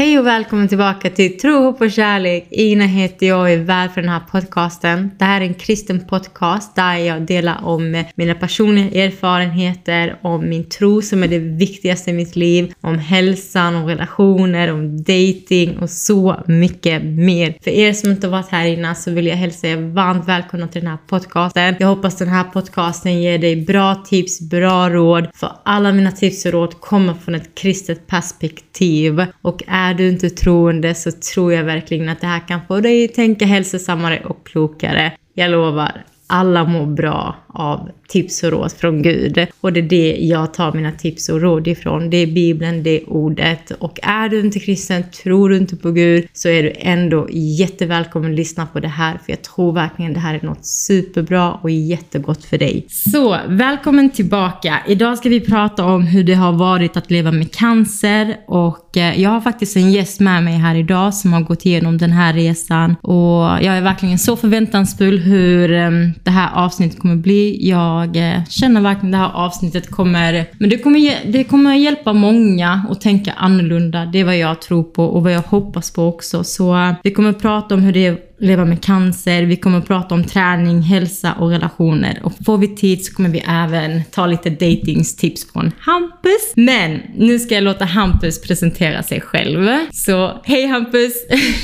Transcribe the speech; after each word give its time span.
Hej 0.00 0.18
och 0.18 0.26
välkommen 0.26 0.68
tillbaka 0.68 1.10
till 1.10 1.38
Tro, 1.38 1.62
hopp 1.62 1.80
och 1.80 1.90
kärlek. 1.90 2.46
Ina 2.50 2.84
heter 2.84 3.26
jag 3.26 3.40
och 3.40 3.50
är 3.50 3.58
värd 3.58 3.90
för 3.90 4.00
den 4.00 4.10
här 4.10 4.20
podcasten. 4.20 5.10
Det 5.18 5.24
här 5.24 5.40
är 5.40 5.44
en 5.44 5.54
kristen 5.54 6.00
podcast 6.06 6.76
där 6.76 6.96
jag 6.96 7.22
delar 7.22 7.64
om 7.64 8.04
mina 8.14 8.34
personliga 8.34 9.04
erfarenheter, 9.04 10.18
om 10.22 10.48
min 10.48 10.68
tro 10.68 11.02
som 11.02 11.22
är 11.22 11.28
det 11.28 11.38
viktigaste 11.38 12.10
i 12.10 12.12
mitt 12.12 12.36
liv, 12.36 12.72
om 12.80 12.98
hälsan, 12.98 13.74
om 13.74 13.86
relationer, 13.86 14.72
om 14.72 14.96
dating 14.96 15.78
och 15.78 15.90
så 15.90 16.44
mycket 16.46 17.04
mer. 17.04 17.54
För 17.64 17.70
er 17.70 17.92
som 17.92 18.10
inte 18.10 18.28
varit 18.28 18.48
här 18.48 18.66
innan 18.66 18.96
så 18.96 19.10
vill 19.10 19.26
jag 19.26 19.36
hälsa 19.36 19.68
er 19.68 19.76
varmt 19.76 20.28
välkomna 20.28 20.68
till 20.68 20.80
den 20.80 20.90
här 20.90 20.98
podcasten. 21.08 21.74
Jag 21.78 21.88
hoppas 21.88 22.16
den 22.16 22.28
här 22.28 22.44
podcasten 22.44 23.22
ger 23.22 23.38
dig 23.38 23.56
bra 23.56 23.94
tips, 23.94 24.40
bra 24.40 24.90
råd. 24.90 25.28
För 25.34 25.52
alla 25.64 25.92
mina 25.92 26.12
tips 26.12 26.46
och 26.46 26.52
råd 26.52 26.80
kommer 26.80 27.14
från 27.14 27.34
ett 27.34 27.54
kristet 27.54 28.06
perspektiv 28.06 29.26
och 29.42 29.62
är 29.66 29.89
är 29.90 29.94
du 29.94 30.08
inte 30.08 30.30
troende 30.30 30.94
så 30.94 31.10
tror 31.12 31.52
jag 31.52 31.64
verkligen 31.64 32.08
att 32.08 32.20
det 32.20 32.26
här 32.26 32.48
kan 32.48 32.60
få 32.68 32.80
dig 32.80 33.04
att 33.04 33.14
tänka 33.14 33.46
hälsosammare 33.46 34.20
och 34.24 34.46
klokare. 34.46 35.12
Jag 35.34 35.50
lovar, 35.50 36.04
alla 36.26 36.64
mår 36.64 36.86
bra 36.86 37.36
av 37.54 37.90
tips 38.08 38.42
och 38.42 38.50
råd 38.50 38.72
från 38.72 39.02
Gud. 39.02 39.46
Och 39.60 39.72
det 39.72 39.80
är 39.80 39.88
det 39.88 40.16
jag 40.20 40.54
tar 40.54 40.72
mina 40.72 40.92
tips 40.92 41.28
och 41.28 41.40
råd 41.40 41.68
ifrån. 41.68 42.10
Det 42.10 42.16
är 42.16 42.26
Bibeln, 42.26 42.82
det 42.82 42.90
är 42.90 43.10
ordet. 43.10 43.70
Och 43.70 43.98
är 44.02 44.28
du 44.28 44.40
inte 44.40 44.58
kristen, 44.58 45.04
tror 45.22 45.48
du 45.48 45.56
inte 45.56 45.76
på 45.76 45.90
Gud, 45.92 46.28
så 46.32 46.48
är 46.48 46.62
du 46.62 46.72
ändå 46.78 47.28
jättevälkommen 47.30 48.30
att 48.30 48.36
lyssna 48.36 48.66
på 48.66 48.80
det 48.80 48.88
här. 48.88 49.12
För 49.12 49.32
jag 49.32 49.42
tror 49.42 49.72
verkligen 49.72 50.12
det 50.12 50.20
här 50.20 50.34
är 50.34 50.46
något 50.46 50.66
superbra 50.66 51.52
och 51.52 51.70
jättegott 51.70 52.44
för 52.44 52.58
dig. 52.58 52.86
Så, 52.88 53.38
välkommen 53.48 54.10
tillbaka. 54.10 54.82
Idag 54.86 55.18
ska 55.18 55.28
vi 55.28 55.40
prata 55.40 55.84
om 55.84 56.02
hur 56.02 56.24
det 56.24 56.34
har 56.34 56.52
varit 56.52 56.96
att 56.96 57.10
leva 57.10 57.32
med 57.32 57.52
cancer. 57.52 58.36
Och 58.46 58.96
eh, 58.96 59.20
jag 59.20 59.30
har 59.30 59.40
faktiskt 59.40 59.76
en 59.76 59.92
gäst 59.92 60.20
med 60.20 60.44
mig 60.44 60.54
här 60.54 60.74
idag 60.74 61.14
som 61.14 61.32
har 61.32 61.40
gått 61.40 61.66
igenom 61.66 61.98
den 61.98 62.12
här 62.12 62.32
resan. 62.32 62.96
Och 63.02 63.42
jag 63.42 63.64
är 63.64 63.82
verkligen 63.82 64.18
så 64.18 64.36
förväntansfull 64.36 65.18
hur 65.18 65.72
ehm, 65.72 66.12
det 66.22 66.30
här 66.30 66.50
avsnittet 66.54 67.00
kommer 67.00 67.16
bli. 67.16 67.39
Jag 67.60 68.00
jag 68.00 68.16
eh, 68.16 68.44
känner 68.48 68.80
verkligen 68.80 69.14
att 69.14 69.20
det 69.20 69.26
här 69.26 69.44
avsnittet 69.44 69.90
kommer, 69.90 70.46
men 70.58 70.70
det 70.70 70.78
kommer, 70.78 71.32
det 71.32 71.44
kommer 71.44 71.74
hjälpa 71.74 72.12
många 72.12 72.84
att 72.90 73.00
tänka 73.00 73.32
annorlunda. 73.32 74.06
Det 74.06 74.18
är 74.18 74.24
vad 74.24 74.38
jag 74.38 74.62
tror 74.62 74.82
på 74.82 75.04
och 75.04 75.22
vad 75.22 75.32
jag 75.32 75.42
hoppas 75.42 75.90
på 75.90 76.08
också. 76.08 76.44
Så 76.44 76.76
eh, 76.76 76.92
vi 77.02 77.10
kommer 77.10 77.32
prata 77.32 77.74
om 77.74 77.82
hur 77.82 77.92
det 77.92 78.06
är 78.06 78.12
att 78.12 78.26
leva 78.38 78.64
med 78.64 78.84
cancer, 78.84 79.42
vi 79.42 79.56
kommer 79.56 79.80
prata 79.80 80.14
om 80.14 80.24
träning, 80.24 80.82
hälsa 80.82 81.32
och 81.32 81.50
relationer. 81.50 82.20
Och 82.22 82.32
får 82.44 82.58
vi 82.58 82.68
tid 82.68 83.04
så 83.04 83.14
kommer 83.14 83.28
vi 83.28 83.44
även 83.48 84.02
ta 84.10 84.26
lite 84.26 84.50
datingstips 84.50 85.52
från 85.52 85.72
Hampus. 85.78 86.52
Men 86.54 87.00
nu 87.16 87.38
ska 87.38 87.54
jag 87.54 87.64
låta 87.64 87.84
Hampus 87.84 88.42
presentera 88.42 89.02
sig 89.02 89.20
själv. 89.20 89.68
Så 89.92 90.40
hej 90.44 90.66
Hampus! 90.66 91.12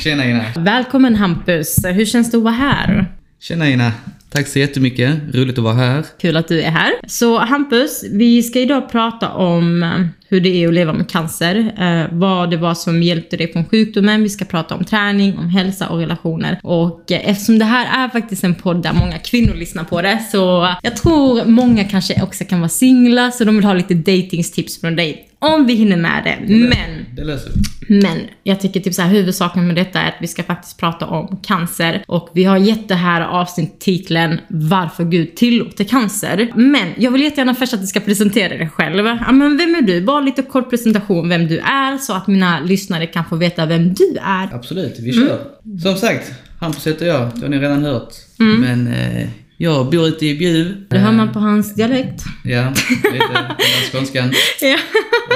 Tjena 0.02 0.27
Ina! 0.27 0.44
Välkommen 0.56 1.14
Hampus! 1.14 1.77
Hur 1.84 2.04
känns 2.04 2.30
det 2.30 2.36
att 2.36 2.42
vara 2.42 2.54
här? 2.54 3.06
Tjena 3.41 3.69
Ina! 3.69 3.92
Tack 4.29 4.47
så 4.47 4.59
jättemycket. 4.59 5.19
Roligt 5.33 5.59
att 5.59 5.65
vara 5.65 5.75
här. 5.75 6.05
Kul 6.20 6.37
att 6.37 6.48
du 6.48 6.62
är 6.62 6.70
här. 6.70 6.92
Så 7.06 7.39
Hampus, 7.39 8.05
vi 8.12 8.43
ska 8.43 8.61
idag 8.61 8.91
prata 8.91 9.33
om 9.33 9.83
eh, 9.83 10.06
hur 10.28 10.41
det 10.41 10.48
är 10.48 10.69
att 10.69 10.75
leva 10.75 10.93
med 10.93 11.11
cancer, 11.11 11.75
eh, 11.78 12.19
vad 12.19 12.51
det 12.51 12.56
var 12.56 12.75
som 12.75 13.03
hjälpte 13.03 13.37
dig 13.37 13.53
från 13.53 13.65
sjukdomen, 13.65 14.23
vi 14.23 14.28
ska 14.28 14.45
prata 14.45 14.75
om 14.75 14.84
träning, 14.84 15.39
om 15.39 15.48
hälsa 15.48 15.89
och 15.89 15.98
relationer. 15.98 16.61
Och 16.62 17.12
eh, 17.12 17.31
eftersom 17.31 17.59
det 17.59 17.65
här 17.65 18.05
är 18.05 18.09
faktiskt 18.09 18.45
en 18.45 18.55
podd 18.55 18.83
där 18.83 18.93
många 18.93 19.19
kvinnor 19.19 19.55
lyssnar 19.55 19.84
på 19.84 20.03
det, 20.03 20.19
så 20.33 20.75
jag 20.83 20.97
tror 20.97 21.45
många 21.45 21.84
kanske 21.84 22.23
också 22.23 22.45
kan 22.45 22.61
vara 22.61 22.69
singlar, 22.69 23.31
så 23.31 23.45
de 23.45 23.56
vill 23.56 23.65
ha 23.65 23.75
lite 23.75 23.95
datingstips 23.95 24.81
från 24.81 24.97
dig. 24.97 25.28
Om 25.39 25.67
vi 25.67 25.75
hinner 25.75 25.97
med 25.97 26.25
det. 26.25 26.55
det 26.55 26.69
men, 26.69 27.17
det 27.17 27.25
löser 27.25 27.51
vi. 27.55 28.01
Men 28.03 28.19
jag 28.42 28.61
tycker 28.61 28.81
typ 28.81 28.95
så 28.95 29.03
här, 29.03 29.11
huvudsaken 29.11 29.67
med 29.67 29.77
detta 29.77 30.01
är 30.01 30.09
att 30.09 30.17
vi 30.20 30.27
ska 30.27 30.43
faktiskt 30.43 30.81
prata 30.81 31.06
om 31.06 31.41
cancer. 31.43 32.05
Och 32.09 32.31
vi 32.34 32.45
har 32.45 32.56
gett 32.56 32.89
det 32.89 32.95
här 32.95 33.20
avsnitt 33.20 33.81
titeln 33.81 34.41
Varför 34.48 35.05
Gud 35.05 35.37
tillåter 35.37 35.84
cancer. 35.84 36.53
Men 36.55 36.88
jag 36.97 37.10
vill 37.10 37.22
jättegärna 37.22 37.55
först 37.55 37.75
att 37.75 37.81
du 37.81 37.87
ska 37.87 38.00
presentera 38.00 38.49
dig 38.49 38.69
själv. 38.69 39.06
Ja, 39.06 39.33
men 39.33 39.56
vem 39.56 39.75
är 39.75 39.83
du? 39.83 40.00
Bara 40.00 40.21
lite 40.21 40.43
kort 40.43 40.71
presentation 40.71 41.28
vem 41.28 41.49
du 41.49 41.59
är 41.59 41.99
så 41.99 42.12
att 42.12 42.27
mina 42.27 42.60
lyssnare 42.60 43.06
kan 43.06 43.25
få 43.25 43.37
veta 43.37 43.66
vem 43.66 43.94
du 43.94 44.16
är. 44.22 44.55
Absolut, 44.55 44.99
vi 44.99 45.12
kör. 45.12 45.41
Mm. 45.65 45.78
Som 45.78 45.97
sagt, 45.97 46.33
Hampus 46.60 46.87
heter 46.87 47.06
jag. 47.06 47.31
Det 47.34 47.41
har 47.41 47.49
ni 47.49 47.59
redan 47.59 47.84
hört. 47.84 48.15
Mm. 48.41 48.60
Men 48.60 48.94
eh, 48.94 49.28
jag 49.56 49.91
bor 49.91 50.06
ute 50.09 50.27
i 50.27 50.34
Bjuv. 50.34 50.87
Det 50.89 50.99
hör 50.99 51.12
man 51.12 51.33
på 51.33 51.39
hans 51.39 51.75
dialekt. 51.75 52.25
Ja, 52.44 52.72
lite 53.12 53.25
den 53.33 53.91
skånskan. 53.93 54.33
ja. 54.61 54.78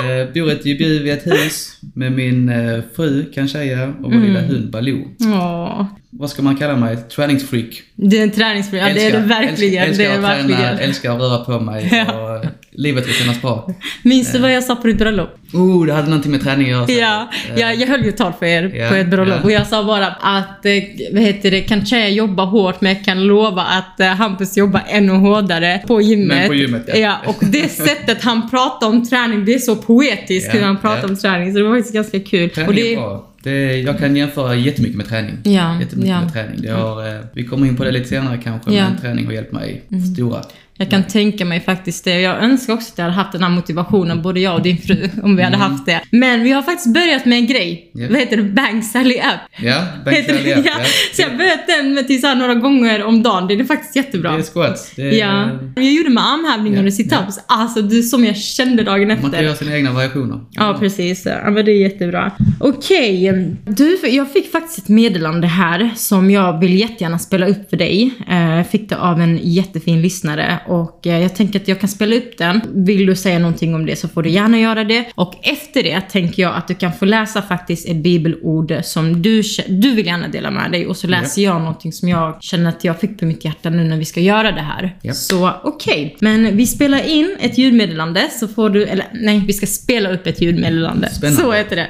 Eh, 0.00 0.32
bor 0.34 0.52
ute 0.52 0.70
i 0.70 0.74
Bjuv 0.74 1.06
i 1.06 1.10
ett 1.10 1.26
hus 1.26 1.78
med 1.94 2.12
min 2.12 2.48
eh, 2.48 2.80
fru, 2.96 3.32
kan 3.32 3.48
säga, 3.48 3.88
och 3.88 3.94
vår 4.02 4.12
mm. 4.12 4.22
lilla 4.22 4.40
hund 4.40 4.70
Baloo. 4.70 5.08
Åh 5.20 5.84
vad 6.10 6.30
ska 6.30 6.42
man 6.42 6.56
kalla 6.56 6.76
mig? 6.76 6.96
Träningsfreak. 6.96 7.82
Du 7.94 8.18
är 8.18 8.22
en 8.22 8.30
träningsfreak, 8.30 8.90
ja 8.90 8.94
det 8.94 9.06
är 9.06 9.20
du 9.20 9.26
verkligen. 9.26 9.84
Älskar, 9.84 10.04
älskar 10.04 10.20
det 10.20 10.28
är 10.28 10.40
att 10.40 10.46
träna, 10.46 10.80
älskar 10.80 11.14
att 11.14 11.20
röra 11.20 11.44
på 11.44 11.60
mig 11.60 11.88
ja. 11.92 12.36
och 12.36 12.44
livet 12.72 13.06
vill 13.08 13.14
kännas 13.14 13.42
bra. 13.42 13.70
Minns 14.02 14.32
du 14.32 14.38
vad 14.38 14.52
jag 14.52 14.64
sa 14.64 14.76
på 14.76 14.86
ditt 14.86 14.98
bröllop? 14.98 15.38
Oh, 15.52 15.86
det 15.86 15.92
hade 15.92 16.08
någonting 16.08 16.32
med 16.32 16.42
träning 16.42 16.72
att 16.72 16.88
göra. 16.88 17.00
Ja, 17.00 17.30
jag, 17.56 17.74
jag 17.74 17.86
höll 17.86 18.04
ju 18.04 18.12
tal 18.12 18.32
för 18.32 18.46
er 18.46 18.72
ja, 18.74 18.88
på 18.88 18.94
ett 18.94 19.10
bröllop 19.10 19.36
ja. 19.38 19.44
och 19.44 19.52
jag 19.52 19.66
sa 19.66 19.84
bara 19.84 20.06
att, 20.06 20.66
eh, 20.66 20.72
vad 21.12 21.22
heter 21.22 21.50
det, 21.50 21.60
kan 21.60 21.86
tjejer 21.86 22.08
jobba 22.08 22.44
hårt 22.44 22.80
men 22.80 22.94
jag 22.94 23.04
kan 23.04 23.26
lova 23.26 23.62
att 23.62 24.00
eh, 24.00 24.06
Hampus 24.06 24.56
jobbar 24.56 24.82
ännu 24.88 25.12
hårdare 25.12 25.82
på 25.86 26.00
gymmet. 26.00 26.36
Men 26.36 26.48
på 26.48 26.54
gymmet 26.54 26.84
ja. 26.86 26.96
ja. 26.96 27.16
Och 27.26 27.36
det 27.40 27.68
sättet 27.72 28.22
han 28.22 28.50
pratar 28.50 28.86
om 28.86 29.08
träning, 29.08 29.44
det 29.44 29.54
är 29.54 29.58
så 29.58 29.76
poetiskt 29.76 30.54
hur 30.54 30.62
han 30.62 30.76
pratar 30.76 31.08
om 31.08 31.16
träning 31.16 31.52
så 31.52 31.58
det 31.58 31.64
var 31.64 31.76
faktiskt 31.76 31.94
ganska 31.94 32.20
kul. 32.20 32.50
Träning 32.50 32.68
och 32.68 32.74
det, 32.74 32.92
är 32.92 32.96
bra. 32.96 33.26
Det, 33.42 33.76
jag 33.76 33.98
kan 33.98 34.16
jämföra 34.16 34.54
jättemycket 34.54 34.96
med 34.96 35.08
träning. 35.08 35.38
Ja, 35.42 35.80
jättemycket 35.80 36.10
ja. 36.10 36.20
med 36.20 36.32
träning. 36.32 36.62
Det 36.62 36.70
har, 36.70 37.08
eh, 37.08 37.20
vi 37.32 37.44
kommer 37.44 37.66
in 37.66 37.76
på 37.76 37.84
det 37.84 37.90
lite 37.90 38.08
senare 38.08 38.38
kanske, 38.44 38.72
ja. 38.72 38.84
men 38.88 39.00
träning 39.00 39.26
har 39.26 39.32
hjälpt 39.32 39.52
mig 39.52 39.82
mm. 39.90 40.04
stora 40.04 40.42
jag 40.80 40.90
kan 40.90 41.04
tänka 41.04 41.44
mig 41.44 41.60
faktiskt 41.60 42.04
det. 42.04 42.20
Jag 42.20 42.42
önskar 42.42 42.72
också 42.72 42.92
att 42.92 42.98
jag 42.98 43.04
hade 43.04 43.16
haft 43.16 43.32
den 43.32 43.42
här 43.42 43.50
motivationen, 43.50 44.22
både 44.22 44.40
jag 44.40 44.54
och 44.54 44.62
din 44.62 44.78
fru, 44.78 45.10
om 45.22 45.36
vi 45.36 45.42
hade 45.42 45.56
mm. 45.56 45.70
haft 45.70 45.86
det. 45.86 46.00
Men 46.10 46.42
vi 46.42 46.52
har 46.52 46.62
faktiskt 46.62 46.94
börjat 46.94 47.24
med 47.24 47.38
en 47.38 47.46
grej. 47.46 47.92
Yeah. 47.94 48.10
Vad 48.10 48.20
heter 48.20 48.36
det? 48.36 48.42
Bang 48.42 48.84
Sally 48.84 49.18
App. 49.18 49.40
Ja, 49.56 49.82
Bang 50.04 50.16
Sally 50.16 50.52
App. 50.52 50.66
ja. 50.66 50.72
ja. 50.78 50.84
Så 51.12 51.22
jag 51.22 51.30
har 51.30 51.36
börjat 51.36 51.66
den 51.66 51.94
med 51.94 52.06
till 52.06 52.20
så 52.20 52.34
några 52.34 52.54
gånger 52.54 53.04
om 53.04 53.22
dagen. 53.22 53.48
Det 53.48 53.54
är 53.54 53.64
faktiskt 53.64 53.96
jättebra. 53.96 54.32
Det 54.32 54.38
är 54.38 54.42
squats. 54.42 54.92
Det 54.96 55.02
är... 55.02 55.12
Ja. 55.12 55.50
Jag 55.76 55.92
gjorde 55.92 56.10
med 56.10 56.24
armhävningar 56.24 56.76
yeah. 56.76 56.86
och 56.86 56.92
sit-ups. 56.92 57.36
Yeah. 57.36 57.60
Alltså, 57.60 57.82
det 57.82 58.02
som 58.02 58.24
jag 58.24 58.36
kände 58.36 58.82
dagen 58.82 59.10
efter. 59.10 59.22
Man 59.22 59.32
kan 59.32 59.44
göra 59.44 59.54
sina 59.54 59.76
egna 59.76 59.92
variationer. 59.92 60.40
Ja, 60.50 60.76
precis. 60.80 61.26
Ja, 61.26 61.50
men 61.50 61.64
det 61.64 61.72
är 61.72 61.80
jättebra. 61.80 62.32
Okej. 62.60 63.30
Okay. 63.30 63.56
Du, 63.64 63.98
jag 64.08 64.32
fick 64.32 64.52
faktiskt 64.52 64.78
ett 64.78 64.88
meddelande 64.88 65.46
här 65.46 65.90
som 65.96 66.30
jag 66.30 66.60
vill 66.60 66.78
jättegärna 66.78 67.18
spela 67.18 67.46
upp 67.46 67.70
för 67.70 67.76
dig. 67.76 68.10
Jag 68.28 68.58
eh, 68.58 68.64
fick 68.64 68.88
det 68.88 68.96
av 68.96 69.20
en 69.20 69.40
jättefin 69.42 70.02
lyssnare 70.02 70.60
och 70.70 71.06
eh, 71.06 71.22
jag 71.22 71.34
tänker 71.34 71.60
att 71.60 71.68
jag 71.68 71.80
kan 71.80 71.88
spela 71.88 72.16
upp 72.16 72.38
den. 72.38 72.60
Vill 72.74 73.06
du 73.06 73.16
säga 73.16 73.38
någonting 73.38 73.74
om 73.74 73.86
det 73.86 73.96
så 73.96 74.08
får 74.08 74.22
du 74.22 74.30
gärna 74.30 74.58
göra 74.58 74.84
det. 74.84 75.04
Och 75.14 75.34
efter 75.42 75.82
det 75.82 76.00
tänker 76.00 76.42
jag 76.42 76.56
att 76.56 76.68
du 76.68 76.74
kan 76.74 76.92
få 76.92 77.04
läsa 77.04 77.42
faktiskt 77.42 77.88
ett 77.88 77.96
bibelord 77.96 78.74
som 78.82 79.22
du, 79.22 79.42
du 79.68 79.94
vill 79.94 80.06
gärna 80.06 80.28
dela 80.28 80.50
med 80.50 80.72
dig. 80.72 80.86
Och 80.86 80.96
så 80.96 81.06
läser 81.06 81.42
jag 81.42 81.60
någonting 81.60 81.92
som 81.92 82.08
jag 82.08 82.42
känner 82.42 82.68
att 82.68 82.84
jag 82.84 83.00
fick 83.00 83.18
på 83.18 83.24
mitt 83.24 83.44
hjärta 83.44 83.70
nu 83.70 83.84
när 83.84 83.96
vi 83.96 84.04
ska 84.04 84.20
göra 84.20 84.52
det 84.52 84.60
här. 84.60 84.96
Yep. 85.02 85.16
Så 85.16 85.52
okej. 85.64 86.06
Okay. 86.06 86.16
Men 86.20 86.56
vi 86.56 86.66
spelar 86.66 87.08
in 87.08 87.36
ett 87.40 87.58
ljudmeddelande 87.58 88.28
så 88.40 88.48
får 88.48 88.70
du, 88.70 88.84
eller 88.84 89.06
nej, 89.12 89.42
vi 89.46 89.52
ska 89.52 89.66
spela 89.66 90.10
upp 90.12 90.26
ett 90.26 90.40
ljudmeddelande. 90.40 91.10
Spännande. 91.10 91.42
Så 91.42 91.52
heter 91.52 91.76
det. 91.76 91.88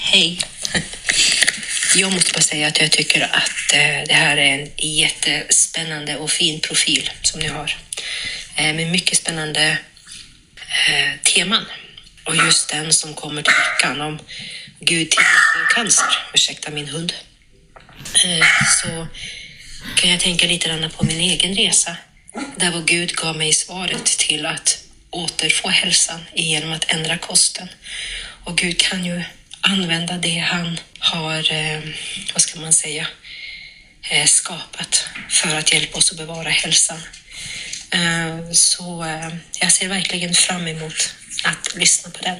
Hej. 0.00 0.38
Jag 1.96 2.12
måste 2.12 2.32
bara 2.32 2.40
säga 2.40 2.68
att 2.68 2.80
jag 2.80 2.90
tycker 2.90 3.20
att 3.22 3.72
eh, 3.72 4.06
det 4.08 4.14
här 4.14 4.36
är 4.36 4.58
en 4.58 4.70
jättespännande 4.76 6.16
och 6.16 6.30
fin 6.30 6.60
profil 6.60 7.10
som 7.22 7.40
ni 7.40 7.46
har. 7.46 7.76
Eh, 8.56 8.74
med 8.74 8.90
mycket 8.90 9.18
spännande 9.18 9.78
eh, 10.88 11.20
teman. 11.22 11.64
Och 12.24 12.36
just 12.36 12.68
den 12.68 12.92
som 12.92 13.14
kommer 13.14 13.42
till 13.42 13.52
veckan 13.52 14.00
om 14.00 14.18
Gud 14.80 15.10
tillåter 15.10 15.74
cancer, 15.74 16.06
ursäkta 16.34 16.70
min 16.70 16.88
hund, 16.88 17.12
så 18.82 19.06
kan 19.96 20.10
jag 20.10 20.20
tänka 20.20 20.46
lite 20.46 20.68
grann 20.68 20.90
på 20.90 21.04
min 21.04 21.20
egen 21.20 21.54
resa. 21.54 21.96
Där 22.56 22.70
vår 22.70 22.82
Gud 22.82 23.14
gav 23.14 23.36
mig 23.36 23.52
svaret 23.52 24.04
till 24.04 24.46
att 24.46 24.78
återfå 25.10 25.68
hälsan 25.68 26.20
genom 26.34 26.72
att 26.72 26.90
ändra 26.90 27.18
kosten. 27.18 27.68
Och 28.44 28.58
Gud 28.58 28.80
kan 28.80 29.04
ju 29.04 29.22
använda 29.72 30.18
det 30.18 30.38
han 30.38 30.78
har, 30.98 31.44
vad 32.32 32.42
ska 32.42 32.60
man 32.60 32.72
säga, 32.72 33.06
skapat 34.26 35.08
för 35.28 35.56
att 35.58 35.72
hjälpa 35.72 35.98
oss 35.98 36.12
att 36.12 36.18
bevara 36.18 36.48
hälsan. 36.48 36.98
Eh, 37.94 38.50
så 38.52 39.02
eh, 39.04 39.34
jag 39.60 39.72
ser 39.72 39.88
verkligen 39.88 40.34
fram 40.34 40.66
emot 40.66 41.14
att 41.44 41.76
lyssna 41.76 42.10
på 42.10 42.24
den. 42.24 42.36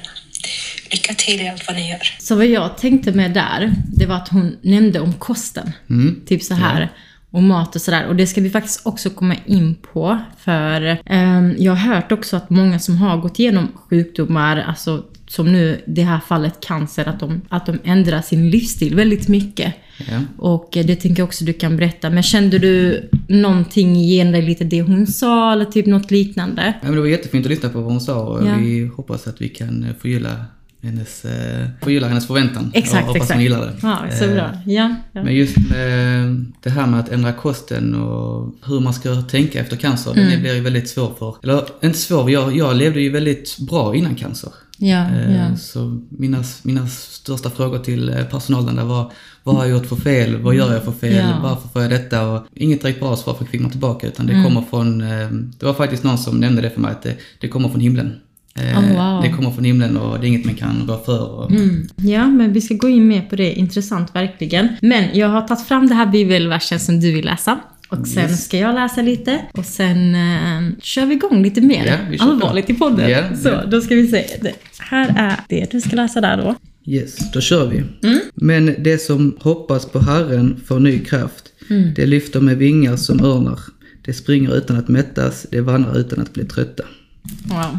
Lycka 0.91 1.13
till 1.13 1.41
i 1.41 1.49
allt 1.49 1.67
vad 1.67 1.75
ni 1.75 1.89
gör. 1.89 2.15
Så 2.19 2.35
vad 2.35 2.45
jag 2.45 2.77
tänkte 2.77 3.11
med 3.11 3.33
där, 3.33 3.71
det 3.97 4.05
var 4.05 4.15
att 4.15 4.29
hon 4.29 4.57
nämnde 4.61 4.99
om 4.99 5.13
kosten. 5.13 5.71
Mm. 5.89 6.25
Typ 6.27 6.43
så 6.43 6.53
här. 6.53 6.81
Ja. 6.81 6.87
Och 7.31 7.43
mat 7.43 7.75
och 7.75 7.81
sådär. 7.81 8.05
Och 8.05 8.15
det 8.15 8.27
ska 8.27 8.41
vi 8.41 8.49
faktiskt 8.49 8.85
också 8.85 9.09
komma 9.09 9.35
in 9.45 9.75
på. 9.75 10.19
För 10.43 10.81
eh, 11.05 11.51
jag 11.57 11.75
har 11.75 11.95
hört 11.95 12.11
också 12.11 12.37
att 12.37 12.49
många 12.49 12.79
som 12.79 12.97
har 12.97 13.17
gått 13.17 13.39
igenom 13.39 13.71
sjukdomar, 13.89 14.57
alltså 14.57 15.03
som 15.27 15.51
nu 15.51 15.81
det 15.85 16.03
här 16.03 16.19
fallet 16.19 16.59
cancer, 16.67 17.07
att 17.07 17.19
de, 17.19 17.41
att 17.49 17.65
de 17.65 17.79
ändrar 17.83 18.21
sin 18.21 18.49
livsstil 18.49 18.95
väldigt 18.95 19.27
mycket. 19.27 19.73
Ja. 20.09 20.21
Och 20.37 20.69
det 20.71 20.95
tänker 20.95 21.21
jag 21.21 21.27
också 21.27 21.45
du 21.45 21.53
kan 21.53 21.77
berätta. 21.77 22.09
Men 22.09 22.23
kände 22.23 22.59
du 22.59 23.09
någonting 23.27 23.95
igen 23.95 24.31
dig 24.31 24.41
lite 24.41 24.63
det 24.63 24.81
hon 24.81 25.07
sa 25.07 25.53
eller 25.53 25.65
typ 25.65 25.85
något 25.85 26.11
liknande? 26.11 26.73
Ja, 26.81 26.87
men 26.87 26.95
det 26.95 26.99
var 27.01 27.07
jättefint 27.07 27.45
att 27.45 27.49
lyssna 27.49 27.69
på 27.69 27.81
vad 27.81 27.91
hon 27.91 28.01
sa 28.01 28.19
och 28.25 28.47
Ja. 28.47 28.55
vi 28.59 28.85
hoppas 28.95 29.27
att 29.27 29.41
vi 29.41 29.49
kan 29.49 29.83
eh, 29.83 29.89
förgylla 30.01 30.45
hennes, 30.85 31.25
eh, 31.25 31.67
förgylla 31.81 32.07
hennes 32.07 32.27
förväntan. 32.27 32.71
Exakt, 32.73 33.01
och 33.01 33.07
hoppas 33.07 33.15
exakt. 33.21 33.33
hon 33.33 33.43
gillar 33.43 33.59
det. 33.65 33.73
Ja, 33.81 33.97
så 34.19 34.23
Eh, 34.25 34.33
bra. 34.33 34.49
Ja, 34.65 34.95
ja. 35.13 35.23
Men 35.23 35.35
just 35.35 35.57
med 35.69 36.45
det 36.63 36.69
här 36.69 36.87
med 36.87 36.99
att 36.99 37.09
ändra 37.09 37.33
kosten 37.33 37.95
och 37.95 38.55
hur 38.65 38.79
man 38.79 38.93
ska 38.93 39.21
tänka 39.21 39.59
efter 39.59 39.75
cancer, 39.75 40.11
Mm. 40.11 40.29
det 40.31 40.37
blir 40.37 40.53
ju 40.55 40.61
väldigt 40.61 40.89
svårt 40.89 41.17
för, 41.19 41.35
eller 41.43 41.63
inte 41.83 41.97
svår, 41.97 42.31
jag, 42.31 42.55
jag 42.57 42.75
levde 42.75 43.01
ju 43.01 43.09
väldigt 43.09 43.57
bra 43.69 43.95
innan 43.95 44.15
cancer. 44.15 44.49
ja, 44.77 45.05
Eh, 45.09 45.35
ja. 45.37 45.55
Så 45.57 46.01
mina, 46.09 46.43
mina 46.63 46.87
största 46.87 47.49
frågor 47.49 47.79
till 47.79 48.09
eh, 48.09 48.23
personalen 48.25 48.75
där 48.75 48.83
var, 48.83 49.11
vad 49.43 49.55
har 49.55 49.65
jag 49.65 49.71
gjort 49.77 49.85
för 49.85 49.95
fel? 49.95 50.35
Vad 50.41 50.55
gör 50.55 50.73
jag 50.73 50.83
för 50.83 50.91
fel? 50.91 51.15
Ja. 51.15 51.39
Varför 51.43 51.67
får 51.67 51.81
jag 51.81 51.91
detta? 51.91 52.27
Och 52.27 52.45
inget 52.55 52.81
direkt 52.81 52.99
bra 52.99 53.15
svar 53.15 53.37
fick 53.51 53.61
man 53.61 53.71
tillbaka 53.71 54.07
utan 54.07 54.25
det 54.27 54.33
Mm. 54.33 54.45
kommer 54.45 54.61
från, 54.69 55.01
eh, 55.01 55.29
det 55.59 55.65
var 55.65 55.73
faktiskt 55.73 56.03
någon 56.03 56.17
som 56.17 56.39
nämnde 56.39 56.61
det 56.61 56.69
för 56.69 56.81
mig 56.81 56.91
att 56.91 57.01
det, 57.03 57.15
det 57.39 57.47
kommer 57.47 57.69
från 57.69 57.81
himlen. 57.81 58.13
Eh, 58.59 58.79
Oh, 58.79 58.93
wow. 59.13 59.21
Det 59.23 59.29
kommer 59.29 59.51
från 59.51 59.63
himlen 59.63 59.97
och 59.97 60.19
det 60.19 60.25
är 60.25 60.27
inget 60.27 60.45
man 60.45 60.55
kan 60.55 60.87
rå 60.87 60.97
för. 61.05 61.29
Och, 61.31 61.51
Mm. 61.51 61.87
Ja, 61.95 62.27
men 62.27 62.53
vi 62.53 62.61
ska 62.61 62.73
gå 62.73 62.89
in 62.89 63.07
mer 63.07 63.21
på 63.21 63.35
det. 63.35 63.53
Intressant 63.53 64.15
verkligen. 64.15 64.67
Men 64.81 65.17
jag 65.17 65.27
har 65.29 65.41
tagit 65.47 65.67
fram 65.67 65.87
det 65.87 65.95
här 65.95 66.05
bibelversen 66.05 66.79
som 66.79 66.99
du 66.99 67.11
vill 67.11 67.25
läsa. 67.25 67.59
Och 67.89 68.07
sen 68.07 68.23
Yes. 68.23 68.45
ska 68.45 68.57
jag 68.57 68.75
läsa 68.75 69.01
lite 69.01 69.39
och 69.53 69.65
sen 69.65 70.15
eh, 70.15 70.61
kör 70.81 71.05
vi 71.05 71.13
igång 71.15 71.43
lite 71.43 71.61
mer 71.61 71.85
kör 72.17 72.25
allvarligt 72.31 72.69
i 72.69 72.73
podden. 72.73 73.09
Ja, 73.09 73.23
Så, 73.35 73.47
ja. 73.49 73.65
då 73.65 73.81
ska 73.81 73.95
vi 73.95 74.07
se. 74.07 74.25
Det, 74.41 74.53
här 74.79 75.13
är 75.17 75.39
det 75.49 75.71
du 75.71 75.81
ska 75.81 75.95
läsa 75.95 76.21
där 76.21 76.37
då. 76.37 76.55
Yes, 76.91 77.31
då 77.33 77.41
kör 77.41 77.67
vi. 77.69 77.77
Mm. 78.07 78.19
Men 78.35 78.75
det 78.79 78.97
som 78.97 79.37
hoppas 79.39 79.85
på 79.85 79.99
Herren 79.99 80.59
får 80.67 80.79
ny 80.79 80.99
kraft. 80.99 81.43
Mm. 81.69 81.93
Det 81.95 82.05
lyfter 82.05 82.39
med 82.39 82.57
vingar 82.57 82.95
som 82.95 83.23
örnar. 83.23 83.59
Det 84.05 84.13
springer 84.13 84.55
utan 84.57 84.77
att 84.77 84.87
mättas, 84.87 85.45
det 85.51 85.61
vandrar 85.61 85.97
utan 85.97 86.19
att 86.19 86.33
bli 86.33 86.45
trötta. 86.45 86.83
Wow. 87.45 87.77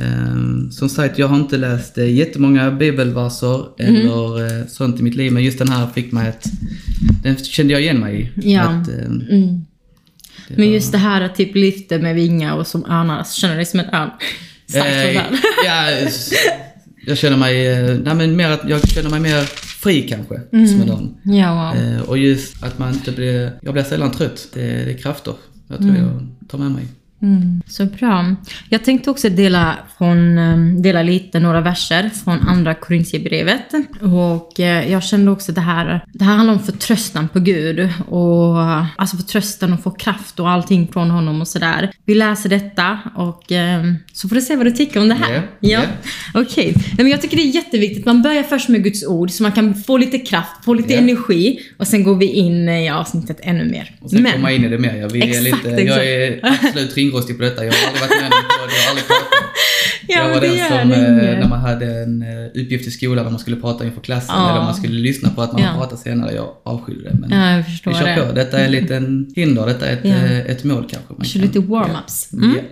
Ehm, 0.00 0.70
som 0.70 0.88
sagt, 0.88 1.18
jag 1.18 1.28
har 1.28 1.36
inte 1.36 1.56
läst 1.56 1.98
eh, 1.98 2.14
jättemånga 2.14 2.70
bibelverser 2.70 3.64
Mm. 3.80 3.96
eller 3.96 4.60
eh, 4.60 4.66
sånt 4.66 5.00
i 5.00 5.02
mitt 5.02 5.14
liv, 5.14 5.32
men 5.32 5.42
just 5.44 5.58
den 5.58 5.68
här 5.68 5.86
fick 5.86 6.12
mig 6.12 6.28
att... 6.28 6.46
Den 7.22 7.36
kände 7.36 7.72
jag 7.72 7.82
igen 7.82 8.00
mig 8.00 8.32
i. 8.36 8.52
Ja. 8.52 8.62
Att, 8.62 8.88
eh, 8.88 8.94
Mm. 9.04 9.64
Men 10.56 10.70
just 10.70 10.92
det 10.92 10.98
här 10.98 11.20
att 11.20 11.34
typ 11.36 11.54
lyfter 11.54 11.98
med 11.98 12.14
vingar 12.14 12.56
och 12.56 12.66
som 12.66 12.84
örnar. 12.84 13.24
Känner 13.24 13.54
du 13.54 13.58
dig 13.58 13.66
som 13.66 13.80
en 13.80 13.86
örn? 13.94 14.10
Starkt 14.68 14.86
Eh, 14.86 15.22
ja, 15.66 16.08
jag 17.06 17.18
känner 17.18 17.36
mig... 17.36 17.66
eh, 17.66 17.98
Nej, 18.04 18.14
men 18.14 18.36
mer 18.36 18.50
att 18.50 18.68
jag 18.68 18.88
känner 18.88 19.10
mig 19.10 19.20
mer 19.20 19.42
fri 19.82 20.02
kanske, 20.08 20.40
Mm. 20.52 20.66
som 20.68 20.82
en 20.82 20.90
örn. 20.90 21.14
Ja, 21.24 21.72
wow. 21.74 22.00
Och 22.08 22.18
just 22.18 22.62
att 22.64 22.78
man 22.78 22.92
inte 22.94 23.12
blir... 23.12 23.52
Jag 23.62 23.72
blir 23.72 23.82
sällan 23.84 24.10
trött. 24.10 24.48
Det, 24.54 24.60
det 24.60 24.92
är 24.92 24.96
krafter. 24.98 25.34
Jag 25.68 25.78
tror 25.78 25.96
jag 25.96 26.26
tar 26.48 26.58
med 26.58 26.70
mig. 26.70 26.84
Mm, 27.24 27.62
så 27.66 27.84
bra. 27.86 28.34
Jag 28.68 28.84
tänkte 28.84 29.10
också 29.10 29.28
dela, 29.28 29.76
från, 29.98 30.38
eh, 30.38 30.56
dela 30.82 31.02
lite 31.02 31.40
några 31.40 31.60
verser 31.60 32.10
från 32.24 32.40
andra 32.48 32.74
Korintierbrevet. 32.74 33.64
Och 34.00 34.60
eh, 34.60 34.90
jag 34.92 35.02
kände 35.04 35.30
också 35.30 35.52
det 35.52 35.60
här, 35.60 36.04
det 36.12 36.24
här 36.24 36.36
handlar 36.36 36.54
om 36.54 36.60
förtröstan 36.62 37.28
på 37.28 37.40
Gud. 37.40 37.88
Och, 38.08 38.58
alltså 38.96 39.16
förtröstan 39.16 39.72
och 39.72 39.82
få 39.82 39.90
kraft 39.90 40.40
och 40.40 40.50
allting 40.50 40.88
från 40.92 41.10
honom 41.10 41.40
och 41.40 41.48
sådär. 41.48 41.90
Vi 42.04 42.14
läser 42.14 42.48
detta 42.48 42.98
och 43.16 43.52
eh, 43.52 43.84
så 44.12 44.28
får 44.28 44.34
du 44.36 44.42
se 44.42 44.56
vad 44.56 44.66
du 44.66 44.70
tycker 44.70 45.00
om 45.00 45.08
det 45.08 45.14
här. 45.14 45.34
Ja, 45.34 45.40
ja. 45.60 45.80
ja. 46.34 46.40
Okej. 46.40 46.72
Nej, 46.76 46.94
men 46.96 47.08
Jag 47.08 47.22
tycker 47.22 47.36
det 47.36 47.42
är 47.42 47.54
jätteviktigt. 47.54 48.06
Man 48.06 48.22
börjar 48.22 48.42
först 48.42 48.68
med 48.68 48.84
Guds 48.84 49.06
ord 49.06 49.30
så 49.30 49.42
man 49.42 49.52
kan 49.52 49.74
få 49.74 49.96
lite 49.96 50.18
kraft, 50.18 50.64
få 50.64 50.74
lite 50.74 50.92
Ja. 50.92 50.98
energi 50.98 51.60
och 51.78 51.86
sen 51.86 52.04
går 52.04 52.16
vi 52.16 52.26
in 52.26 52.68
i 52.68 52.90
avsnittet 52.90 53.40
ännu 53.42 53.64
mer. 53.64 53.90
Och 54.00 54.10
sen 54.10 54.26
komma 54.32 54.52
in 54.52 54.64
i 54.64 54.68
det 54.68 54.78
mer. 54.78 54.96
Jag, 54.96 55.08
vi 55.12 55.20
är 55.20 55.26
Exakt, 55.26 55.64
lite, 55.64 55.82
jag 55.82 56.06
är 56.06 56.40
absolut 56.42 56.94
ringrostig 57.14 57.36
på 57.36 57.42
detta. 57.42 57.64
Jag 57.64 57.72
har 57.72 57.86
aldrig 57.88 58.00
varit 58.02 58.20
med 58.22 58.26
om 58.26 58.30
det. 58.68 58.74
Jag 58.76 58.82
har 58.82 58.90
aldrig 58.90 59.06
pratat. 59.06 59.28
Ja, 60.08 60.18
jag 60.18 60.34
var 60.34 60.40
den 60.40 60.68
som, 60.68 60.92
eh, 60.92 60.98
inget. 60.98 61.38
när 61.38 61.48
man 61.48 61.60
hade 61.60 61.86
en 61.86 62.22
eh, 62.22 62.46
uppgift 62.62 62.88
i 62.88 62.90
skolan, 62.90 63.24
när 63.24 63.30
man 63.30 63.40
skulle 63.40 63.56
prata 63.56 63.84
inför 63.84 64.00
klassen 64.00 64.34
Ja. 64.38 64.50
eller 64.50 64.60
man 64.60 64.74
skulle 64.74 64.94
lyssna 64.94 65.30
på 65.30 65.42
att 65.42 65.52
man 65.52 65.62
Ja. 65.62 65.68
pratar 65.78 65.96
senare. 65.96 66.32
Jag 66.34 66.48
avskydde 66.64 67.02
det. 67.10 67.16
Men 67.20 67.30
Ja, 67.30 67.50
jag 67.56 67.64
förstår 67.64 67.90
vi 67.90 67.96
kör 67.96 68.06
det. 68.06 68.26
på. 68.26 68.32
Detta 68.32 68.58
är 68.58 68.64
en 68.64 68.72
liten 68.72 69.32
hinder. 69.36 69.66
Detta 69.66 69.86
är 69.86 69.92
ett, 69.92 70.00
Ja. 70.02 70.10
eh, 70.10 70.38
ett 70.38 70.64
mål 70.64 70.86
kanske. 70.90 71.14
Man 71.16 71.24
Kör 71.24 71.40
kan- 71.40 71.46
lite 71.48 71.58
warm-ups. 71.58 72.32
Mm. 72.32 72.54
Ja. 72.56 72.62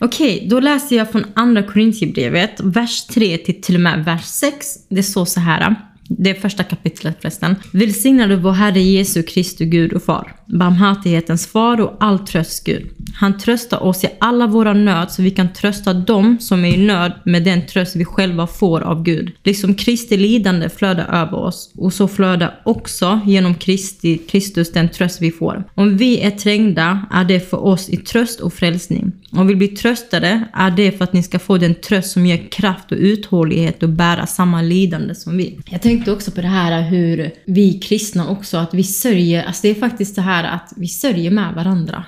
Okej, 0.00 0.46
då 0.50 0.60
läser 0.60 0.96
jag 0.96 1.12
från 1.12 1.24
andra 1.34 1.62
Korintierbrevet, 1.62 2.60
vers 2.60 3.06
3 3.06 3.38
till 3.38 3.62
till 3.62 3.74
och 3.74 3.80
med 3.80 4.04
vers 4.04 4.24
6. 4.24 4.66
Det 4.88 5.02
står 5.02 5.24
så 5.24 5.40
här. 5.40 5.74
Det 6.18 6.30
är 6.30 6.34
första 6.34 6.62
kapitlet 6.62 7.16
förresten. 7.20 7.56
Välsignad 7.72 8.32
vår 8.32 8.52
Herre 8.52 8.80
Jesu 8.80 9.22
Kristi 9.22 9.64
Gud 9.64 9.92
och 9.92 10.02
Far, 10.02 10.34
barmhärtighetens 10.46 11.46
far 11.46 11.80
och 11.80 11.96
all 12.00 12.18
tröst 12.18 12.64
Gud. 12.64 12.90
Han 13.14 13.38
tröstar 13.38 13.82
oss 13.82 14.04
i 14.04 14.08
alla 14.20 14.46
våra 14.46 14.72
nöd 14.72 15.10
så 15.10 15.22
vi 15.22 15.30
kan 15.30 15.52
trösta 15.52 15.94
dem 15.94 16.38
som 16.40 16.64
är 16.64 16.74
i 16.74 16.86
nöd 16.86 17.12
med 17.24 17.44
den 17.44 17.66
tröst 17.66 17.96
vi 17.96 18.04
själva 18.04 18.46
får 18.46 18.80
av 18.80 19.02
Gud. 19.02 19.32
Liksom 19.44 19.74
Kristi 19.74 20.16
lidande 20.16 20.68
flödar 20.68 21.06
över 21.12 21.38
oss 21.38 21.72
och 21.76 21.92
så 21.92 22.08
flödar 22.08 22.60
också 22.64 23.20
genom 23.26 23.54
Kristi, 23.54 24.18
Kristus 24.18 24.72
den 24.72 24.88
tröst 24.88 25.22
vi 25.22 25.30
får. 25.30 25.64
Om 25.74 25.96
vi 25.96 26.20
är 26.20 26.30
trängda 26.30 27.06
är 27.10 27.24
det 27.24 27.50
för 27.50 27.64
oss 27.64 27.88
i 27.88 27.96
tröst 27.96 28.40
och 28.40 28.52
frälsning. 28.52 29.12
Om 29.32 29.46
vi 29.46 29.54
blir 29.54 29.76
tröstade 29.76 30.44
är 30.52 30.70
det 30.70 30.92
för 30.92 31.04
att 31.04 31.12
ni 31.12 31.22
ska 31.22 31.38
få 31.38 31.58
den 31.58 31.74
tröst 31.74 32.10
som 32.10 32.26
ger 32.26 32.50
kraft 32.50 32.92
och 32.92 32.98
uthållighet 32.98 33.82
och 33.82 33.88
bära 33.88 34.26
samma 34.26 34.62
lidande 34.62 35.14
som 35.14 35.36
vi. 35.36 35.58
Jag 35.70 35.82
tänkte 35.82 35.99
också 36.08 36.30
på 36.30 36.40
det 36.40 36.48
här 36.48 36.82
hur 36.82 37.30
vi 37.44 37.72
kristna 37.72 38.28
också, 38.28 38.56
att 38.56 38.74
vi 38.74 38.84
sörjer, 38.84 39.42
alltså 39.42 39.62
det 39.62 39.70
är 39.70 39.74
faktiskt 39.74 40.16
det 40.16 40.22
här 40.22 40.44
att 40.44 40.72
vi 40.76 40.88
sörjer 40.88 41.30
med 41.30 41.54
varandra. 41.54 42.04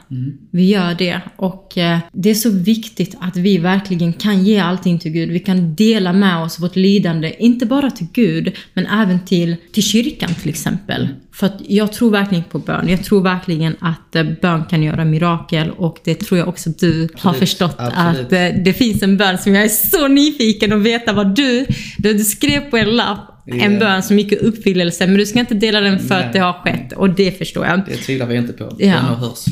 Vi 0.51 0.65
gör 0.65 0.95
det 0.95 1.21
och 1.37 1.79
eh, 1.79 1.99
det 2.13 2.31
är 2.31 2.35
så 2.35 2.51
viktigt 2.51 3.17
att 3.21 3.37
vi 3.37 3.59
verkligen 3.59 4.13
kan 4.13 4.45
ge 4.45 4.59
allting 4.59 4.99
till 4.99 5.13
Gud. 5.13 5.31
Vi 5.31 5.41
kan 5.41 5.75
dela 5.75 6.13
med 6.13 6.43
oss 6.43 6.61
vårt 6.61 6.77
lidande, 6.77 7.35
inte 7.39 7.67
bara 7.67 7.91
till 7.91 8.07
Gud, 8.13 8.57
men 8.75 8.87
även 8.87 9.25
till, 9.25 9.57
till 9.73 9.83
kyrkan 9.83 10.35
till 10.35 10.51
exempel. 10.51 11.09
För 11.33 11.47
att 11.47 11.61
jag 11.69 11.93
tror 11.93 12.11
verkligen 12.11 12.45
på 12.45 12.59
bön. 12.59 12.89
Jag 12.89 13.05
tror 13.05 13.21
verkligen 13.23 13.77
att 13.81 14.17
eh, 14.17 14.25
bön 14.43 14.65
kan 14.65 14.83
göra 14.83 15.05
mirakel 15.05 15.71
och 15.71 15.99
det 16.05 16.15
tror 16.15 16.39
jag 16.39 16.49
också 16.49 16.71
du 16.71 17.01
har 17.01 17.31
Absolut, 17.31 17.39
förstått 17.39 17.77
absolut. 17.79 18.27
att 18.27 18.33
eh, 18.33 18.63
det 18.65 18.73
finns 18.73 19.03
en 19.03 19.17
bön 19.17 19.39
som 19.39 19.55
jag 19.55 19.65
är 19.65 19.69
så 19.69 20.09
nyfiken 20.09 20.73
att 20.73 20.83
veta 20.83 21.13
vad 21.13 21.35
du, 21.35 21.67
du 21.99 22.19
skrev 22.19 22.61
på 22.61 22.77
en 22.77 22.97
lapp 22.97 23.32
en 23.47 23.79
bön 23.79 24.03
som 24.03 24.19
gick 24.19 24.33
i 24.33 24.37
uppfyllelse 24.37 25.07
men 25.07 25.17
du 25.17 25.27
ska 25.27 25.41
inte 25.41 25.55
dela 25.55 25.81
den 25.81 25.99
för 25.99 26.15
Nej. 26.15 26.25
att 26.25 26.33
det 26.33 26.39
har 26.39 26.53
skett 26.53 26.93
och 26.93 27.11
det 27.11 27.39
förstår 27.39 27.67
jag. 27.67 27.81
Det 27.87 27.97
tvivlar 27.97 28.27
vi 28.27 28.37
inte 28.37 28.53
på. 28.53 28.77
Ja. 28.79 28.99
Hörs. 28.99 29.45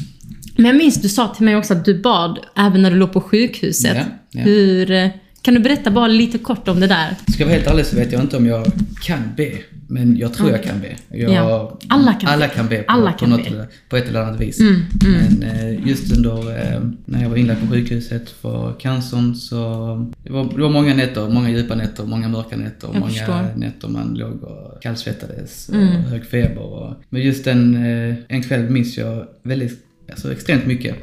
Men 0.56 0.66
jag 0.66 0.76
minns 0.76 1.02
du 1.02 1.09
sa 1.09 1.35
till 1.35 1.44
mig 1.44 1.56
också 1.56 1.75
att 1.75 1.85
du 1.85 2.02
bad 2.02 2.38
även 2.56 2.82
när 2.82 2.90
du 2.90 2.97
låg 2.97 3.12
på 3.12 3.20
sjukhuset. 3.20 3.97
Ja, 3.97 4.02
ja. 4.30 4.40
Hur, 4.40 4.90
eh, 4.90 5.09
kan 5.42 5.54
du 5.54 5.61
berätta 5.61 5.90
bara 5.90 6.09
lite 6.09 6.38
kort 6.38 6.68
om 6.68 6.80
det 6.80 6.87
där? 6.87 7.16
Ska 7.32 7.42
jag 7.42 7.47
vara 7.47 7.56
helt 7.56 7.66
ärlig 7.66 7.87
så 7.87 7.97
vet 7.97 8.12
jag 8.12 8.20
inte 8.20 8.37
om 8.37 8.47
jag 8.47 8.66
kan 9.02 9.18
be. 9.37 9.52
Men 9.90 10.16
jag 10.16 10.35
tror 10.35 10.50
jag 10.50 10.62
kan 10.62 10.80
be. 10.80 10.97
Jag, 11.18 11.32
Ja. 11.32 11.78
Alla 11.88 12.12
kan 12.14 12.30
alla 12.30 12.49
be. 12.49 12.54
kan 12.54 12.68
be 12.68 12.76
på, 12.82 12.92
Alla 12.92 13.12
på, 13.12 13.18
kan 13.18 13.30
något, 13.30 13.50
be. 13.50 13.66
på 13.88 13.97
ett 13.97 14.09
eller 14.09 14.20
annat 14.20 14.40
vis. 14.40 14.61
Mm, 14.61 14.80
Men 15.02 15.42
eh, 15.42 15.88
just 15.88 16.16
under 16.16 16.32
eh, 16.75 16.80
när 17.04 17.23
jag 17.23 17.28
var 17.30 17.37
inlagd 17.37 17.61
på 17.61 17.66
sjukhuset 17.66 18.30
för 18.30 18.75
cancern 18.80 19.35
så 19.35 19.56
det 20.25 20.32
var, 20.32 20.44
det 20.56 20.62
var 20.62 20.70
många 20.70 20.94
nätter, 20.94 21.28
många 21.28 21.50
djupa 21.50 21.75
nätter, 21.75 22.04
många 22.04 22.28
mörka 22.28 22.56
nätter, 22.56 22.88
Jag 22.92 23.00
många 23.00 23.12
förstår. 23.12 23.49
nätter 23.56 23.88
man 23.88 24.14
låg 24.14 24.42
och 24.42 24.82
kallsvettades 24.82 25.68
och 25.68 25.75
Mm. 25.75 25.87
hög 26.02 26.25
feber. 26.25 26.62
Och, 26.62 26.94
men 27.09 27.23
just 27.23 27.44
den, 27.44 27.75
eh, 27.76 28.14
en 28.28 28.42
kväll 28.42 28.70
minns 28.70 28.99
jag 28.99 29.26
väldigt, 29.42 29.78
alltså 30.11 30.32
extremt 30.32 30.66
mycket. 30.66 30.94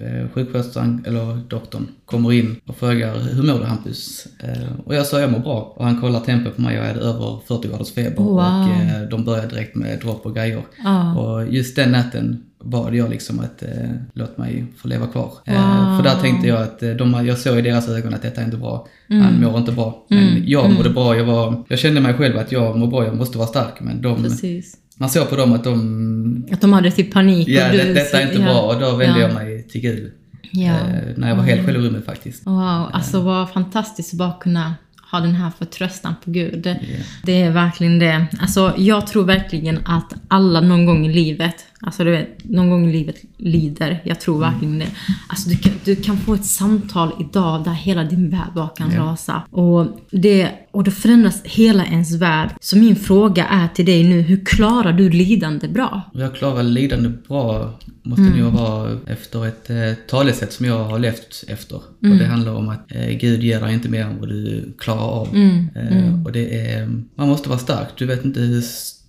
Eh, 0.00 0.28
Sjuksköterskan, 0.34 1.04
eller 1.06 1.40
doktorn, 1.48 1.86
kommer 2.04 2.32
in 2.32 2.56
och 2.66 2.76
frågar 2.76 3.14
hur 3.18 3.42
mår 3.42 3.58
du 3.58 3.64
Hampus? 3.64 4.26
Eh, 4.38 4.72
och 4.86 4.94
jag 4.94 5.06
sa 5.06 5.20
jag 5.20 5.30
mår 5.32 5.38
bra. 5.38 5.72
Och 5.76 5.84
han 5.84 6.00
kollar 6.00 6.20
tempen 6.20 6.52
på 6.56 6.62
mig 6.62 6.78
och 6.78 6.84
jag 6.84 6.88
hade 6.88 7.00
över 7.04 7.38
40 7.48 7.68
graders 7.68 7.92
feber. 7.92 8.22
Wow. 8.22 8.36
Och 8.36 8.68
eh, 8.68 9.02
de 9.10 9.24
började 9.24 9.48
direkt 9.48 9.74
med 9.76 9.98
dropp 10.00 10.26
och 10.26 10.34
grejer. 10.34 10.62
Ja. 10.84 11.14
Och 11.18 11.46
just 11.54 11.76
den 11.76 11.92
natten 11.92 12.42
bad 12.64 12.94
jag 12.94 13.10
liksom 13.10 13.40
att 13.40 13.62
eh, 13.62 13.90
låt 14.14 14.38
mig 14.38 14.64
få 14.76 14.88
leva 14.88 15.06
kvar. 15.06 15.32
Eh, 15.46 15.54
Wow. 15.54 15.96
för 15.96 16.02
där 16.04 16.20
tänkte 16.20 16.48
jag 16.48 16.62
att 16.62 16.82
eh, 16.82 16.90
de, 16.90 17.26
jag 17.26 17.38
såg 17.38 17.58
i 17.58 17.62
deras 17.62 17.88
ögon 17.88 18.14
att 18.14 18.22
detta 18.22 18.40
är 18.40 18.44
inte 18.44 18.56
bra. 18.56 18.86
Mm. 19.10 19.22
Han 19.22 19.40
mår 19.40 19.58
inte 19.58 19.72
bra. 19.72 20.04
Men 20.08 20.42
jag 20.46 20.70
mådde 20.72 20.90
bra. 20.90 21.16
Jag, 21.16 21.24
var, 21.24 21.64
jag 21.68 21.78
kände 21.78 22.00
mig 22.00 22.14
själv 22.14 22.38
att 22.38 22.52
jag 22.52 22.78
mår 22.78 22.86
bra, 22.86 23.04
jag 23.04 23.16
måste 23.16 23.38
vara 23.38 23.48
stark. 23.48 23.80
Men 23.80 24.02
de, 24.02 24.22
Precis. 24.22 24.76
man 24.96 25.08
såg 25.10 25.28
på 25.30 25.36
dem 25.36 25.52
att 25.52 25.64
de, 25.64 26.48
Att 26.52 26.60
de 26.60 26.72
hade 26.72 26.90
typ 26.90 27.12
panik. 27.12 27.48
ja 27.48 27.72
du, 27.72 27.78
det, 27.78 27.92
detta 27.92 28.20
är 28.20 28.26
inte 28.26 28.38
ja. 28.38 28.44
bra. 28.44 28.60
Och 28.60 28.80
då 28.80 28.96
vände 28.96 29.20
Ja. 29.20 29.26
jag 29.26 29.34
mig 29.34 29.59
Gud. 29.78 30.12
Ja. 30.50 30.72
Eh, 30.72 31.16
när 31.16 31.28
jag 31.28 31.36
var 31.36 31.42
helt 31.42 31.66
själv 31.66 31.84
i 31.84 31.88
rummet 31.88 32.04
faktiskt. 32.04 32.46
Wow, 32.46 32.90
alltså 32.92 33.20
vad 33.20 33.50
fantastiskt 33.50 34.12
att 34.12 34.18
bara 34.18 34.32
kunna 34.32 34.74
ha 35.10 35.20
den 35.20 35.34
här 35.34 35.50
förtröstan 35.58 36.14
på 36.24 36.30
Gud. 36.30 36.76
Det 37.22 37.42
är 37.42 37.50
verkligen 37.50 37.98
det. 37.98 38.26
Alltså 38.40 38.74
jag 38.76 39.06
tror 39.06 39.24
verkligen 39.24 39.78
att 39.86 40.14
alla 40.28 40.60
någon 40.60 40.86
gång 40.86 41.06
i 41.06 41.12
livet 41.12 41.64
Alltså 41.82 42.04
du 42.04 42.10
vet, 42.10 42.44
någon 42.44 42.70
gång 42.70 42.88
i 42.88 42.92
livet 42.92 43.16
lider. 43.36 44.00
Jag 44.04 44.20
tror 44.20 44.36
Mm. 44.36 44.50
verkligen 44.52 44.78
det. 44.78 44.86
Alltså 45.28 45.48
du 45.48 45.56
kan, 45.56 45.72
du 45.84 45.96
kan 45.96 46.16
få 46.16 46.34
ett 46.34 46.44
samtal 46.44 47.12
idag 47.20 47.64
där 47.64 47.72
hela 47.72 48.04
din 48.04 48.30
värld 48.30 48.48
bara 48.54 48.68
kan 48.68 48.92
Ja. 48.92 49.00
rasa. 49.02 49.42
Och, 49.50 49.86
det, 50.10 50.50
och 50.70 50.84
då 50.84 50.90
förändras 50.90 51.42
hela 51.44 51.84
ens 51.86 52.14
värld. 52.14 52.50
Så 52.60 52.76
min 52.78 52.96
fråga 52.96 53.44
är 53.46 53.68
till 53.68 53.86
dig 53.86 54.04
nu, 54.04 54.20
hur 54.20 54.44
klarar 54.44 54.92
du 54.92 55.10
lidande 55.10 55.68
bra? 55.68 56.02
Jag 56.14 56.34
klarar 56.34 56.62
lidande 56.62 57.08
bra, 57.28 57.78
måste 58.02 58.22
Mm. 58.22 58.38
nog 58.38 58.52
vara 58.52 58.98
efter 59.06 59.46
ett 59.46 59.70
eh, 59.70 59.76
talesätt 60.08 60.52
som 60.52 60.66
jag 60.66 60.84
har 60.84 60.98
levt 60.98 61.44
efter. 61.48 61.80
Mm. 62.02 62.12
Och 62.12 62.18
det 62.18 62.26
handlar 62.26 62.54
om 62.54 62.68
att 62.68 62.92
eh, 62.94 63.08
Gud 63.08 63.42
ger 63.42 63.60
dig 63.60 63.74
inte 63.74 63.88
mer 63.88 64.04
än 64.04 64.18
vad 64.20 64.28
du 64.28 64.74
klarar 64.78 65.00
av. 65.00 65.28
Mm. 65.34 65.66
Eh, 65.74 66.24
och 66.24 66.32
det 66.32 66.70
är, 66.70 66.86
man 67.14 67.28
måste 67.28 67.48
vara 67.48 67.58
stark. 67.58 67.88
Du 67.98 68.06
vet 68.06 68.24
inte 68.24 68.40
hur 68.40 68.60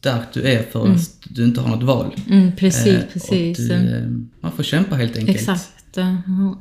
stark 0.02 0.34
du 0.34 0.42
är 0.42 0.64
förrän 0.72 0.98
du 1.24 1.44
inte 1.44 1.62
har 1.62 1.70
något 1.70 1.84
val. 1.84 2.16
Mm, 2.30 2.52
precis, 2.56 2.88
Eh, 2.88 3.02
precis. 3.14 3.58
Du, 3.58 3.74
eh, 3.74 4.08
man 4.42 4.52
får 4.52 4.64
kämpa 4.64 4.96
helt 4.96 5.18
enkelt. 5.18 5.38
Exakt. 5.38 5.70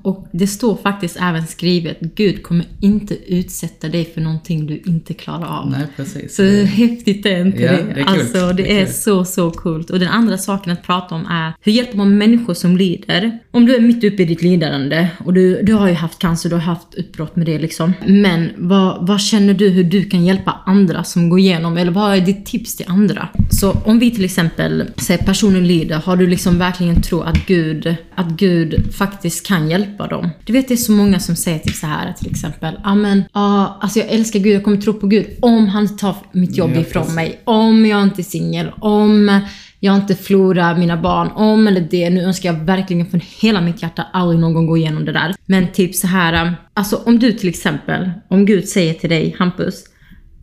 Och 0.02 0.28
det 0.32 0.46
står 0.46 0.76
faktiskt 0.76 1.16
även 1.20 1.46
skrivet, 1.46 2.00
Gud 2.00 2.42
kommer 2.42 2.66
inte 2.80 3.32
utsätta 3.34 3.88
dig 3.88 4.04
för 4.14 4.20
någonting 4.20 4.66
du 4.66 4.82
inte 4.86 5.14
klarar 5.14 5.46
av. 5.46 5.70
Nej, 5.70 5.86
precis. 5.96 6.36
Så 6.36 6.42
hur 6.42 6.64
häftigt 6.64 7.26
är 7.26 7.40
inte 7.46 7.62
Ja, 7.62 7.72
det? 7.72 7.92
det 7.94 8.00
är. 8.00 8.04
Alltså 8.04 8.46
det, 8.46 8.52
Det 8.52 8.78
är 8.78 8.82
är, 8.82 8.86
så, 8.86 9.24
så 9.24 9.50
coolt. 9.50 9.90
Och 9.90 9.98
den 9.98 10.08
andra 10.08 10.38
saken 10.38 10.72
att 10.72 10.82
prata 10.82 11.14
om 11.14 11.26
är, 11.26 11.52
hur 11.60 11.72
hjälper 11.72 11.96
man 11.96 12.18
människor 12.18 12.54
som 12.54 12.76
lider? 12.76 13.38
Om 13.50 13.66
du 13.66 13.76
är 13.76 13.80
mitt 13.80 14.04
uppe 14.04 14.22
i 14.22 14.24
ditt 14.24 14.42
lidande 14.42 15.08
och 15.24 15.34
du, 15.34 15.62
du 15.62 15.72
har 15.74 15.88
ju 15.88 15.94
haft 15.94 16.18
cancer, 16.18 16.48
du 16.48 16.54
har 16.54 16.62
haft 16.62 16.94
utbrott 16.94 17.36
med 17.36 17.46
det 17.46 17.58
liksom. 17.58 17.92
Men 18.06 18.48
vad, 18.56 19.06
vad 19.06 19.20
känner 19.20 19.54
du 19.54 19.68
hur 19.68 19.84
du 19.84 20.04
kan 20.04 20.24
hjälpa 20.24 20.60
andra 20.66 21.04
som 21.04 21.28
går 21.28 21.38
igenom, 21.38 21.76
eller 21.76 21.92
vad 21.92 22.16
är 22.16 22.20
ditt 22.20 22.46
tips 22.46 22.76
till 22.76 22.86
andra? 22.88 23.28
Så 23.50 23.72
om 23.72 23.98
vi 23.98 24.10
till 24.10 24.24
exempel 24.24 24.84
säger 24.96 25.24
personen 25.24 25.66
lider, 25.66 25.96
har 25.96 26.16
du 26.16 26.26
liksom 26.26 26.58
verkligen 26.58 27.02
tro 27.02 27.20
att 27.20 27.46
Gud, 27.46 27.94
att 28.14 28.28
Gud 28.28 28.94
faktiskt 28.94 29.19
kan 29.46 29.70
hjälpa 29.70 30.06
dem? 30.06 30.30
Du 30.44 30.52
vet 30.52 30.68
det 30.68 30.74
är 30.74 30.76
så 30.76 30.92
många 30.92 31.20
som 31.20 31.36
säger 31.36 31.58
typ 31.58 31.74
så 31.76 31.86
här 31.86 32.12
till 32.12 32.30
exempel, 32.30 32.74
ja 32.84 32.94
men, 32.94 33.24
ja, 33.32 33.78
alltså 33.80 33.98
jag 33.98 34.08
älskar 34.08 34.40
Gud, 34.40 34.54
jag 34.56 34.64
kommer 34.64 34.76
tro 34.76 34.92
på 34.92 35.06
Gud 35.06 35.26
om 35.42 35.66
han 35.68 35.96
tar 35.96 36.16
mitt 36.32 36.56
jobb 36.56 36.70
Ja, 36.74 36.80
ifrån 36.80 37.02
precis. 37.02 37.16
mig, 37.16 37.40
om 37.44 37.86
jag 37.86 38.02
inte 38.02 38.20
är 38.20 38.24
singel, 38.24 38.70
om 38.78 39.40
jag 39.80 39.96
inte 39.96 40.14
förlorar 40.14 40.78
mina 40.78 40.96
barn, 40.96 41.28
om 41.34 41.66
eller 41.68 41.80
det. 41.90 42.10
Nu 42.10 42.22
önskar 42.22 42.52
jag 42.52 42.60
verkligen 42.60 43.06
från 43.06 43.20
hela 43.40 43.60
mitt 43.60 43.82
hjärta 43.82 44.06
aldrig 44.12 44.40
någon 44.40 44.54
gång 44.54 44.66
gå 44.66 44.76
igenom 44.76 45.04
det 45.04 45.12
där. 45.12 45.34
Men 45.46 45.72
typ 45.72 45.94
så 45.94 46.06
här, 46.06 46.54
alltså 46.74 46.96
om 47.06 47.18
du 47.18 47.32
till 47.32 47.48
exempel, 47.48 48.10
om 48.28 48.46
Gud 48.46 48.68
säger 48.68 48.94
till 48.94 49.10
dig, 49.10 49.36
Hampus, 49.38 49.84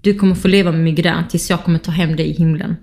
du 0.02 0.14
kommer 0.14 0.36
få 0.36 0.48
leva 0.48 0.72
med 0.72 0.80
migrän 0.82 1.28
tills 1.28 1.50
jag 1.50 1.64
kommer 1.64 1.80
ta 1.80 1.92
hem 1.92 2.16
dig 2.16 2.26
i 2.28 2.34
himlen. 2.34 2.76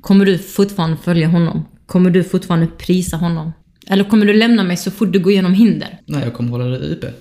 Kommer 0.00 0.24
du 0.24 0.38
fortfarande 0.38 0.96
följa 0.96 1.28
honom? 1.28 1.64
Kommer 1.86 2.10
du 2.10 2.24
fortfarande 2.24 2.66
prisa 2.66 3.16
honom? 3.16 3.52
Eller 3.90 4.04
kommer 4.04 4.26
du 4.26 4.32
lämna 4.32 4.64
mig 4.64 4.76
så 4.76 4.90
fort 4.90 5.12
du 5.12 5.18
går 5.18 5.32
igenom 5.32 5.54
hinder? 5.54 6.00
Nej, 6.06 6.24
jag 6.24 6.34
kommer 6.34 6.50
hålla 6.50 6.64
det 6.64 6.78
uppe. 6.78 7.12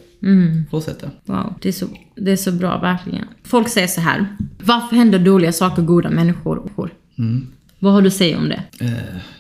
Fortsätta. 0.72 1.10
Wow, 1.26 1.54
det 1.62 1.70
är, 1.70 1.74
så, 1.74 1.86
det 2.16 2.32
är 2.32 2.36
så 2.36 2.52
bra 2.52 2.80
verkligen. 2.80 3.26
Folk 3.44 3.70
säger 3.70 3.88
så 3.88 4.02
här. 4.02 4.28
Varför 4.64 4.96
händer 4.96 5.20
dåliga 5.20 5.52
saker 5.52 5.82
goda 5.82 6.10
människor? 6.10 6.72
Vad 7.80 7.94
har 7.94 8.02
du 8.02 8.08
att 8.08 8.14
säga 8.14 8.38
om 8.38 8.50
det? 8.50 8.64
Eh, 8.80 8.92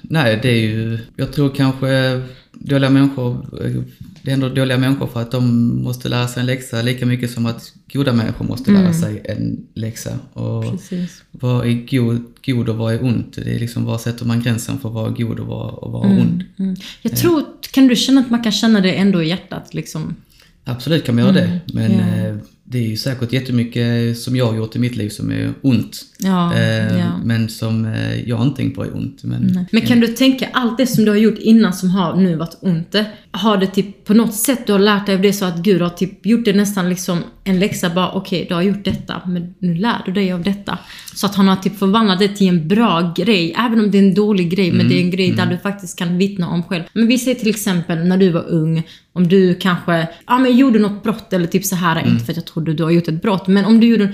nej, 0.01 0.39
det 0.41 0.49
är 0.49 0.59
ju... 0.59 0.99
Jag 1.15 1.33
tror 1.33 1.49
kanske 1.49 2.21
dåliga 2.59 2.89
människor... 2.89 3.65
eh, 3.65 3.81
Det 4.21 4.31
händer 4.31 4.49
dåliga 4.49 4.77
människor 4.77 5.07
för 5.07 5.21
att 5.21 5.31
de 5.31 5.43
måste 5.83 6.09
lära 6.09 6.27
sig 6.27 6.41
en 6.41 6.45
läxa 6.45 6.81
lika 6.81 7.05
mycket 7.05 7.31
som 7.31 7.45
att 7.45 7.73
goda 7.93 8.13
människor 8.13 8.45
måste 8.45 8.71
lära 8.71 8.93
sig 8.93 9.21
en 9.25 9.67
läxa. 9.73 10.19
Och 10.33 10.71
Precis. 10.71 11.23
vad 11.31 11.67
är 11.67 11.97
god, 11.97 12.23
god 12.45 12.69
och 12.69 12.75
vad 12.75 12.93
är 12.93 13.03
ont? 13.03 13.35
Det 13.35 13.55
är 13.55 13.59
liksom, 13.59 13.85
var 13.85 13.97
sätter 13.97 14.25
man 14.25 14.41
gränsen 14.41 14.79
för 14.79 14.89
vad 14.89 15.11
är 15.11 15.25
god 15.25 15.39
och 15.39 15.47
vad, 15.47 15.73
och 15.73 15.91
vad 15.91 16.05
är 16.05 16.19
ond? 16.21 16.43
Mm. 16.59 16.75
Jag 17.01 17.15
tror, 17.17 17.43
kan 17.71 17.87
du 17.87 17.95
känna 17.95 18.21
att 18.21 18.29
man 18.29 18.43
kan 18.43 18.51
känna 18.51 18.81
det 18.81 18.93
ändå 18.93 19.23
i 19.23 19.27
hjärtat 19.27 19.73
liksom? 19.73 20.15
Absolut 20.63 21.05
kan 21.05 21.15
man 21.15 21.23
göra 21.23 21.33
det, 21.33 21.59
men 21.73 21.91
eh, 21.91 22.35
det 22.69 22.77
är 22.77 22.87
ju 22.87 22.97
säkert 22.97 23.33
jättemycket 23.33 24.17
som 24.17 24.35
jag 24.35 24.45
har 24.45 24.55
gjort 24.55 24.75
i 24.75 24.79
mitt 24.79 24.95
liv 24.95 25.09
som 25.09 25.31
är 25.31 25.53
ont. 25.61 26.01
Ja, 26.17 26.53
Eh, 26.55 26.97
ja. 26.97 27.17
Men 27.23 27.49
som 27.49 27.85
eh, 27.85 28.29
jag 28.29 28.41
inte 28.43 28.57
tänkt 28.57 28.75
på 28.75 28.83
är 28.83 28.95
ont. 28.95 29.23
Men, 29.23 29.67
Men 29.71 29.81
kan 29.81 29.99
du 29.99 30.07
tänka, 30.07 30.47
allt 30.53 30.77
det 30.77 30.87
som 30.87 31.05
du 31.05 31.11
har 31.11 31.17
gjort 31.17 31.37
innan 31.39 31.73
som 31.73 31.89
har 31.89 32.15
nu 32.15 32.35
varit 32.35 32.57
ont, 32.61 32.95
har 33.31 33.57
det 33.57 33.67
typ 33.67 34.05
på 34.05 34.13
något 34.13 34.33
sätt 34.33 34.67
du 34.67 34.71
har 34.71 34.79
lärt 34.79 35.05
dig 35.05 35.15
av 35.15 35.21
det 35.21 35.33
så 35.33 35.45
att 35.45 35.57
Gud 35.57 35.81
har 35.81 35.89
typ 35.89 36.25
gjort 36.25 36.45
det 36.45 36.53
nästan 36.53 36.89
liksom 36.89 37.23
en 37.43 37.59
läxa 37.59 37.89
bara 37.89 38.11
okej, 38.11 38.45
du 38.49 38.55
har 38.55 38.61
gjort 38.61 38.83
detta, 38.85 39.21
men 39.25 39.53
nu 39.59 39.75
lär 39.75 40.01
du 40.05 40.11
dig 40.11 40.31
av 40.31 40.43
detta. 40.43 40.77
Så 41.15 41.25
att 41.25 41.35
han 41.35 41.47
har 41.47 41.55
typ 41.55 41.79
förvandlat 41.79 42.19
det 42.19 42.27
till 42.27 42.47
en 42.47 42.67
bra 42.67 43.13
grej, 43.17 43.55
även 43.57 43.79
om 43.79 43.91
det 43.91 43.97
är 43.97 44.03
en 44.03 44.13
dålig 44.13 44.51
grej, 44.51 44.71
men 44.71 44.89
det 44.89 44.95
är 44.95 45.01
en 45.01 45.11
grej 45.11 45.31
där 45.31 45.45
du 45.45 45.57
faktiskt 45.57 45.99
kan 45.99 46.17
vittna 46.17 46.49
om 46.49 46.63
själv. 46.63 46.83
Men 46.93 47.07
vi 47.07 47.17
säger 47.17 47.39
till 47.39 47.49
exempel 47.49 48.07
när 48.07 48.17
du 48.17 48.29
var 48.29 48.45
ung, 48.49 48.83
om 49.13 49.27
du 49.27 49.55
kanske, 49.55 50.07
ja 50.27 50.37
men 50.37 50.57
gjorde 50.57 50.79
något 50.79 51.03
brott 51.03 51.33
eller 51.33 51.47
typ 51.47 51.65
så 51.65 51.75
här, 51.75 52.07
inte 52.07 52.25
för 52.25 52.31
att 52.31 52.37
jag 52.37 52.45
trodde 52.57 52.73
du 52.73 52.83
har 52.83 52.91
gjort 52.91 53.07
ett 53.07 53.21
brott, 53.21 53.47
men 53.47 53.65
om 53.65 53.79
du 53.79 53.87
gjorde 53.87 54.13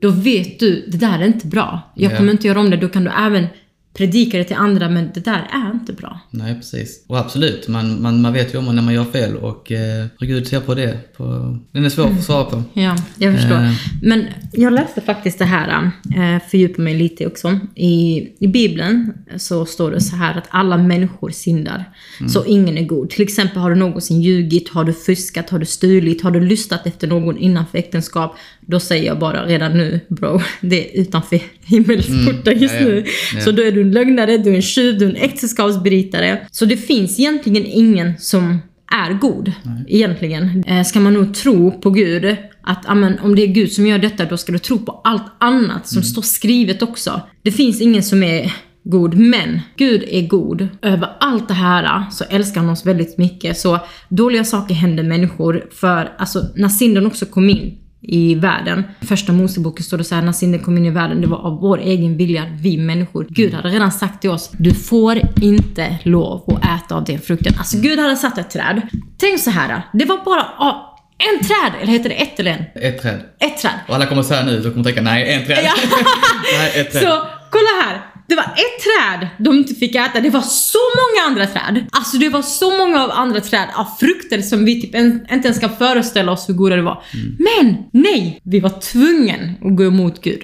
då 0.00 0.10
vet 0.10 0.60
du, 0.60 0.84
det 0.88 0.96
där 0.98 1.18
är 1.18 1.26
inte 1.26 1.46
bra. 1.46 1.92
Jag 1.96 2.12
Ja. 2.12 2.16
kommer 2.16 2.32
inte 2.32 2.46
göra 2.46 2.60
om 2.60 2.70
det. 2.70 2.76
Då 2.76 2.88
kan 2.88 3.04
du 3.04 3.10
även 3.18 3.46
predika 3.94 4.38
det 4.38 4.44
till 4.44 4.56
andra, 4.56 4.88
men 4.88 5.10
det 5.14 5.24
där 5.24 5.48
är 5.52 5.70
inte 5.74 5.92
bra. 5.92 6.20
Nej, 6.30 6.54
precis. 6.54 7.04
Och 7.06 7.18
absolut, 7.18 7.68
man, 7.68 8.02
man, 8.02 8.22
man 8.22 8.32
vet 8.32 8.54
ju 8.54 8.58
om 8.58 8.76
när 8.76 8.82
man 8.82 8.94
gör 8.94 9.04
fel 9.04 9.36
och 9.36 9.72
eh, 9.72 10.06
hur 10.18 10.26
Gud 10.26 10.46
ser 10.46 10.60
på 10.60 10.74
det. 10.74 10.98
På, 11.16 11.58
den 11.72 11.84
är 11.84 11.88
svår 11.88 12.06
att 12.06 12.24
svara 12.24 12.44
på. 12.44 12.62
Ja, 12.72 12.96
jag 13.18 13.34
förstår. 13.34 13.56
Eh. 13.56 13.72
Men 14.02 14.26
jag 14.52 14.72
läste 14.72 15.00
faktiskt 15.00 15.38
det 15.38 15.44
här, 15.44 15.90
eh, 16.16 16.48
fördjupar 16.50 16.82
mig 16.82 16.94
lite 16.94 17.26
också. 17.26 17.58
I, 17.74 18.28
I 18.40 18.48
Bibeln 18.48 19.12
så 19.36 19.66
står 19.66 19.90
det 19.90 20.00
så 20.00 20.16
här 20.16 20.38
att 20.38 20.46
alla 20.50 20.78
människor 20.78 21.30
syndar. 21.30 21.84
Så 22.28 22.44
ingen 22.44 22.78
är 22.78 22.84
god. 22.84 23.10
Till 23.10 23.22
exempel 23.22 23.58
har 23.58 23.70
du 23.70 23.76
någonsin 23.76 24.22
ljugit, 24.22 24.68
har 24.68 24.84
du 24.84 24.92
fuskat, 24.92 25.50
har 25.50 25.58
du 25.58 25.66
stulit, 25.66 26.22
har 26.22 26.30
du 26.30 26.40
lystat 26.40 26.86
efter 26.86 27.06
någon 27.06 27.38
innanför 27.38 27.78
äktenskap. 27.78 28.36
Då 28.60 28.80
säger 28.80 29.06
jag 29.06 29.18
bara 29.18 29.46
redan 29.46 29.72
nu, 29.72 30.00
bro, 30.08 30.40
det 30.60 30.98
är 30.98 31.00
utanför 31.00 31.40
himmelsporten 31.60 32.58
just 32.58 32.74
ja, 32.74 32.80
ja. 32.80 32.86
nu. 32.86 33.04
Ja. 33.34 33.40
Så 33.40 33.50
då 33.52 33.62
är 33.62 33.72
du 33.72 33.79
en 33.80 33.92
lögnare, 33.92 34.38
du 34.38 34.50
är 34.50 34.54
en 34.54 34.62
tjuv, 34.62 34.98
du 34.98 35.04
är 35.04 35.10
en 35.10 35.16
äktenskapsbrytare. 35.16 36.46
Så 36.50 36.64
det 36.64 36.76
finns 36.76 37.20
egentligen 37.20 37.66
ingen 37.66 38.18
som 38.18 38.58
är 38.92 39.12
god, 39.12 39.52
egentligen. 39.88 40.64
Eh, 40.66 40.84
ska 40.84 41.00
man 41.00 41.14
nog 41.14 41.34
tro 41.34 41.80
på 41.80 41.90
Gud, 41.90 42.36
att 42.62 42.86
amen, 42.86 43.18
om 43.22 43.34
det 43.34 43.42
är 43.42 43.46
Gud 43.46 43.72
som 43.72 43.86
gör 43.86 43.98
detta, 43.98 44.24
då 44.24 44.36
ska 44.36 44.52
du 44.52 44.58
tro 44.58 44.78
på 44.78 45.00
allt 45.04 45.32
annat 45.38 45.88
som 45.88 46.02
står 46.02 46.22
skrivet 46.22 46.82
också. 46.82 47.20
Det 47.42 47.52
finns 47.52 47.80
ingen 47.80 48.02
som 48.02 48.22
är 48.22 48.52
god, 48.84 49.14
men 49.14 49.60
Gud 49.76 50.04
är 50.08 50.26
god. 50.26 50.68
Över 50.82 51.08
allt 51.20 51.48
det 51.48 51.54
här 51.54 52.10
så 52.10 52.24
älskar 52.24 52.60
han 52.60 52.70
oss 52.70 52.86
väldigt 52.86 53.18
mycket. 53.18 53.58
Så 53.58 53.78
dåliga 54.08 54.44
saker 54.44 54.74
händer 54.74 55.02
människor 55.02 55.66
för, 55.70 56.12
alltså 56.18 56.42
när 56.54 56.68
synden 56.68 57.06
också 57.06 57.26
kom 57.26 57.50
in 57.50 57.78
i 58.02 58.34
världen. 58.34 58.84
Första 59.00 59.32
Moseboken 59.32 59.84
står 59.84 59.98
det 59.98 60.04
så 60.04 60.14
här, 60.14 60.22
när 60.22 60.32
synden 60.32 60.60
kom 60.60 60.78
in 60.78 60.86
i 60.86 60.90
världen, 60.90 61.20
det 61.20 61.26
var 61.26 61.38
av 61.38 61.60
vår 61.60 61.78
egen 61.78 62.16
vilja, 62.16 62.46
vi 62.60 62.76
människor. 62.76 63.26
Gud 63.28 63.54
hade 63.54 63.68
redan 63.68 63.92
sagt 63.92 64.20
till 64.20 64.30
oss, 64.30 64.50
du 64.58 64.74
får 64.74 65.20
inte 65.42 65.98
lov 66.02 66.44
att 66.46 66.84
äta 66.84 66.94
av 66.94 67.04
den 67.04 67.18
frukten. 67.20 67.54
Alltså 67.58 67.78
Gud 67.78 67.98
hade 67.98 68.16
satt 68.16 68.38
ett 68.38 68.50
träd. 68.50 68.82
Tänk 69.18 69.40
så 69.40 69.50
här, 69.50 69.82
det 69.92 70.04
var 70.04 70.24
bara 70.24 70.42
ah, 70.58 70.98
en 71.18 71.44
träd, 71.44 71.82
eller 71.82 71.92
heter 71.92 72.08
det 72.08 72.14
ett 72.14 72.40
eller 72.40 72.50
en? 72.50 72.82
Ett 72.82 73.02
träd. 73.02 73.20
Ett 73.38 73.58
träd. 73.58 73.72
Och 73.88 73.94
alla 73.94 74.06
kommer 74.06 74.22
säga 74.22 74.44
nu, 74.44 74.60
de 74.60 74.70
kommer 74.70 74.84
tänka 74.84 75.02
nej, 75.02 75.34
en 75.34 75.46
träd. 75.46 75.58
Ja. 75.64 75.72
nej, 76.58 76.80
ett 76.80 76.92
träd. 76.92 77.02
Så 77.02 77.22
kolla 77.50 77.82
här. 77.84 78.09
Det 78.30 78.36
var 78.36 78.44
ett 78.44 78.84
träd 78.84 79.28
de 79.38 79.56
inte 79.56 79.74
fick 79.74 79.94
äta. 79.94 80.20
Det 80.20 80.30
var 80.30 80.40
så 80.40 80.78
många 81.00 81.26
andra 81.26 81.46
träd. 81.46 81.86
Alltså 81.92 82.18
det 82.18 82.28
var 82.28 82.42
så 82.42 82.78
många 82.78 83.04
av 83.04 83.10
andra 83.10 83.40
träd 83.40 83.68
av 83.74 83.86
frukter 84.00 84.42
som 84.42 84.64
vi 84.64 84.80
typ 84.80 84.94
inte 84.94 85.48
ens 85.48 85.58
kan 85.58 85.76
föreställa 85.76 86.32
oss 86.32 86.48
hur 86.48 86.54
goda 86.54 86.76
det 86.76 86.82
var. 86.82 87.02
Men 87.38 87.76
nej! 87.92 88.40
Vi 88.42 88.60
var 88.60 88.80
tvungen 88.80 89.52
att 89.64 89.76
gå 89.76 89.84
emot 89.84 90.22
Gud. 90.22 90.40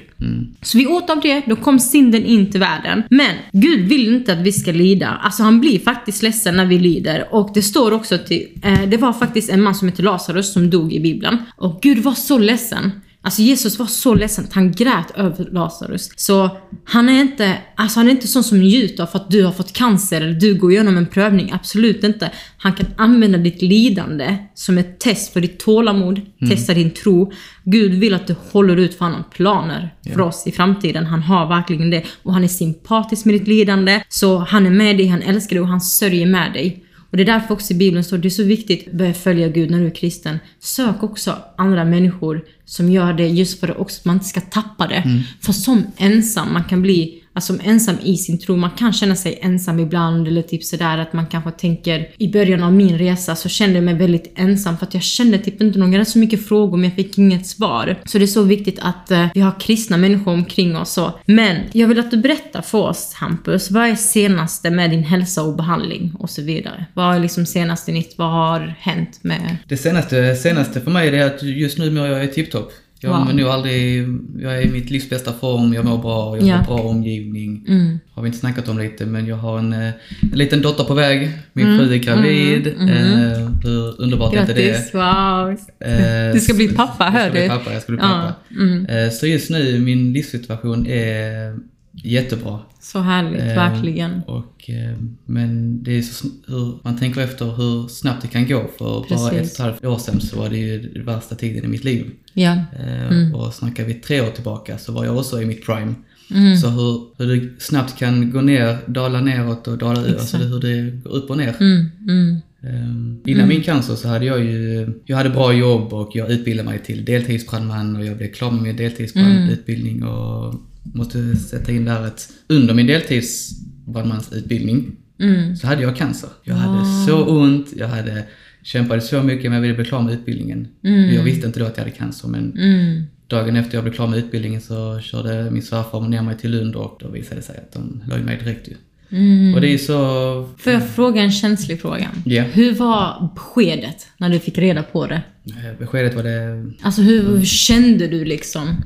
Så 0.62 0.78
vi 0.78 0.86
åt 0.86 1.10
av 1.10 1.20
det, 1.20 1.42
då 1.46 1.56
kom 1.56 1.78
synden 1.78 2.24
in 2.24 2.50
till 2.50 2.60
världen. 2.60 3.02
Men 3.10 3.34
Gud 3.52 3.88
vill 3.88 4.14
inte 4.14 4.32
att 4.32 4.38
vi 4.38 4.52
ska 4.52 4.72
lida. 4.72 5.20
Alltså 5.22 5.42
han 5.42 5.60
blir 5.60 5.78
faktiskt 5.78 6.22
ledsen 6.22 6.56
när 6.56 6.66
vi 6.66 6.78
lider. 6.78 7.28
Och 7.30 7.50
det 7.54 7.62
står 7.62 7.92
också 7.92 8.18
till, 8.18 8.48
eh, 8.62 8.82
det 8.82 8.96
var 8.96 9.12
faktiskt 9.12 9.50
en 9.50 9.62
man 9.62 9.74
som 9.74 9.88
hette 9.88 10.02
Lazarus 10.02 10.52
som 10.52 10.70
dog 10.70 10.92
i 10.92 11.00
Bibeln. 11.00 11.38
Och 11.56 11.78
Gud 11.82 11.98
var 11.98 12.14
så 12.14 12.38
ledsen. 12.38 12.90
Alltså 13.26 13.42
Jesus 13.42 13.78
var 13.78 13.86
så 13.86 14.14
ledsen 14.14 14.44
att 14.44 14.52
han 14.52 14.72
grät 14.72 15.10
över 15.14 15.48
Lazarus. 15.52 16.10
Så 16.16 16.50
han 16.84 17.08
är 17.08 17.20
inte, 17.20 17.58
alltså 17.74 18.00
han 18.00 18.06
är 18.06 18.10
inte 18.10 18.28
sån 18.28 18.44
som 18.44 18.58
njuter 18.58 19.06
för 19.06 19.18
att 19.18 19.30
du 19.30 19.44
har 19.44 19.52
fått 19.52 19.72
cancer 19.72 20.20
eller 20.20 20.40
du 20.40 20.54
går 20.54 20.72
igenom 20.72 20.96
en 20.96 21.06
prövning. 21.06 21.52
Absolut 21.52 22.04
inte. 22.04 22.30
Han 22.58 22.72
kan 22.72 22.86
använda 22.96 23.38
ditt 23.38 23.62
lidande 23.62 24.36
som 24.54 24.78
ett 24.78 24.98
test 24.98 25.32
för 25.32 25.40
ditt 25.40 25.58
tålamod, 25.58 26.20
testa 26.48 26.74
din 26.74 26.90
tro. 26.90 27.32
Gud 27.64 27.94
vill 27.94 28.14
att 28.14 28.26
du 28.26 28.34
håller 28.52 28.76
ut 28.76 28.94
för 28.94 29.04
har 29.04 29.24
planer 29.34 29.94
för 30.12 30.20
oss 30.20 30.46
i 30.46 30.52
framtiden. 30.52 31.06
Han 31.06 31.22
har 31.22 31.46
verkligen 31.46 31.90
det. 31.90 32.02
Och 32.22 32.32
han 32.32 32.44
är 32.44 32.48
sympatisk 32.48 33.24
med 33.24 33.34
ditt 33.34 33.48
lidande. 33.48 34.02
Så 34.08 34.38
han 34.38 34.66
är 34.66 34.70
med 34.70 34.96
dig, 34.96 35.06
han 35.06 35.22
älskar 35.22 35.56
dig 35.56 35.60
och 35.60 35.68
han 35.68 35.80
sörjer 35.80 36.26
med 36.26 36.52
dig. 36.52 36.85
Och 37.16 37.24
det 37.24 37.30
är 37.30 37.38
därför 37.38 37.54
också 37.54 37.72
i 37.72 37.76
Bibeln 37.76 38.04
står 38.04 38.18
det 38.18 38.28
är 38.28 38.30
så 38.30 38.42
viktigt 38.42 38.88
att 38.88 38.94
börja 38.94 39.14
följa 39.14 39.48
Gud 39.48 39.70
när 39.70 39.80
du 39.80 39.86
är 39.86 39.94
kristen. 39.94 40.38
Sök 40.60 41.02
också 41.02 41.38
andra 41.56 41.84
människor 41.84 42.44
som 42.64 42.90
gör 42.90 43.12
det 43.12 43.28
just 43.28 43.60
för 43.60 43.68
att 43.68 43.76
också 43.76 44.00
man 44.04 44.16
inte 44.16 44.26
ska 44.26 44.40
tappa 44.40 44.86
det. 44.86 45.24
För 45.40 45.52
som 45.52 45.86
ensam 45.96 46.52
man 46.52 46.64
kan 46.64 46.82
bli 46.82 47.22
alltså 47.36 47.54
ensam 47.62 47.96
i 48.02 48.16
sin 48.16 48.38
tro. 48.38 48.56
Man 48.56 48.70
kan 48.70 48.92
känna 48.92 49.16
sig 49.16 49.38
ensam 49.42 49.80
ibland 49.80 50.28
eller 50.28 50.42
typ 50.42 50.64
sådär 50.64 50.98
att 50.98 51.12
man 51.12 51.26
kanske 51.26 51.50
tänker 51.50 52.08
i 52.18 52.28
början 52.28 52.62
av 52.62 52.72
min 52.72 52.98
resa 52.98 53.36
så 53.36 53.48
kände 53.48 53.74
jag 53.74 53.84
mig 53.84 53.94
väldigt 53.94 54.32
ensam 54.36 54.78
för 54.78 54.86
att 54.86 54.94
jag 54.94 55.02
kände 55.02 55.38
typ 55.38 55.62
inte 55.62 55.78
någon, 55.78 55.92
jag 55.92 55.98
hade 55.98 56.10
så 56.10 56.18
mycket 56.18 56.48
frågor 56.48 56.76
men 56.76 56.84
jag 56.84 56.96
fick 56.96 57.18
inget 57.18 57.46
svar. 57.46 57.96
Så 58.04 58.18
det 58.18 58.24
är 58.24 58.26
så 58.26 58.42
viktigt 58.42 58.78
att 58.82 59.10
eh, 59.10 59.26
vi 59.34 59.40
har 59.40 59.60
kristna 59.60 59.96
människor 59.96 60.32
omkring 60.32 60.76
oss 60.76 60.92
så. 60.92 61.20
Men 61.24 61.56
jag 61.72 61.88
vill 61.88 61.98
att 61.98 62.10
du 62.10 62.16
berättar 62.16 62.62
för 62.62 62.78
oss 62.78 63.14
Hampus, 63.14 63.70
vad 63.70 63.88
är 63.88 63.94
senaste 63.94 64.70
med 64.70 64.90
din 64.90 65.04
hälsa 65.04 65.42
och 65.42 65.56
behandling 65.56 66.12
och 66.18 66.30
så 66.30 66.42
vidare? 66.42 66.86
Vad 66.94 67.14
är 67.14 67.20
liksom 67.20 67.46
senaste 67.46 67.92
nytt? 67.92 68.14
Vad 68.18 68.30
har 68.30 68.74
hänt 68.78 69.18
med... 69.22 69.56
Det 69.68 69.76
senaste, 69.76 70.36
senaste 70.36 70.80
för 70.80 70.90
mig 70.90 71.08
är 71.08 71.26
att 71.26 71.42
just 71.42 71.78
nu 71.78 71.90
mår 71.90 72.06
jag 72.06 72.32
tipptopp. 72.32 72.72
Jag 73.06 73.26
wow. 73.26 73.34
nog 73.34 73.48
aldrig, 73.48 74.08
jag 74.38 74.56
är 74.56 74.60
i 74.60 74.70
mitt 74.70 74.90
livs 74.90 75.10
bästa 75.10 75.32
form, 75.32 75.74
jag 75.74 75.84
mår 75.84 75.98
bra, 75.98 76.36
jag 76.36 76.42
har 76.42 76.50
ja. 76.50 76.64
bra 76.66 76.78
omgivning. 76.78 77.64
Mm. 77.68 77.98
Har 78.14 78.22
vi 78.22 78.26
inte 78.26 78.38
snackat 78.38 78.68
om 78.68 78.78
lite 78.78 79.06
men 79.06 79.26
jag 79.26 79.36
har 79.36 79.58
en, 79.58 79.72
eh, 79.72 79.90
en 80.32 80.38
liten 80.38 80.62
dotter 80.62 80.84
på 80.84 80.94
väg, 80.94 81.30
min 81.52 81.66
mm. 81.66 81.78
fru 81.78 81.94
är 81.94 81.98
gravid. 81.98 82.66
Mm. 82.66 82.88
Mm. 82.88 83.32
Eh, 83.32 83.50
hur 83.64 84.00
underbart 84.00 84.34
är 84.34 84.40
inte 84.40 84.54
det? 84.54 84.94
wow! 84.94 85.50
Eh, 85.80 86.34
du 86.34 86.40
ska 86.40 86.54
bli 86.54 86.68
pappa, 86.68 87.04
hör 87.04 87.30
du? 87.30 87.38
Jag 87.38 87.46
ska 87.46 87.56
bli 87.56 87.58
pappa, 87.58 87.72
jag 87.72 87.82
ska 87.82 87.92
bli 87.92 88.00
pappa. 88.00 88.34
Ja. 88.48 88.62
Mm. 88.62 88.86
Eh, 88.86 89.10
så 89.10 89.26
just 89.26 89.50
nu, 89.50 89.80
min 89.80 90.12
livssituation 90.12 90.86
är 90.86 91.56
jättebra. 92.04 92.60
Så 92.80 93.00
härligt, 93.00 93.40
eh, 93.40 93.46
verkligen. 93.46 94.22
Och, 94.26 94.70
eh, 94.70 94.96
men 95.24 95.82
det 95.82 95.98
är 95.98 96.02
så 96.02 96.28
hur 96.46 96.78
man 96.82 96.98
tänker 96.98 97.20
efter 97.20 97.44
hur 97.44 97.88
snabbt 97.88 98.22
det 98.22 98.28
kan 98.28 98.48
gå. 98.48 98.70
För 98.78 99.00
Precis. 99.00 99.18
bara 99.18 99.30
ett 99.30 99.40
och 99.40 99.52
ett 99.52 99.58
halvt 99.58 99.84
år 99.84 99.98
sedan 99.98 100.20
så 100.20 100.38
var 100.38 100.48
det 100.48 100.58
ju 100.58 100.92
den 100.92 101.04
värsta 101.04 101.34
tiden 101.34 101.64
i 101.64 101.68
mitt 101.68 101.84
liv. 101.84 102.10
Ja. 102.34 102.52
Eh, 102.52 103.06
mm. 103.06 103.34
Och 103.34 103.54
snackar 103.54 103.84
vi 103.84 103.94
tre 103.94 104.20
år 104.20 104.30
tillbaka 104.30 104.78
så 104.78 104.92
var 104.92 105.04
jag 105.04 105.16
också 105.16 105.42
i 105.42 105.46
mitt 105.46 105.66
prime. 105.66 105.94
Mm. 106.30 106.56
Så 106.56 106.68
hur, 106.68 107.06
hur 107.18 107.36
det 107.36 107.62
snabbt 107.62 107.98
kan 107.98 108.30
gå 108.30 108.40
ner, 108.40 108.78
dala 108.86 109.20
neråt 109.20 109.68
och 109.68 109.78
dala 109.78 110.06
ut, 110.06 110.18
alltså 110.18 110.36
hur 110.36 110.60
det 110.60 110.90
går 110.90 111.10
upp 111.10 111.30
och 111.30 111.36
ner. 111.36 111.54
Mm. 111.60 111.90
Mm. 112.08 112.36
Um, 112.60 113.20
innan 113.24 113.44
mm. 113.44 113.48
min 113.48 113.62
cancer 113.62 113.94
så 113.94 114.08
hade 114.08 114.24
jag 114.24 114.44
ju, 114.44 114.88
jag 115.04 115.16
hade 115.16 115.30
bra 115.30 115.52
jobb 115.52 115.92
och 115.92 116.10
jag 116.14 116.30
utbildade 116.30 116.68
mig 116.68 116.78
till 116.78 117.04
deltidsbrandman 117.04 117.96
och 117.96 118.04
jag 118.04 118.16
blev 118.16 118.32
klar 118.32 118.50
med 118.50 118.62
min 118.62 118.76
deltidsbrandutbildning 118.76 120.04
och 120.04 120.54
måste 120.94 121.36
sätta 121.36 121.72
in 121.72 121.84
där 121.84 122.02
att 122.02 122.32
under 122.46 122.74
min 122.74 122.86
deltidsbrandmansutbildning 122.86 124.96
mm. 125.20 125.56
så 125.56 125.66
hade 125.66 125.82
jag 125.82 125.96
cancer. 125.96 126.30
Jag 126.42 126.54
wow. 126.54 126.62
hade 126.62 127.06
så 127.06 127.24
ont, 127.24 127.72
jag 127.76 127.88
hade 127.88 128.24
kämpade 128.62 129.00
så 129.00 129.22
mycket 129.22 129.44
men 129.44 129.52
jag 129.52 129.60
ville 129.60 129.74
bli 129.74 129.84
klar 129.84 130.02
med 130.02 130.14
utbildningen. 130.14 130.68
Mm. 130.84 131.14
Jag 131.14 131.22
visste 131.22 131.46
inte 131.46 131.60
då 131.60 131.66
att 131.66 131.76
jag 131.76 131.84
hade 131.84 131.96
cancer 131.96 132.28
men 132.28 132.58
mm. 132.58 133.02
dagen 133.26 133.56
efter 133.56 133.74
jag 133.74 133.84
blev 133.84 133.94
klar 133.94 134.06
med 134.06 134.18
utbildningen 134.18 134.60
så 134.60 135.00
körde 135.00 135.50
min 135.50 135.62
svärfar 135.62 136.00
ner 136.00 136.22
mig 136.22 136.38
till 136.38 136.50
Lund 136.50 136.76
och 136.76 136.98
då 137.00 137.08
visade 137.08 137.36
det 137.36 137.42
sig 137.42 137.56
att 137.56 137.72
de 137.72 138.02
la 138.08 138.16
mig 138.16 138.38
direkt 138.38 138.68
ju. 138.68 138.74
Mm. 139.10 139.54
Och 139.54 139.60
det 139.60 139.74
är 139.74 139.78
så... 139.78 140.48
Får 140.58 140.72
jag 140.72 140.90
fråga 140.90 141.22
en 141.22 141.32
känslig 141.32 141.80
fråga? 141.80 142.10
Yeah. 142.26 142.46
Hur 142.46 142.74
var 142.74 143.30
beskedet 143.34 144.06
när 144.18 144.30
du 144.30 144.38
fick 144.38 144.58
reda 144.58 144.82
på 144.82 145.06
det? 145.06 145.22
Eh, 145.46 145.78
beskedet 145.78 146.14
var 146.14 146.22
det... 146.22 146.72
Alltså 146.82 147.02
hur, 147.02 147.36
hur 147.36 147.44
kände 147.44 148.06
du 148.06 148.24
liksom? 148.24 148.76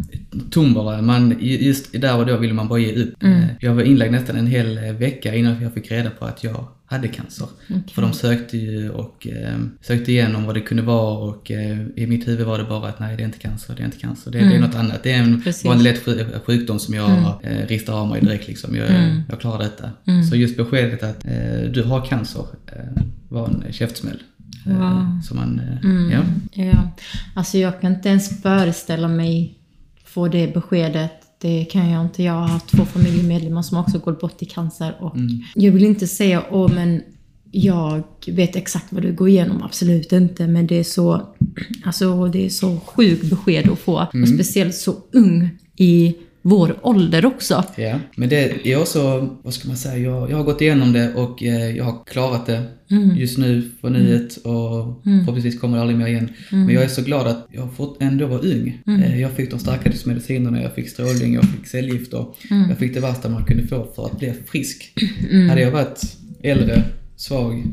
Tom 0.50 0.75
bara. 0.75 1.02
Man, 1.02 1.37
just 1.40 1.93
där 1.93 2.19
och 2.19 2.26
då 2.26 2.37
ville 2.37 2.55
man 2.55 2.69
bara 2.69 2.79
ge 2.79 2.95
upp. 2.95 3.23
Mm. 3.23 3.43
Eh, 3.43 3.49
jag 3.61 3.75
var 3.75 3.83
inlagd 3.83 4.12
nästan 4.12 4.37
en 4.37 4.47
hel 4.47 4.79
vecka 4.99 5.35
innan 5.35 5.62
jag 5.62 5.75
fick 5.75 5.90
reda 5.90 6.11
på 6.11 6.25
att 6.25 6.45
jag 6.45 6.69
hade 6.90 7.09
cancer. 7.09 7.49
Okay. 7.69 7.83
För 7.95 8.02
de 8.02 8.12
sökte 8.12 8.57
ju 8.57 8.90
och 8.90 9.26
eh, 9.26 9.59
sökte 9.81 10.12
igenom 10.12 10.47
vad 10.47 10.55
det 10.55 10.61
kunde 10.61 10.83
vara 10.83 11.19
och 11.19 11.50
eh, 11.50 11.79
i 11.97 12.07
mitt 12.07 12.29
huvud 12.29 12.47
var 12.47 12.59
det 12.59 12.64
bara 12.64 12.88
att 12.88 13.00
nej 13.00 13.17
det 13.17 13.23
är 13.23 13.25
inte 13.25 13.38
cancer, 13.38 13.75
det 13.76 13.83
är 13.83 13.85
inte 13.85 13.99
cancer, 13.99 14.31
det, 14.31 14.38
mm. 14.38 14.50
det 14.50 14.55
är 14.55 14.59
mm. 14.59 14.71
något 14.71 14.79
annat. 14.79 15.02
Det 15.02 15.12
är 15.12 15.23
en 15.23 15.43
vanlig 15.64 15.85
lätt 15.85 16.05
sjukdom 16.45 16.79
som 16.79 16.95
jag 16.95 17.11
mm. 17.11 17.33
eh, 17.43 17.67
ristar 17.67 17.93
av 17.93 18.09
mig 18.09 18.21
direkt 18.21 18.49
liksom. 18.49 18.76
Jag, 18.76 18.90
mm. 18.90 19.23
jag 19.29 19.40
klarar 19.40 19.59
detta. 19.59 19.90
Mm. 20.07 20.25
Så 20.25 20.37
just 20.37 20.57
beskedet 20.57 21.02
att 21.02 21.25
eh, 21.25 21.71
du 21.71 21.83
har 21.83 22.07
cancer 22.07 22.45
eh, 22.67 23.02
var 23.29 23.47
en 23.47 23.73
käftsmäll. 23.73 24.19
Eh, 24.67 24.79
wow. 24.79 25.21
Så 25.23 25.35
man, 25.35 25.61
mm. 25.83 26.11
ja. 26.11 26.23
ja. 26.64 26.90
Alltså 27.35 27.59
jag 27.59 27.81
kan 27.81 27.95
inte 27.95 28.09
ens 28.09 28.43
föreställa 28.43 29.09
mig 29.09 29.59
få 30.05 30.29
det 30.29 30.55
beskedet 30.55 31.21
det 31.40 31.64
kan 31.64 31.90
jag 31.90 32.05
inte. 32.05 32.23
Jag 32.23 32.33
har 32.33 32.49
haft 32.49 32.69
två 32.69 32.85
familjemedlemmar 32.85 33.62
som 33.62 33.79
också 33.79 33.99
gått 33.99 34.21
bort 34.21 34.43
i 34.43 34.45
cancer. 34.45 34.97
Och 35.00 35.17
mm. 35.17 35.43
Jag 35.55 35.73
vill 35.73 35.85
inte 35.85 36.07
säga 36.07 36.45
åh 36.50 36.75
men 36.75 37.02
jag 37.50 38.02
vet 38.26 38.56
exakt 38.56 38.93
vad 38.93 39.02
du 39.02 39.13
går 39.13 39.28
igenom, 39.28 39.63
absolut 39.63 40.13
inte. 40.13 40.47
Men 40.47 40.67
det 40.67 40.78
är 40.78 40.85
så, 40.85 41.35
alltså, 41.85 42.26
det 42.26 42.47
är 42.47 42.50
så 42.50 42.80
sjukt 42.80 43.30
besked 43.30 43.69
att 43.71 43.78
få. 43.78 44.06
Mm. 44.15 44.23
Och 44.23 44.28
speciellt 44.28 44.75
så 44.75 44.97
ung 45.13 45.50
i 45.76 46.15
vår 46.43 46.76
ålder 46.83 47.26
också. 47.26 47.65
Ja, 47.76 48.00
men 48.17 48.29
det 48.29 48.67
är 48.73 48.81
också, 48.81 49.29
vad 49.43 49.55
ska 49.55 49.69
man 49.69 49.76
säga, 49.76 49.97
jag, 49.97 50.31
jag 50.31 50.37
har 50.37 50.45
gått 50.45 50.61
igenom 50.61 50.93
det 50.93 51.15
och 51.15 51.43
eh, 51.43 51.76
jag 51.76 51.85
har 51.85 52.05
klarat 52.05 52.47
det 52.47 52.63
mm. 52.91 53.17
just 53.17 53.39
nu 53.39 53.71
för 53.81 53.91
nuet 53.91 54.37
och 54.37 55.07
mm. 55.07 55.25
förhoppningsvis 55.25 55.61
kommer 55.61 55.76
det 55.76 55.83
aldrig 55.83 55.99
mer 55.99 56.07
igen. 56.07 56.29
Mm. 56.53 56.67
Men 56.67 56.75
jag 56.75 56.85
är 56.85 56.89
så 56.89 57.03
glad 57.03 57.26
att 57.26 57.47
jag 57.50 57.75
fått 57.75 58.03
ändå 58.03 58.26
vara 58.26 58.41
ung. 58.41 58.83
Mm. 58.87 59.03
Eh, 59.03 59.21
jag 59.21 59.33
fick 59.33 59.50
de 59.50 59.59
starkaste 59.59 60.09
medicinerna, 60.09 60.63
jag 60.63 60.75
fick 60.75 60.89
strålning, 60.89 61.35
jag 61.35 61.45
fick 61.45 61.67
cellgifter. 61.67 62.26
Mm. 62.50 62.69
Jag 62.69 62.79
fick 62.79 62.95
det 62.95 63.00
värsta 63.00 63.29
man 63.29 63.45
kunde 63.45 63.67
få 63.67 63.87
för 63.97 64.07
att 64.07 64.19
bli 64.19 64.35
frisk. 64.47 64.95
Mm. 65.31 65.49
Hade 65.49 65.61
jag 65.61 65.71
varit 65.71 66.17
äldre, 66.43 66.83
svag, 67.17 67.73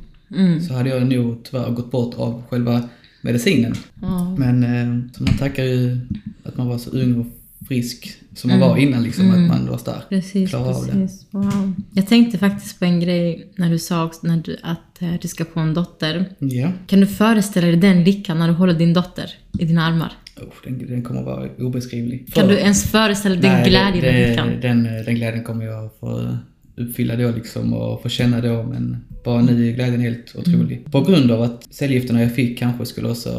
så 0.67 0.73
hade 0.73 0.89
jag 0.89 1.07
nog 1.07 1.43
tyvärr 1.43 1.69
gått 1.69 1.91
bort 1.91 2.15
av 2.15 2.43
själva 2.49 2.83
medicinen. 3.21 3.73
Men 4.37 4.63
eh, 4.63 4.87
man 5.19 5.37
tackar 5.39 5.63
ju 5.63 5.97
att 6.43 6.57
man 6.57 6.67
var 6.67 6.77
så 6.77 6.89
ung 6.89 7.19
och 7.19 7.36
frisk 7.67 8.13
som 8.35 8.49
man 8.49 8.57
mm. 8.57 8.69
var 8.69 8.77
innan, 8.77 9.03
liksom, 9.03 9.29
mm. 9.29 9.43
att 9.43 9.49
man 9.49 9.69
var 9.69 9.77
stark. 9.77 10.09
Precis, 10.09 10.49
Klara 10.49 10.73
precis. 10.73 11.25
Av 11.31 11.41
det. 11.41 11.47
Wow. 11.47 11.73
Jag 11.93 12.07
tänkte 12.07 12.37
faktiskt 12.37 12.79
på 12.79 12.85
en 12.85 12.99
grej 12.99 13.47
när 13.55 13.69
du 13.69 13.79
sa 13.79 14.11
när 14.23 14.37
du, 14.37 14.57
att 14.63 15.01
eh, 15.01 15.13
du 15.21 15.27
ska 15.27 15.45
få 15.45 15.59
en 15.59 15.73
dotter. 15.73 16.25
Ja. 16.39 16.71
Kan 16.87 16.99
du 16.99 17.07
föreställa 17.07 17.67
dig 17.67 17.75
den 17.75 18.03
lyckan 18.03 18.39
när 18.39 18.47
du 18.47 18.53
håller 18.53 18.73
din 18.73 18.93
dotter 18.93 19.31
i 19.59 19.65
dina 19.65 19.85
armar? 19.85 20.13
Oh, 20.37 20.53
den, 20.63 20.87
den 20.87 21.03
kommer 21.03 21.23
vara 21.23 21.49
obeskrivlig. 21.59 22.33
Kan 22.33 22.43
För, 22.43 22.53
du 22.53 22.59
ens 22.59 22.83
föreställa 22.83 23.35
dig 23.35 23.51
den 23.51 23.63
glädjen 23.63 24.03
det, 24.03 24.29
lyckan? 24.29 24.49
Den, 24.61 24.83
den 24.83 25.15
glädjen 25.15 25.43
kommer 25.43 25.65
jag 25.65 25.89
få 25.99 26.37
uppfylla 26.75 27.15
då 27.15 27.31
liksom 27.31 27.73
och 27.73 28.01
få 28.01 28.09
känna 28.09 28.41
då 28.41 28.63
men 28.63 28.97
bara 29.23 29.41
nu 29.41 29.69
är 29.69 29.73
glädjen 29.73 30.01
helt 30.01 30.35
otrolig. 30.35 30.77
Mm. 30.77 30.91
På 30.91 31.01
grund 31.01 31.31
av 31.31 31.41
att 31.41 31.73
cellgifterna 31.73 32.21
jag 32.21 32.35
fick 32.35 32.59
kanske 32.59 32.85
skulle 32.85 33.09
också, 33.09 33.31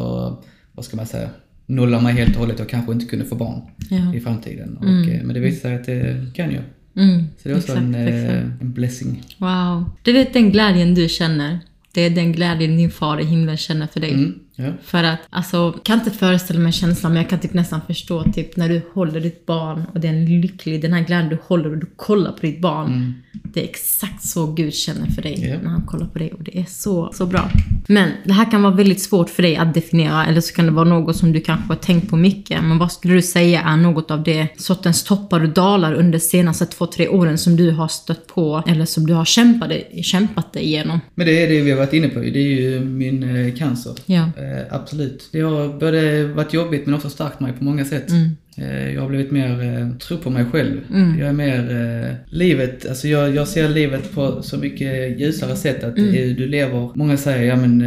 vad 0.73 0.85
ska 0.85 0.97
man 0.97 1.07
säga, 1.07 1.31
nolla 1.69 2.01
mig 2.01 2.15
helt 2.15 2.35
och 2.35 2.41
hållet 2.41 2.61
och 2.61 2.69
kanske 2.69 2.93
inte 2.93 3.07
kunde 3.07 3.25
få 3.25 3.35
barn 3.35 3.61
ja. 3.91 4.15
i 4.15 4.21
framtiden. 4.21 4.77
Och, 4.77 4.85
mm. 4.85 5.11
Eh, 5.11 5.23
men 5.23 5.35
det 5.35 5.41
visade 5.41 5.85
sig 5.85 6.01
att 6.01 6.05
det 6.05 6.27
kan 6.35 6.53
jag. 6.53 6.63
Mm. 6.97 7.25
Så 7.39 7.49
det 7.49 7.55
är 7.55 7.57
också 7.57 7.73
exakt, 7.73 7.85
en, 7.85 7.95
eh, 7.95 8.43
en 8.61 8.73
blessing. 8.73 9.23
Wow. 9.39 9.91
Du 10.03 10.13
vet 10.13 10.33
den 10.33 10.51
glädjen 10.51 10.95
du 10.95 11.09
känner. 11.09 11.59
Det 11.93 12.01
är 12.01 12.11
den 12.11 12.33
glädjen 12.33 12.77
din 12.77 12.91
far 12.91 13.21
i 13.21 13.25
himlen 13.25 13.57
känner 13.57 13.87
för 13.87 14.01
dig. 14.01 14.13
Mm. 14.13 14.39
Ja. 14.61 14.73
För 14.83 15.05
att, 15.05 15.19
alltså, 15.31 15.73
kan 15.73 15.99
inte 15.99 16.11
föreställa 16.11 16.61
mig 16.61 16.73
känslan, 16.73 17.13
men 17.13 17.23
jag 17.23 17.31
kan 17.31 17.39
typ 17.39 17.55
nästan 17.55 17.81
förstå 17.87 18.25
typ 18.35 18.57
när 18.57 18.69
du 18.69 18.83
håller 18.93 19.21
ditt 19.21 19.47
barn 19.47 19.85
och 19.95 20.01
det 20.01 20.09
är 20.09 20.13
en 20.13 20.41
lycklig, 20.41 20.83
den 20.83 20.93
här 20.93 21.05
glädjen 21.05 21.29
du 21.29 21.39
håller 21.43 21.71
och 21.71 21.79
du 21.79 21.87
kollar 21.97 22.33
på 22.33 22.41
ditt 22.41 22.61
barn. 22.61 22.87
Mm. 22.87 23.15
Det 23.33 23.61
är 23.61 23.65
exakt 23.65 24.25
så 24.25 24.47
Gud 24.47 24.75
känner 24.75 25.07
för 25.07 25.23
dig 25.23 25.45
yeah. 25.45 25.63
när 25.63 25.71
han 25.71 25.87
kollar 25.87 26.07
på 26.07 26.19
dig 26.19 26.33
och 26.33 26.43
det 26.43 26.59
är 26.59 26.65
så, 26.69 27.13
så 27.13 27.27
bra. 27.27 27.51
Men 27.87 28.11
det 28.25 28.33
här 28.33 28.51
kan 28.51 28.63
vara 28.63 28.75
väldigt 28.75 29.03
svårt 29.03 29.31
för 29.31 29.43
dig 29.43 29.57
att 29.57 29.75
definiera 29.75 30.27
eller 30.27 30.41
så 30.41 30.55
kan 30.55 30.65
det 30.65 30.73
vara 30.73 30.89
något 30.89 31.17
som 31.17 31.33
du 31.33 31.41
kanske 31.41 31.69
har 31.69 31.77
tänkt 31.77 32.11
på 32.11 32.17
mycket. 32.17 32.65
Men 32.65 32.79
vad 32.79 32.93
skulle 32.93 33.15
du 33.15 33.23
säga 33.23 33.63
är 33.63 33.77
något 33.77 34.11
av 34.11 34.23
det 34.23 34.49
sortens 34.57 35.05
toppar 35.05 35.41
och 35.41 35.49
dalar 35.49 35.95
under 35.95 36.13
de 36.13 36.21
senaste 36.21 36.67
två, 36.67 36.87
tre 36.87 37.09
åren 37.09 37.39
som 37.39 37.57
du 37.57 37.71
har 37.71 37.89
stött 37.89 38.27
på 38.27 38.63
eller 38.67 38.85
som 38.85 39.07
du 39.07 39.15
har 39.15 39.25
kämpat, 39.25 39.73
kämpat 40.03 40.53
dig 40.53 40.63
igenom? 40.63 41.01
Men 41.15 41.27
det 41.27 41.43
är 41.43 41.49
det 41.49 41.61
vi 41.61 41.71
har 41.71 41.79
varit 41.79 41.93
inne 41.93 42.09
på, 42.09 42.21
det 42.21 42.39
är 42.39 42.61
ju 42.61 42.81
min 42.81 43.47
eh, 43.47 43.55
cancer. 43.55 43.93
Ja. 44.07 44.29
Eh, 44.49 44.63
absolut. 44.71 45.29
Det 45.33 45.41
har 45.41 45.79
både 45.81 46.25
varit 46.27 46.55
jobbigt 46.55 46.87
men 46.87 46.95
också 46.95 47.11
stärkt 47.11 47.41
mig 47.41 47.53
på 47.53 47.65
många 47.65 47.85
sätt. 47.85 48.11
Mm. 48.11 48.37
Eh, 48.57 48.95
jag 48.95 49.03
har 49.03 49.09
blivit 49.09 49.31
mer 49.31 49.63
eh, 49.63 49.97
tro 49.99 50.17
på 50.19 50.31
mig 50.31 50.45
själv. 50.45 50.81
Mm. 50.91 51.19
Jag 51.19 51.29
är 51.29 51.33
mer 51.33 52.17
livet, 52.27 52.89
alltså 52.89 53.09
jag, 53.09 53.35
jag 53.35 53.49
ser 53.49 53.69
livet 53.69 54.15
på 54.15 54.43
så 54.43 54.57
mycket 54.57 55.21
ljusare 55.21 55.57
sätt 55.57 55.85
att 55.85 55.99
mm. 55.99 56.35
du 56.35 56.47
lever, 56.47 56.91
många 56.95 57.17
säger 57.17 57.49
ja 57.49 57.57
men 57.57 57.79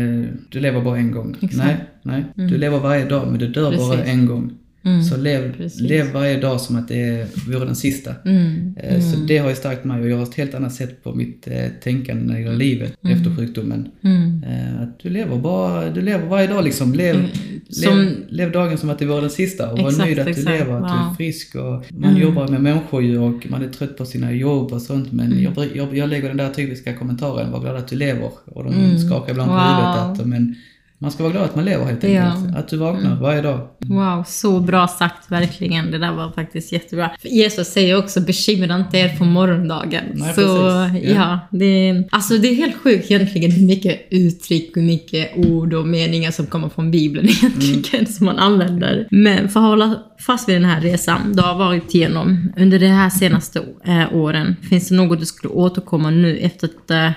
du 0.49 0.59
lever 0.59 0.81
bara 0.81 0.97
en 0.97 1.11
gång. 1.11 1.35
Exakt. 1.41 1.65
Nej, 1.65 1.77
nej. 2.01 2.25
Mm. 2.37 2.51
Du 2.51 2.57
lever 2.57 2.79
varje 2.79 3.05
dag 3.05 3.27
men 3.27 3.39
du 3.39 3.47
dör 3.47 3.71
Precis. 3.71 3.87
bara 3.87 4.03
en 4.03 4.25
gång. 4.25 4.51
Mm, 4.83 5.03
så 5.03 5.17
lev, 5.17 5.69
lev 5.79 6.11
varje 6.11 6.41
dag 6.41 6.61
som 6.61 6.75
att 6.75 6.87
det 6.87 7.27
vore 7.47 7.65
den 7.65 7.75
sista. 7.75 8.15
Mm, 8.25 8.75
eh, 8.77 8.95
mm. 8.95 9.01
Så 9.01 9.19
det 9.19 9.37
har 9.37 9.49
ju 9.49 9.55
stärkt 9.55 9.83
mig 9.83 10.01
och 10.01 10.09
jag 10.09 10.17
har 10.17 10.23
ett 10.23 10.35
helt 10.35 10.53
annat 10.53 10.73
sätt 10.73 11.03
på 11.03 11.15
mitt 11.15 11.47
eh, 11.47 11.65
tänkande 11.83 12.23
när 12.23 12.33
det 12.33 12.41
gäller 12.41 12.57
livet 12.57 12.93
mm. 13.03 13.17
efter 13.17 13.35
sjukdomen. 13.35 13.87
Mm. 14.03 14.43
Eh, 14.43 14.81
att 14.81 14.99
du 14.99 15.09
lever 15.09 15.37
bara, 15.37 15.89
du 15.89 16.01
lever 16.01 16.27
varje 16.27 16.47
dag 16.47 16.63
liksom. 16.63 16.93
Lev, 16.93 17.29
som, 17.69 17.99
lev, 17.99 18.15
lev, 18.29 18.51
dagen 18.51 18.77
som 18.77 18.89
att 18.89 18.99
det 18.99 19.05
vore 19.05 19.21
den 19.21 19.29
sista 19.29 19.71
och 19.71 19.79
exakt, 19.79 19.97
var 19.97 20.05
nöjd 20.05 20.19
att 20.19 20.27
exakt. 20.27 20.47
du 20.47 20.53
lever, 20.53 20.73
att 20.73 20.81
wow. 20.81 20.89
du 20.89 21.11
är 21.11 21.13
frisk. 21.13 21.55
Och 21.55 21.85
man 21.89 22.17
jobbar 22.17 22.47
med 22.47 22.61
människor 22.61 23.19
och 23.19 23.47
man 23.49 23.63
är 23.63 23.69
trött 23.69 23.97
på 23.97 24.05
sina 24.05 24.31
jobb 24.31 24.73
och 24.73 24.81
sånt 24.81 25.11
men 25.11 25.41
jag, 25.41 25.67
jag, 25.73 25.97
jag 25.97 26.09
lägger 26.09 26.27
den 26.27 26.37
där 26.37 26.49
typiska 26.49 26.93
kommentaren, 26.93 27.51
var 27.51 27.59
glad 27.59 27.75
att 27.75 27.87
du 27.87 27.95
lever. 27.95 28.31
Och 28.45 28.63
de 28.63 28.99
skakar 28.99 29.31
ibland 29.31 29.51
wow. 29.51 29.57
på 29.57 29.63
huvudet 29.63 30.19
att 30.19 30.27
men 30.27 30.55
man 31.01 31.11
ska 31.11 31.23
vara 31.23 31.33
glad 31.33 31.45
att 31.45 31.55
man 31.55 31.65
lever 31.65 31.85
helt 31.85 32.03
enkelt. 32.03 32.53
Ja. 32.53 32.59
Att 32.59 32.67
du 32.67 32.77
vaknar 32.77 33.05
mm. 33.05 33.19
varje 33.19 33.41
dag. 33.41 33.67
Wow, 33.79 34.23
så 34.27 34.59
bra 34.59 34.87
sagt 34.87 35.31
verkligen. 35.31 35.91
Det 35.91 35.97
där 35.97 36.11
var 36.11 36.31
faktiskt 36.31 36.71
jättebra. 36.71 37.11
För 37.19 37.29
Jesus 37.29 37.67
säger 37.67 37.97
också 37.97 38.21
bekymra 38.21 38.75
inte 38.75 38.97
er 38.97 39.09
för 39.09 39.25
morgondagen. 39.25 40.03
Nej, 40.13 40.33
så 40.33 40.41
ja. 40.41 40.89
ja, 40.93 41.39
det, 41.51 41.65
är, 41.65 42.07
alltså, 42.11 42.37
det 42.37 42.47
är 42.47 42.55
helt 42.55 42.77
sjukt 42.77 43.11
egentligen 43.11 43.51
hur 43.51 43.67
mycket 43.67 44.07
uttryck 44.09 44.77
och 44.77 44.83
mycket 44.83 45.37
ord 45.37 45.73
och 45.73 45.87
meningar 45.87 46.31
som 46.31 46.45
kommer 46.45 46.69
från 46.69 46.91
Bibeln 46.91 47.29
egentligen 47.43 47.83
mm. 47.93 48.05
som 48.05 48.25
man 48.25 48.39
använder. 48.39 49.07
Men 49.11 49.49
för 49.49 49.59
att 49.59 49.65
hålla 49.65 49.99
fast 50.19 50.49
vid 50.49 50.55
den 50.55 50.65
här 50.65 50.81
resan 50.81 51.33
du 51.33 51.41
har 51.41 51.55
varit 51.55 51.95
igenom 51.95 52.53
under 52.57 52.79
de 52.79 52.87
här 52.87 53.09
senaste 53.09 53.63
äh, 53.85 54.15
åren, 54.15 54.55
finns 54.69 54.89
det 54.89 54.95
något 54.95 55.19
du 55.19 55.25
skulle 55.25 55.53
återkomma 55.53 56.09
nu 56.09 56.37
efter 56.37 56.67
att 56.67 56.91
äh, 56.91 57.11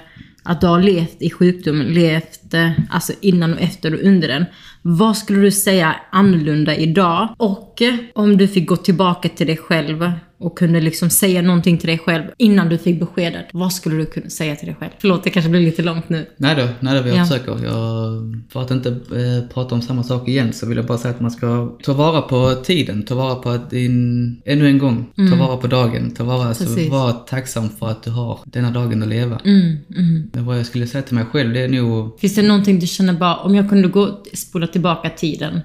att 0.44 0.60
du 0.60 0.66
har 0.66 0.82
levt 0.82 1.22
i 1.22 1.30
sjukdomen, 1.30 1.86
levt 1.86 2.54
eh, 2.54 2.70
alltså 2.90 3.12
innan 3.20 3.52
och 3.52 3.60
efter 3.60 3.94
och 3.94 4.00
under 4.00 4.28
den. 4.28 4.44
Vad 4.82 5.16
skulle 5.16 5.40
du 5.40 5.50
säga 5.50 5.96
annorlunda 6.10 6.76
idag? 6.76 7.28
Och 7.36 7.82
eh, 7.82 7.94
om 8.14 8.36
du 8.36 8.48
fick 8.48 8.68
gå 8.68 8.76
tillbaka 8.76 9.28
till 9.28 9.46
dig 9.46 9.56
själv 9.56 10.10
och 10.44 10.58
kunde 10.58 10.80
liksom 10.80 11.10
säga 11.10 11.42
någonting 11.42 11.78
till 11.78 11.86
dig 11.86 11.98
själv 11.98 12.24
innan 12.38 12.68
du 12.68 12.78
fick 12.78 13.00
beskedet. 13.00 13.46
Vad 13.52 13.72
skulle 13.72 13.96
du 13.96 14.06
kunna 14.06 14.30
säga 14.30 14.56
till 14.56 14.66
dig 14.66 14.76
själv? 14.80 14.90
Förlåt, 14.98 15.24
det 15.24 15.30
kanske 15.30 15.50
blir 15.50 15.60
lite 15.60 15.82
långt 15.82 16.08
nu. 16.08 16.26
Nej 16.36 16.56
då, 16.56 16.68
nej 16.80 17.02
då, 17.02 17.08
jag 17.08 17.16
ja. 17.16 17.24
försöker. 17.24 17.64
Jag, 17.64 18.42
för 18.52 18.62
att 18.62 18.70
inte 18.70 18.88
eh, 18.88 19.54
prata 19.54 19.74
om 19.74 19.82
samma 19.82 20.02
sak 20.02 20.28
igen 20.28 20.52
så 20.52 20.66
vill 20.66 20.76
jag 20.76 20.86
bara 20.86 20.98
säga 20.98 21.14
att 21.14 21.20
man 21.20 21.30
ska 21.30 21.76
ta 21.82 21.92
vara 21.92 22.22
på 22.22 22.54
tiden, 22.64 23.02
ta 23.02 23.14
vara 23.14 23.34
på 23.34 23.50
att 23.50 23.70
din, 23.70 24.42
ännu 24.44 24.66
en 24.66 24.78
gång, 24.78 25.06
mm. 25.18 25.30
ta 25.30 25.46
vara 25.46 25.56
på 25.56 25.66
dagen, 25.66 26.10
ta 26.10 26.24
vara, 26.24 26.48
alltså, 26.48 26.90
var 26.90 27.12
tacksam 27.12 27.68
för 27.68 27.88
att 27.88 28.02
du 28.02 28.10
har 28.10 28.38
denna 28.44 28.70
dagen 28.70 29.02
att 29.02 29.08
leva. 29.08 29.40
Mm, 29.44 29.76
mm. 29.96 30.30
Men 30.32 30.44
vad 30.44 30.58
jag 30.58 30.66
skulle 30.66 30.86
säga 30.86 31.02
till 31.02 31.14
mig 31.14 31.24
själv, 31.24 31.52
det 31.52 31.60
är 31.60 31.68
nog... 31.68 32.20
Finns 32.20 32.34
det 32.34 32.42
någonting 32.42 32.80
du 32.80 32.86
känner 32.86 33.12
bara, 33.12 33.36
om 33.36 33.54
jag 33.54 33.68
kunde 33.68 33.88
gå, 33.88 34.22
spola 34.32 34.66
tillbaka 34.66 35.10
tiden. 35.10 35.60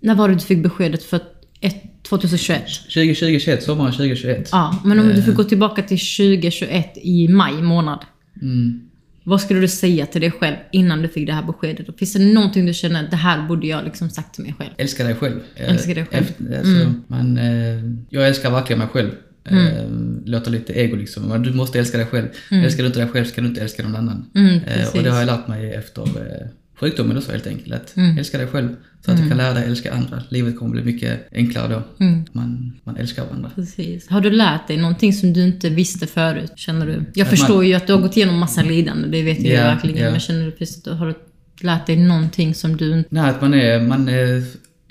När 0.00 0.14
var 0.14 0.28
det 0.28 0.34
du 0.34 0.40
fick 0.40 0.62
beskedet 0.62 1.02
för 1.02 1.20
ett 1.60 1.97
2021? 2.08 2.66
2021, 2.94 3.62
sommaren 3.62 3.92
2021. 3.92 4.48
Ja, 4.52 4.82
men 4.84 4.98
om 4.98 5.08
du 5.08 5.22
får 5.22 5.32
gå 5.32 5.44
tillbaka 5.44 5.82
till 5.82 5.98
2021 5.98 6.96
i 6.96 7.28
maj 7.28 7.62
månad. 7.62 7.98
Mm. 8.42 8.80
Vad 9.24 9.40
skulle 9.40 9.60
du 9.60 9.68
säga 9.68 10.06
till 10.06 10.20
dig 10.20 10.30
själv 10.30 10.56
innan 10.72 11.02
du 11.02 11.08
fick 11.08 11.26
det 11.26 11.32
här 11.32 11.42
beskedet? 11.42 11.98
finns 11.98 12.12
det 12.12 12.18
någonting 12.18 12.66
du 12.66 12.74
känner, 12.74 13.04
att 13.04 13.10
det 13.10 13.16
här 13.16 13.48
borde 13.48 13.66
jag 13.66 13.84
liksom 13.84 14.10
sagt 14.10 14.34
till 14.34 14.44
mig 14.44 14.54
själv? 14.58 14.70
Älska 14.76 15.04
dig 15.04 15.14
själv. 15.14 15.40
Älska 15.56 15.94
dig 15.94 16.06
själv. 16.06 16.26
Efter, 16.26 16.58
alltså, 16.58 16.72
mm. 16.72 17.02
man, 17.06 17.38
eh, 17.38 17.92
jag 18.10 18.28
älskar 18.28 18.50
verkligen 18.50 18.78
mig 18.78 18.88
själv. 18.88 19.10
Mm. 19.44 19.66
Eh, 19.66 20.30
låter 20.30 20.50
lite 20.50 20.72
ego 20.72 20.96
liksom. 20.96 21.22
Men 21.22 21.42
du 21.42 21.52
måste 21.52 21.78
älska 21.78 21.98
dig 21.98 22.06
själv. 22.06 22.26
Mm. 22.50 22.64
Älskar 22.64 22.82
du 22.82 22.86
inte 22.86 23.00
dig 23.00 23.08
själv 23.08 23.24
så 23.24 23.34
kan 23.34 23.44
du 23.44 23.50
inte 23.50 23.60
älska 23.60 23.82
någon 23.82 23.96
annan. 23.96 24.30
Mm, 24.34 24.54
eh, 24.54 24.88
och 24.94 25.02
det 25.02 25.10
har 25.10 25.18
jag 25.18 25.26
lärt 25.26 25.48
mig 25.48 25.74
efter 25.74 26.02
sjukdomen 26.80 27.16
och 27.16 27.22
så 27.22 27.32
helt 27.32 27.46
enkelt. 27.46 27.74
Att 27.74 27.96
mm. 27.96 28.18
älska 28.18 28.38
dig 28.38 28.46
själv 28.46 28.76
så 29.04 29.10
att 29.10 29.16
mm. 29.18 29.22
du 29.22 29.28
kan 29.28 29.38
lära 29.38 29.54
dig 29.54 29.64
älska 29.64 29.92
andra. 29.92 30.22
Livet 30.28 30.58
kommer 30.58 30.72
bli 30.72 30.84
mycket 30.84 31.28
enklare 31.32 31.68
då. 31.68 32.04
Mm. 32.04 32.24
Man, 32.32 32.78
man 32.84 32.96
älskar 32.96 33.24
varandra. 33.24 33.50
Precis. 33.54 34.08
Har 34.08 34.20
du 34.20 34.30
lärt 34.30 34.68
dig 34.68 34.76
någonting 34.76 35.12
som 35.12 35.32
du 35.32 35.42
inte 35.44 35.70
visste 35.70 36.06
förut, 36.06 36.52
känner 36.56 36.86
du? 36.86 37.04
Jag 37.14 37.24
att 37.24 37.30
förstår 37.30 37.56
man... 37.56 37.68
ju 37.68 37.74
att 37.74 37.86
du 37.86 37.92
har 37.92 38.00
gått 38.00 38.16
igenom 38.16 38.38
massa 38.38 38.62
lidande, 38.62 39.08
det 39.08 39.22
vet 39.22 39.38
jag 39.38 39.46
yeah, 39.46 39.74
verkligen. 39.74 39.98
Yeah. 39.98 40.10
Men 40.10 40.20
känner 40.20 40.44
du 40.44 40.50
precis, 40.50 40.86
har 40.86 41.06
du 41.06 41.14
lärt 41.60 41.86
dig 41.86 41.96
någonting 41.96 42.54
som 42.54 42.76
du 42.76 42.98
inte... 42.98 43.08
Nej, 43.12 43.30
att 43.30 43.40
man 43.40 43.54
är, 43.54 43.80
man 43.80 44.08
är... 44.08 44.44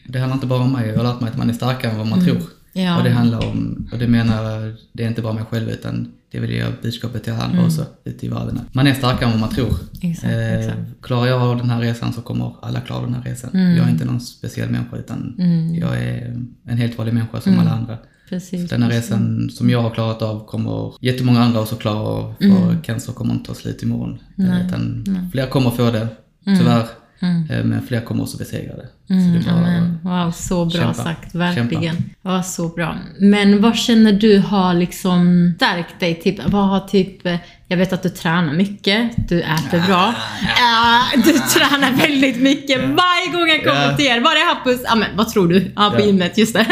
Det 0.08 0.20
handlar 0.20 0.36
inte 0.36 0.48
bara 0.48 0.64
om 0.64 0.72
mig. 0.72 0.88
Jag 0.90 0.98
har 0.98 1.04
lärt 1.04 1.22
mig 1.22 1.30
att 1.30 1.38
man 1.38 1.50
är 1.50 1.54
starkare 1.54 1.92
än 1.92 1.98
vad 1.98 2.08
man 2.08 2.20
mm. 2.20 2.36
tror. 2.36 2.50
Ja. 2.74 2.98
Och 2.98 3.04
det 3.04 3.10
handlar 3.10 3.46
om, 3.46 3.90
och 3.92 4.00
det 4.00 4.08
menar, 4.08 4.76
det 4.94 5.04
är 5.04 5.08
inte 5.08 5.22
bara 5.22 5.34
mig 5.34 5.44
själv 5.50 5.70
utan 5.70 6.12
det 6.32 6.38
är 6.38 6.42
väl 6.42 6.50
det 6.50 6.82
budskapet 6.82 7.24
till 7.24 7.34
andra 7.34 7.46
mm. 7.46 7.66
också 7.66 7.86
ute 8.04 8.26
i 8.26 8.30
världen. 8.30 8.60
Man 8.72 8.88
är 8.88 8.94
starkare 8.94 9.26
än 9.26 9.32
vad 9.32 9.40
man 9.40 9.50
tror. 9.50 9.74
Exakt, 10.02 10.34
eh, 10.34 10.54
exakt. 10.54 10.80
Klarar 11.02 11.28
jag 11.28 11.58
den 11.58 11.70
här 11.70 11.80
resan 11.80 12.14
så 12.14 12.22
kommer 12.22 12.56
alla 12.62 12.82
klara 12.82 13.02
den 13.02 13.14
här 13.14 13.22
resan. 13.22 13.50
Mm. 13.54 13.78
Jag 13.78 13.86
är 13.86 13.90
inte 13.90 14.06
någon 14.06 14.22
speciell 14.22 14.70
människa 14.70 14.98
utan 14.98 15.36
mm. 15.40 15.76
jag 15.76 15.98
är 15.98 16.46
en 16.66 16.78
helt 16.78 16.98
vanlig 16.98 17.14
människa 17.14 17.42
som 17.42 17.54
mm. 17.54 17.68
alla 17.68 17.76
andra. 17.76 17.98
Precis, 18.30 18.70
så 18.70 18.76
den 18.76 18.84
här 18.84 18.90
resan 18.90 19.50
som 19.50 19.70
jag 19.70 19.82
har 19.82 19.90
klarat 19.90 20.22
av 20.22 20.46
kommer 20.46 20.94
jättemånga 21.02 21.40
andra 21.40 21.62
också 21.62 21.76
klara 21.76 22.00
av. 22.00 22.34
För 22.40 22.46
mm. 22.46 22.82
cancer 22.82 23.14
kommer 23.14 23.34
inte 23.34 23.48
ta 23.48 23.54
slut 23.54 23.84
imorgon. 23.84 24.20
Nej, 24.36 24.66
utan 24.68 25.04
nej. 25.08 25.22
fler 25.32 25.48
kommer 25.48 25.70
få 25.70 25.92
det, 25.92 26.08
mm. 26.46 26.60
tyvärr. 26.60 26.88
Mm. 27.20 27.50
Eh, 27.50 27.64
men 27.64 27.88
fler 27.88 28.02
kommer 28.02 28.24
också 28.24 28.38
besegra 28.38 28.74
det. 28.76 29.14
Mm, 29.14 29.44
så 29.44 29.50
det 29.50 29.56
amen. 29.56 30.00
Wow, 30.04 30.32
så 30.32 30.66
bra 30.66 30.80
kämpa. 30.80 30.94
sagt. 30.94 31.36
Verkligen. 31.36 31.84
Kämpa. 31.84 32.04
Ja, 32.22 32.44
så 32.44 32.68
bra. 32.68 32.98
Men 33.20 33.62
vad 33.62 33.76
känner 33.76 34.12
du 34.12 34.40
har 34.40 34.74
liksom 34.74 35.54
stärkt 35.56 36.00
dig? 36.00 36.16
Typ, 36.16 36.40
vad 36.48 36.68
har 36.68 36.80
typ... 36.80 37.26
Eh, 37.26 37.36
jag 37.68 37.78
vet 37.78 37.94
att 37.94 38.04
du 38.04 38.10
tränar 38.10 38.54
mycket, 38.54 39.12
du 39.30 39.42
äter 39.42 39.88
bra. 39.88 40.14
Ja, 40.58 41.02
du 41.16 41.32
tränar 41.32 41.92
väldigt 41.92 42.42
mycket. 42.42 42.80
Varje 42.80 43.32
gång 43.34 43.48
jag 43.48 43.64
kommer 43.64 43.92
ja. 43.92 43.98
till 43.98 44.06
er, 44.06 44.20
var 44.20 44.32
är 44.32 44.56
Hampus? 44.56 44.82
Ja, 44.84 44.96
men 44.96 45.08
vad 45.16 45.30
tror 45.30 45.48
du? 45.48 45.72
Ja, 45.76 45.94
på 45.96 46.02
ja. 46.02 46.06
gymmet, 46.06 46.38
just 46.38 46.54
det. 46.54 46.66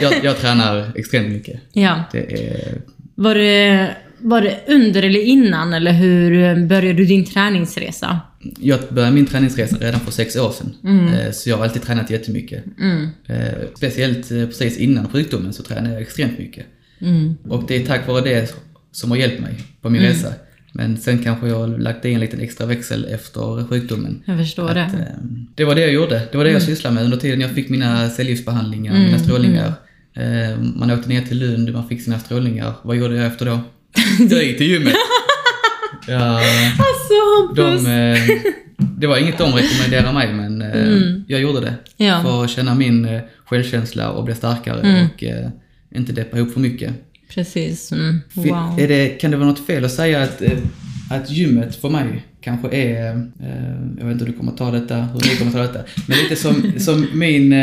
Jag, 0.00 0.12
jag 0.22 0.40
tränar 0.40 0.92
extremt 0.94 1.28
mycket. 1.28 1.60
Ja. 1.72 2.04
Det 2.12 2.48
är... 2.48 2.80
Var 3.14 3.34
det, 3.34 3.96
var 4.20 4.40
det 4.42 4.60
under 4.68 5.02
eller 5.02 5.20
innan, 5.20 5.72
eller 5.72 5.92
hur 5.92 6.66
började 6.66 6.92
du 6.92 7.04
din 7.04 7.24
träningsresa? 7.24 8.20
jag 8.60 8.80
började 8.90 9.14
min 9.14 9.26
träningsresa 9.26 9.76
redan 9.80 10.00
för 10.00 10.10
sex 10.10 10.36
år 10.36 10.52
sedan. 10.52 10.74
Mm. 10.84 11.14
Eh, 11.14 11.30
så 11.32 11.50
jag 11.50 11.56
har 11.56 11.64
alltid 11.64 11.82
tränat 11.82 12.10
jättemycket. 12.10 12.64
Mm. 12.78 13.08
Eh, 13.26 13.52
speciellt 13.76 14.30
eh, 14.30 14.46
precis 14.46 14.78
innan 14.78 15.08
sjukdomen 15.08 15.52
så 15.52 15.62
tränade 15.62 15.92
jag 15.92 16.02
extremt 16.02 16.38
mycket. 16.38 16.66
Mm. 17.00 17.36
Och 17.48 17.64
det 17.68 17.76
är 17.76 17.86
tack 17.86 18.08
vare 18.08 18.20
det 18.20 18.54
som 18.92 19.10
har 19.10 19.18
hjälpt 19.18 19.40
mig 19.40 19.54
på 19.80 19.90
min 19.90 20.02
mm. 20.02 20.12
resa. 20.12 20.32
Men 20.72 20.96
sen 20.96 21.18
kanske 21.18 21.48
jag 21.48 21.58
har 21.58 21.78
lagt 21.78 22.04
i 22.04 22.12
en 22.12 22.20
liten 22.20 22.40
extra 22.40 22.66
växel 22.66 23.04
efter 23.04 23.68
sjukdomen. 23.68 24.22
Jag 24.24 24.38
förstår 24.38 24.68
att, 24.68 24.92
det. 24.92 25.14
Det 25.54 25.64
var 25.64 25.74
det 25.74 25.80
jag 25.80 25.92
gjorde. 25.92 26.22
Det 26.32 26.38
var 26.38 26.44
det 26.44 26.50
jag 26.50 26.62
mm. 26.62 26.66
sysslade 26.74 26.94
med 26.94 27.04
under 27.04 27.16
tiden 27.16 27.40
jag 27.40 27.50
fick 27.50 27.68
mina 27.68 28.10
cellgiftsbehandlingar, 28.10 28.92
mina 28.92 29.08
mm, 29.08 29.20
strålningar. 29.20 29.72
Man 30.76 30.90
åkte 30.90 31.08
ner 31.08 31.22
till 31.22 31.38
Lund, 31.38 31.72
man 31.72 31.88
fick 31.88 32.02
sina 32.02 32.18
strålningar. 32.18 32.74
Vad 32.82 32.96
gjorde 32.96 33.16
jag 33.16 33.26
efter 33.26 33.46
då? 33.46 33.60
Jag 34.30 34.44
gick 34.44 34.58
till 34.58 34.70
gymmet. 34.70 34.94
Ja, 36.06 36.40
alltså 36.78 37.54
de, 37.54 37.86
eh, 37.86 38.40
Det 38.78 39.06
var 39.06 39.18
inget 39.18 39.38
de 39.38 39.52
rekommenderade 39.52 40.12
mig 40.12 40.32
men 40.32 40.62
eh, 40.62 40.88
mm. 40.88 41.24
jag 41.28 41.40
gjorde 41.40 41.60
det. 41.60 41.74
Ja. 41.96 42.22
För 42.22 42.44
att 42.44 42.50
känna 42.50 42.74
min 42.74 43.04
eh, 43.04 43.20
självkänsla 43.44 44.10
och 44.10 44.24
bli 44.24 44.34
starkare 44.34 44.80
mm. 44.80 45.06
och 45.06 45.22
inte 45.94 46.12
deppa 46.12 46.36
ihop 46.36 46.52
för 46.52 46.60
mycket. 46.60 46.92
Precis. 47.28 47.92
Mm. 47.92 48.20
Wow. 48.34 48.74
Är 48.78 48.88
det, 48.88 49.08
kan 49.08 49.30
det 49.30 49.36
vara 49.36 49.48
något 49.48 49.66
fel 49.66 49.84
att 49.84 49.92
säga 49.92 50.22
att, 50.22 50.42
att 51.10 51.30
gymmet 51.30 51.76
för 51.76 51.88
mig 51.88 52.26
kanske 52.40 52.76
är, 52.76 53.30
jag 53.98 54.04
vet 54.04 54.12
inte 54.12 54.24
hur 54.24 54.32
du 54.32 54.38
kommer 54.38 54.52
ta 54.52 54.70
detta, 54.70 54.94
hur 54.94 55.30
ni 55.30 55.36
kommer 55.36 55.52
ta 55.52 55.58
detta, 55.58 55.80
men 56.06 56.18
lite 56.18 56.36
som, 56.36 56.72
som 56.78 57.08
min, 57.14 57.54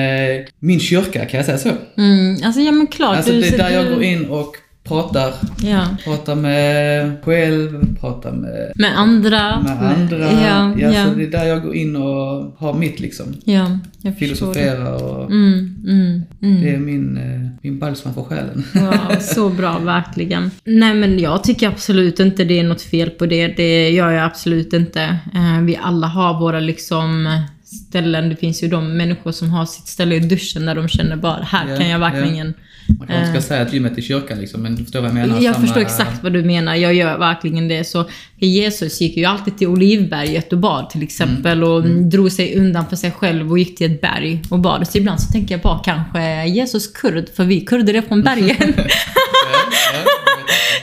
min 0.59 0.79
kyrka, 0.79 1.25
kan 1.25 1.37
jag 1.37 1.45
säga 1.45 1.57
så? 1.57 1.71
Mm, 1.97 2.37
alltså 2.43 2.61
ja 2.61 2.71
men 2.71 2.87
klart. 2.87 3.17
Alltså 3.17 3.31
det 3.31 3.47
är 3.47 3.57
där 3.57 3.69
jag 3.69 3.93
går 3.93 4.03
in 4.03 4.25
och 4.25 4.55
pratar. 4.87 5.33
Ja. 5.63 5.87
Pratar 6.03 6.35
med 6.35 7.11
själv, 7.23 7.95
pratar 7.99 8.31
med... 8.31 8.71
Med 8.75 8.99
andra. 8.99 9.61
Med 9.61 9.81
andra. 9.81 10.17
Ja, 10.17 10.73
ja, 10.77 10.91
ja. 10.91 11.05
Så 11.05 11.13
det 11.13 11.23
är 11.23 11.31
där 11.31 11.45
jag 11.45 11.63
går 11.63 11.75
in 11.75 11.95
och 11.95 12.55
har 12.57 12.73
mitt 12.73 12.99
liksom. 12.99 13.25
Ja, 13.43 13.79
jag 14.01 14.17
Filosofera 14.17 14.95
och... 14.95 15.31
Mm, 15.31 15.75
mm, 15.87 16.23
mm. 16.41 16.61
Det 16.61 16.69
är 16.69 16.77
min, 16.77 17.17
eh, 17.17 17.49
min 17.61 17.79
balsam 17.79 18.13
för 18.13 18.23
själen. 18.23 18.63
Wow, 18.73 19.19
så 19.19 19.49
bra, 19.49 19.79
verkligen. 19.83 20.51
Nej 20.63 20.93
men 20.93 21.19
jag 21.19 21.43
tycker 21.43 21.67
absolut 21.67 22.19
inte 22.19 22.43
det 22.43 22.59
är 22.59 22.63
något 22.63 22.81
fel 22.81 23.09
på 23.09 23.25
det. 23.25 23.47
Det 23.47 23.89
gör 23.89 24.11
jag 24.11 24.25
absolut 24.25 24.73
inte. 24.73 25.01
Eh, 25.35 25.61
vi 25.61 25.79
alla 25.81 26.07
har 26.07 26.39
våra 26.39 26.59
liksom 26.59 27.39
ställen. 27.67 28.29
Det 28.29 28.35
finns 28.35 28.63
ju 28.63 28.67
de 28.67 28.97
människor 28.97 29.31
som 29.31 29.49
har 29.49 29.65
sitt 29.65 29.87
ställe 29.87 30.15
i 30.15 30.19
duschen 30.19 30.65
där 30.65 30.75
de 30.75 30.87
känner 30.87 31.15
bara 31.15 31.43
här 31.43 31.67
yeah, 31.67 31.79
kan 31.79 31.89
jag 31.89 31.99
verkligen 31.99 32.35
yeah. 32.35 32.51
Man 32.99 33.07
kanske 33.07 33.27
ska 33.27 33.37
eh. 33.37 33.41
säga 33.41 33.61
att 33.61 33.73
gymmet 33.73 33.97
är 33.97 34.01
kyrkan 34.01 34.39
liksom, 34.39 34.61
men 34.61 34.75
du 34.75 34.83
förstår 34.83 34.99
vad 34.99 35.09
jag 35.09 35.15
menar? 35.15 35.41
Jag 35.41 35.55
samma... 35.55 35.65
förstår 35.65 35.81
exakt 35.81 36.23
vad 36.23 36.33
du 36.33 36.43
menar. 36.43 36.75
Jag 36.75 36.93
gör 36.93 37.17
verkligen 37.17 37.67
det. 37.67 37.83
Så 37.83 38.09
Jesus 38.35 39.01
gick 39.01 39.17
ju 39.17 39.25
alltid 39.25 39.57
till 39.57 39.67
Olivberget 39.67 40.53
och 40.53 40.59
bad 40.59 40.89
till 40.89 41.03
exempel 41.03 41.57
mm. 41.57 41.69
och 41.69 41.79
mm. 41.79 42.09
drog 42.09 42.31
sig 42.31 42.55
undan 42.55 42.89
för 42.89 42.95
sig 42.95 43.11
själv 43.11 43.51
och 43.51 43.59
gick 43.59 43.77
till 43.77 43.91
ett 43.91 44.01
berg 44.01 44.41
och 44.49 44.59
bad. 44.59 44.87
Så 44.87 44.97
ibland 44.97 45.21
så 45.21 45.31
tänker 45.31 45.55
jag 45.55 45.61
bara 45.61 45.79
kanske 45.79 46.45
Jesus 46.45 46.87
kurd, 46.87 47.29
för 47.35 47.43
vi 47.43 47.61
kurder 47.61 47.93
är 47.93 48.01
från 48.01 48.23
bergen. 48.23 48.57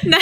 nej, 0.03 0.21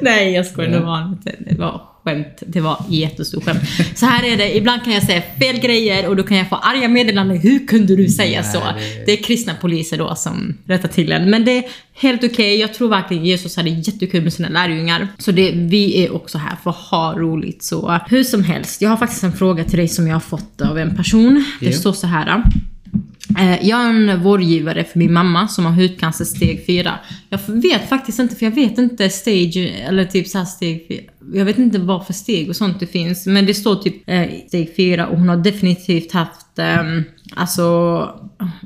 nej, 0.00 0.32
jag 0.32 0.46
skojar. 0.46 0.70
Det 0.70 0.80
var, 0.80 1.18
det 1.38 1.58
var 1.58 1.95
skämt. 2.06 2.42
Det 2.46 2.60
var 2.60 2.84
jättestort 2.88 3.44
skämt. 3.44 3.60
Så 3.94 4.06
här 4.06 4.24
är 4.24 4.36
det, 4.36 4.56
ibland 4.56 4.84
kan 4.84 4.92
jag 4.92 5.02
säga 5.02 5.22
fel 5.38 5.58
grejer 5.60 6.08
och 6.08 6.16
då 6.16 6.22
kan 6.22 6.36
jag 6.36 6.48
få 6.48 6.56
arga 6.56 6.88
meddelanden. 6.88 7.38
Hur 7.38 7.66
kunde 7.66 7.96
du 7.96 8.08
säga 8.08 8.40
Nej, 8.40 8.52
så? 8.52 8.58
Det... 8.58 9.06
det 9.06 9.12
är 9.12 9.22
kristna 9.22 9.54
poliser 9.54 9.98
då 9.98 10.14
som 10.14 10.58
rättar 10.66 10.88
till 10.88 11.12
en. 11.12 11.30
Men 11.30 11.44
det 11.44 11.58
är 11.58 11.64
helt 11.94 12.24
okej. 12.24 12.32
Okay. 12.32 12.56
Jag 12.56 12.74
tror 12.74 12.88
verkligen 12.88 13.24
Jesus 13.24 13.56
hade 13.56 13.70
jättekul 13.70 14.22
med 14.22 14.32
sina 14.32 14.48
lärjungar. 14.48 15.08
Så 15.18 15.32
det, 15.32 15.52
vi 15.52 16.04
är 16.04 16.14
också 16.14 16.38
här 16.38 16.56
för 16.62 16.70
att 16.70 16.76
ha 16.76 17.18
roligt. 17.18 17.62
Så 17.62 18.00
hur 18.08 18.24
som 18.24 18.44
helst, 18.44 18.82
jag 18.82 18.90
har 18.90 18.96
faktiskt 18.96 19.24
en 19.24 19.32
fråga 19.32 19.64
till 19.64 19.78
dig 19.78 19.88
som 19.88 20.06
jag 20.06 20.14
har 20.14 20.20
fått 20.20 20.60
av 20.60 20.78
en 20.78 20.96
person. 20.96 21.44
Det 21.60 21.72
står 21.72 21.92
så 21.92 22.06
här. 22.06 22.42
Eh, 23.38 23.68
jag 23.68 23.80
är 23.80 23.88
en 23.88 24.22
vårdgivare 24.22 24.84
för 24.84 24.98
min 24.98 25.12
mamma 25.12 25.48
som 25.48 25.66
har 25.66 25.72
hudcancer 25.72 26.24
steg 26.24 26.66
4. 26.66 26.98
Jag 27.28 27.40
vet 27.46 27.88
faktiskt 27.88 28.18
inte, 28.18 28.36
för 28.36 28.46
jag 28.46 28.54
vet 28.54 28.78
inte 28.78 29.10
stage, 29.10 29.56
eller 29.88 30.04
typ 30.04 30.26
så 30.28 30.44
steg 30.44 30.86
4. 30.88 31.00
jag 31.38 31.44
vet 31.44 31.58
inte 31.58 31.78
vad 31.78 32.06
för 32.06 32.12
steg 32.12 32.48
och 32.48 32.56
sånt 32.56 32.80
det 32.80 32.86
finns, 32.86 33.26
men 33.26 33.46
det 33.46 33.54
står 33.54 33.76
typ 33.76 34.02
eh, 34.06 34.28
steg 34.48 34.76
4 34.76 35.06
och 35.06 35.18
hon 35.18 35.28
har 35.28 35.36
definitivt 35.36 36.12
haft 36.12 36.58
eh, 36.58 36.82
alltså 37.36 38.08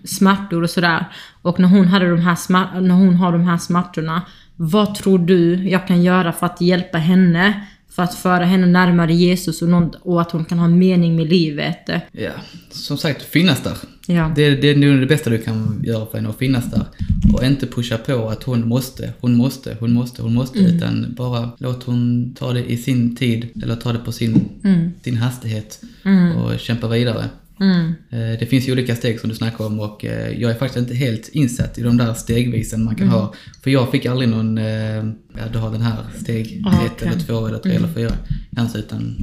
smärtor 0.05 0.63
och 0.63 0.71
sådär. 0.71 1.05
Och 1.43 1.61
när 1.61 1.69
hon, 1.69 1.87
hade 1.87 2.11
de 2.11 2.21
här 2.21 2.81
när 2.81 2.95
hon 2.95 3.15
har 3.15 3.33
de 3.33 3.45
här 3.45 3.59
smärtorna, 3.59 4.23
vad 4.57 4.95
tror 4.95 5.19
du 5.19 5.69
jag 5.69 5.87
kan 5.87 6.03
göra 6.03 6.33
för 6.33 6.47
att 6.47 6.61
hjälpa 6.61 6.99
henne? 6.99 7.67
För 8.01 8.05
att 8.05 8.15
föra 8.15 8.45
henne 8.45 8.67
närmare 8.67 9.15
Jesus 9.15 9.63
och, 9.63 9.69
någon, 9.69 9.91
och 10.01 10.21
att 10.21 10.31
hon 10.31 10.45
kan 10.45 10.59
ha 10.59 10.69
mening 10.69 11.17
med 11.17 11.29
livet. 11.29 11.91
Ja, 12.13 12.31
som 12.71 12.99
sagt, 12.99 13.23
finnas 13.23 13.63
där. 13.63 13.77
Ja. 14.07 14.33
Det, 14.37 14.51
det 14.51 14.71
är 14.71 14.77
nog 14.77 15.01
det 15.01 15.07
bästa 15.07 15.31
du 15.31 15.39
kan 15.39 15.83
göra 15.85 16.07
för 16.07 16.19
henne, 16.19 16.29
att 16.29 16.39
finnas 16.39 16.71
där. 16.71 16.85
Och 17.33 17.45
inte 17.45 17.67
pusha 17.67 17.99
på 17.99 18.29
att 18.29 18.43
hon 18.43 18.69
måste, 18.69 19.13
hon 19.21 19.37
måste, 19.37 19.77
hon 19.81 19.93
måste, 19.93 20.23
hon 20.23 20.35
måste. 20.35 20.59
Mm. 20.59 20.77
Utan 20.77 21.15
bara 21.15 21.51
låt 21.59 21.83
hon 21.83 22.35
ta 22.39 22.53
det 22.53 22.71
i 22.71 22.77
sin 22.77 23.17
tid, 23.17 23.63
eller 23.63 23.77
ta 23.77 23.93
det 23.93 23.99
på 23.99 24.13
sin, 24.13 24.49
mm. 24.65 24.91
sin 25.03 25.17
hastighet. 25.17 25.83
Mm. 26.05 26.37
Och 26.37 26.59
kämpa 26.59 26.89
vidare. 26.89 27.25
Mm. 27.61 27.95
Eh, 28.11 28.39
det 28.39 28.47
finns 28.47 28.69
ju 28.69 28.73
olika 28.73 28.97
steg 28.97 29.21
som 29.21 29.29
du 29.29 29.35
snackar 29.35 29.67
om 29.67 29.81
och 29.81 30.05
eh, 30.05 30.41
jag 30.41 30.51
är 30.51 30.55
faktiskt 30.55 30.79
inte 30.79 30.95
helt 30.95 31.29
insatt 31.29 31.79
i 31.79 31.83
de 31.83 31.97
där 31.97 32.15
stegvisen 32.15 32.85
man 32.85 32.95
kan 32.95 33.07
mm. 33.07 33.19
ha. 33.19 33.35
För 33.63 33.71
jag 33.71 33.91
fick 33.91 34.07
aldrig 34.07 34.29
någon, 34.29 34.59
eh, 34.59 35.05
ja 35.37 35.49
du 35.53 35.59
har 35.59 35.71
den 35.73 35.83
här 35.83 36.05
steg 36.23 36.57
1 36.57 36.63
ah, 36.67 36.87
okay. 36.87 37.09
eller 37.09 37.21
2 37.21 37.47
eller 37.47 37.59
3 37.59 37.73
mm. 37.73 37.85
eller 37.85 37.95
4. 37.95 38.13
Alltså 38.57 38.79
utan 38.79 39.17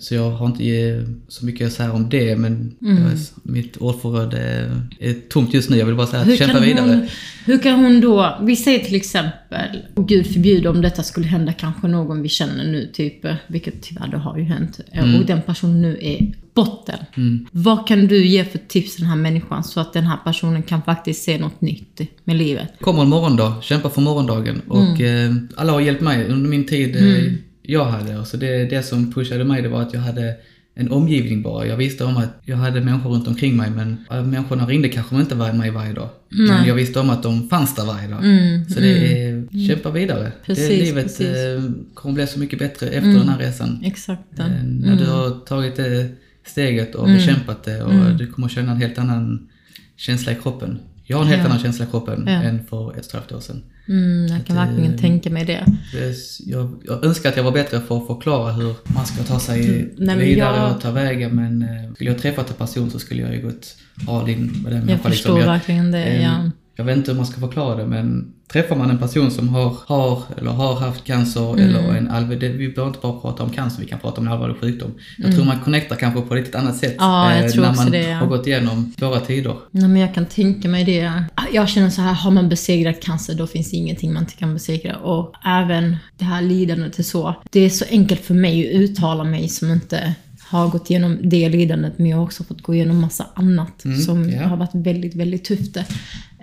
så 0.00 0.14
jag 0.14 0.30
har 0.30 0.46
inte 0.46 1.06
så 1.28 1.46
mycket 1.46 1.66
att 1.66 1.72
säga 1.72 1.92
om 1.92 2.08
det, 2.08 2.36
men 2.36 2.74
mm. 2.82 3.18
mitt 3.42 3.76
ordförråd 3.76 4.34
är 4.34 5.28
tomt 5.28 5.54
just 5.54 5.70
nu. 5.70 5.76
Jag 5.76 5.86
vill 5.86 5.94
bara 5.94 6.06
säga 6.06 6.22
att 6.22 6.38
kämpa 6.38 6.60
vidare. 6.60 6.86
Hon, 6.86 7.08
hur 7.44 7.58
kan 7.58 7.84
hon 7.84 8.00
då, 8.00 8.38
vi 8.42 8.56
säger 8.56 8.84
till 8.84 8.94
exempel, 8.94 9.82
och 9.94 10.08
gud 10.08 10.26
förbjude 10.26 10.68
om 10.68 10.82
detta 10.82 11.02
skulle 11.02 11.26
hända 11.26 11.52
kanske 11.52 11.88
någon 11.88 12.22
vi 12.22 12.28
känner 12.28 12.64
nu, 12.64 12.90
typ, 12.92 13.26
vilket 13.46 13.82
tyvärr 13.82 14.08
det 14.08 14.18
har 14.18 14.38
ju 14.38 14.44
hänt, 14.44 14.80
eh, 14.92 15.04
mm. 15.04 15.20
och 15.20 15.26
den 15.26 15.42
personen 15.42 15.82
nu 15.82 15.98
är 16.00 16.32
botten. 16.54 16.98
Mm. 17.16 17.46
Vad 17.52 17.88
kan 17.88 18.06
du 18.06 18.26
ge 18.26 18.44
för 18.44 18.58
tips 18.58 18.94
till 18.94 19.02
den 19.02 19.10
här 19.10 19.16
människan 19.16 19.64
så 19.64 19.80
att 19.80 19.92
den 19.92 20.04
här 20.04 20.18
personen 20.24 20.62
kan 20.62 20.82
faktiskt 20.82 21.24
se 21.24 21.38
något 21.38 21.60
nytt 21.60 22.00
med 22.24 22.36
livet? 22.36 22.68
Kommer 22.80 23.02
en 23.02 23.08
morgondag, 23.08 23.54
kämpa 23.62 23.90
för 23.90 24.00
morgondagen. 24.00 24.62
Och 24.68 25.00
mm. 25.00 25.36
eh, 25.36 25.42
alla 25.56 25.72
har 25.72 25.80
hjälpt 25.80 26.02
mig 26.02 26.28
under 26.28 26.50
min 26.50 26.66
tid 26.66 26.96
mm 26.96 27.38
jag 27.66 27.84
hade. 27.84 28.18
Alltså 28.18 28.36
det, 28.36 28.64
det 28.64 28.82
som 28.82 29.12
pushade 29.12 29.44
mig 29.44 29.62
det 29.62 29.68
var 29.68 29.82
att 29.82 29.94
jag 29.94 30.00
hade 30.00 30.36
en 30.74 30.90
omgivning 30.90 31.42
bara. 31.42 31.66
Jag 31.66 31.76
visste 31.76 32.04
om 32.04 32.16
att 32.16 32.40
jag 32.44 32.56
hade 32.56 32.80
människor 32.80 33.10
runt 33.10 33.28
omkring 33.28 33.56
mig 33.56 33.70
men 33.70 34.04
människorna 34.08 34.66
ringde 34.66 34.88
kanske 34.88 35.16
inte 35.16 35.34
var 35.34 35.52
mig 35.52 35.70
varje 35.70 35.92
dag. 35.92 36.08
Nej. 36.28 36.48
Men 36.48 36.66
jag 36.66 36.74
visste 36.74 37.00
om 37.00 37.10
att 37.10 37.22
de 37.22 37.48
fanns 37.48 37.74
där 37.74 37.84
varje 37.84 38.08
dag. 38.08 38.24
Mm, 38.24 38.68
så 38.68 38.80
det 38.80 39.22
är, 39.22 39.28
mm. 39.28 39.68
kämpa 39.68 39.90
vidare. 39.90 40.32
Precis, 40.46 40.68
det, 40.68 40.76
livet 40.76 41.04
precis. 41.04 41.26
Eh, 41.26 41.62
kommer 41.94 42.14
bli 42.14 42.26
så 42.26 42.38
mycket 42.38 42.58
bättre 42.58 42.86
efter 42.86 43.10
mm, 43.10 43.18
den 43.18 43.28
här 43.28 43.38
resan. 43.38 43.82
Exakt. 43.84 44.38
Eh, 44.38 44.46
när 44.62 44.96
du 44.96 45.04
mm. 45.04 45.16
har 45.16 45.30
tagit 45.46 45.76
det 45.76 46.08
steget 46.46 46.94
och 46.94 47.08
mm. 47.08 47.16
bekämpat 47.16 47.64
det 47.64 47.82
och 47.82 47.92
mm. 47.92 48.16
du 48.16 48.26
kommer 48.26 48.48
känna 48.48 48.72
en 48.72 48.78
helt 48.78 48.98
annan 48.98 49.48
känsla 49.96 50.32
i 50.32 50.36
kroppen. 50.42 50.78
Jag 51.06 51.16
har 51.16 51.24
en 51.24 51.28
helt 51.28 51.40
ja. 51.42 51.46
annan 51.46 51.58
känsla 51.58 51.84
i 51.84 51.88
kroppen 51.88 52.24
ja. 52.26 52.32
än 52.32 52.66
för 52.66 52.90
ett 52.90 52.98
och 52.98 53.06
ett 53.06 53.12
halvt 53.12 53.32
år 53.32 53.40
sedan. 53.40 53.62
Mm, 53.88 54.26
jag 54.26 54.46
kan 54.46 54.58
att, 54.58 54.68
verkligen 54.68 54.94
äh, 54.94 55.00
tänka 55.00 55.30
mig 55.30 55.44
det. 55.44 55.64
det 55.92 56.14
jag, 56.46 56.82
jag, 56.84 57.04
önskar 57.04 57.28
att 57.28 57.36
jag 57.36 57.44
var 57.44 57.52
bättre 57.52 57.80
för 57.80 57.96
att 57.96 58.06
förklara 58.06 58.52
hur 58.52 58.74
man 58.94 59.06
ska 59.06 59.22
ta 59.22 59.38
sig 59.38 59.68
mm, 59.68 59.90
nej, 59.96 60.18
vidare 60.18 60.56
jag... 60.56 60.70
och 60.70 60.80
ta 60.80 60.90
vägen 60.90 61.36
men 61.36 61.62
äh, 61.62 61.94
skulle 61.94 62.10
jag 62.10 62.18
träffat 62.18 62.50
en 62.50 62.56
person 62.56 62.90
så 62.90 62.98
skulle 62.98 63.22
jag 63.22 63.34
ju 63.34 63.42
gått 63.42 63.76
all 64.08 64.28
in 64.28 64.60
med 64.62 64.72
den 64.72 64.88
Jag 64.88 65.00
förstår 65.00 65.34
liksom. 65.34 65.52
verkligen 65.52 65.90
det, 65.90 66.04
äh, 66.04 66.22
ja. 66.22 66.50
Jag 66.76 66.84
vet 66.84 66.96
inte 66.96 67.10
hur 67.10 67.16
man 67.16 67.26
ska 67.26 67.40
förklara 67.40 67.76
det 67.76 67.86
men 67.86 68.34
träffar 68.52 68.76
man 68.76 68.90
en 68.90 68.98
person 68.98 69.30
som 69.30 69.48
har, 69.48 69.76
har 69.86 70.22
eller 70.38 70.50
har 70.50 70.74
haft 70.74 71.04
cancer 71.04 71.52
mm. 71.52 71.68
eller 71.68 71.94
en 71.94 72.08
allvarlig, 72.08 72.50
vi 72.54 72.68
behöver 72.68 72.86
inte 72.86 72.98
bara 73.02 73.20
prata 73.20 73.42
om 73.42 73.50
cancer, 73.50 73.80
vi 73.80 73.88
kan 73.88 73.98
prata 73.98 74.20
om 74.20 74.26
en 74.26 74.32
allvarlig 74.32 74.56
sjukdom. 74.60 74.94
Jag 75.18 75.24
mm. 75.24 75.36
tror 75.36 75.46
man 75.46 75.60
connectar 75.60 75.96
kanske 75.96 76.20
på 76.20 76.36
ett 76.36 76.54
annat 76.54 76.76
sätt 76.76 76.94
ja, 76.98 77.34
eh, 77.34 77.54
när 77.56 77.76
man 77.76 77.90
det, 77.90 78.02
ja. 78.02 78.16
har 78.16 78.26
gått 78.26 78.46
igenom 78.46 78.92
svåra 78.98 79.20
tider. 79.20 79.56
Nej, 79.70 79.88
men 79.88 80.00
jag 80.00 80.14
kan 80.14 80.26
tänka 80.26 80.68
mig 80.68 80.84
det. 80.84 81.24
Jag 81.52 81.68
känner 81.68 81.90
så 81.90 82.02
här, 82.02 82.12
har 82.12 82.30
man 82.30 82.48
besegrat 82.48 83.02
cancer 83.02 83.34
då 83.34 83.46
finns 83.46 83.70
det 83.70 83.76
ingenting 83.76 84.12
man 84.12 84.22
inte 84.22 84.34
kan 84.34 84.54
besegra. 84.54 84.96
Och 84.96 85.34
även 85.44 85.96
det 86.18 86.24
här 86.24 86.42
lidandet 86.42 86.98
är 86.98 87.02
så. 87.02 87.34
Det 87.50 87.60
är 87.60 87.70
så 87.70 87.84
enkelt 87.90 88.20
för 88.20 88.34
mig 88.34 88.68
att 88.68 88.80
uttala 88.80 89.24
mig 89.24 89.48
som 89.48 89.70
inte 89.70 90.14
har 90.54 90.68
gått 90.68 90.90
igenom 90.90 91.18
det 91.22 91.48
lidandet 91.48 91.98
men 91.98 92.06
jag 92.06 92.16
har 92.16 92.24
också 92.24 92.44
fått 92.44 92.62
gå 92.62 92.74
igenom 92.74 93.00
massa 93.00 93.26
annat 93.34 93.84
mm, 93.84 94.00
som 94.00 94.30
yeah. 94.30 94.48
har 94.48 94.56
varit 94.56 94.74
väldigt, 94.74 95.14
väldigt 95.14 95.44
tufft. 95.44 95.76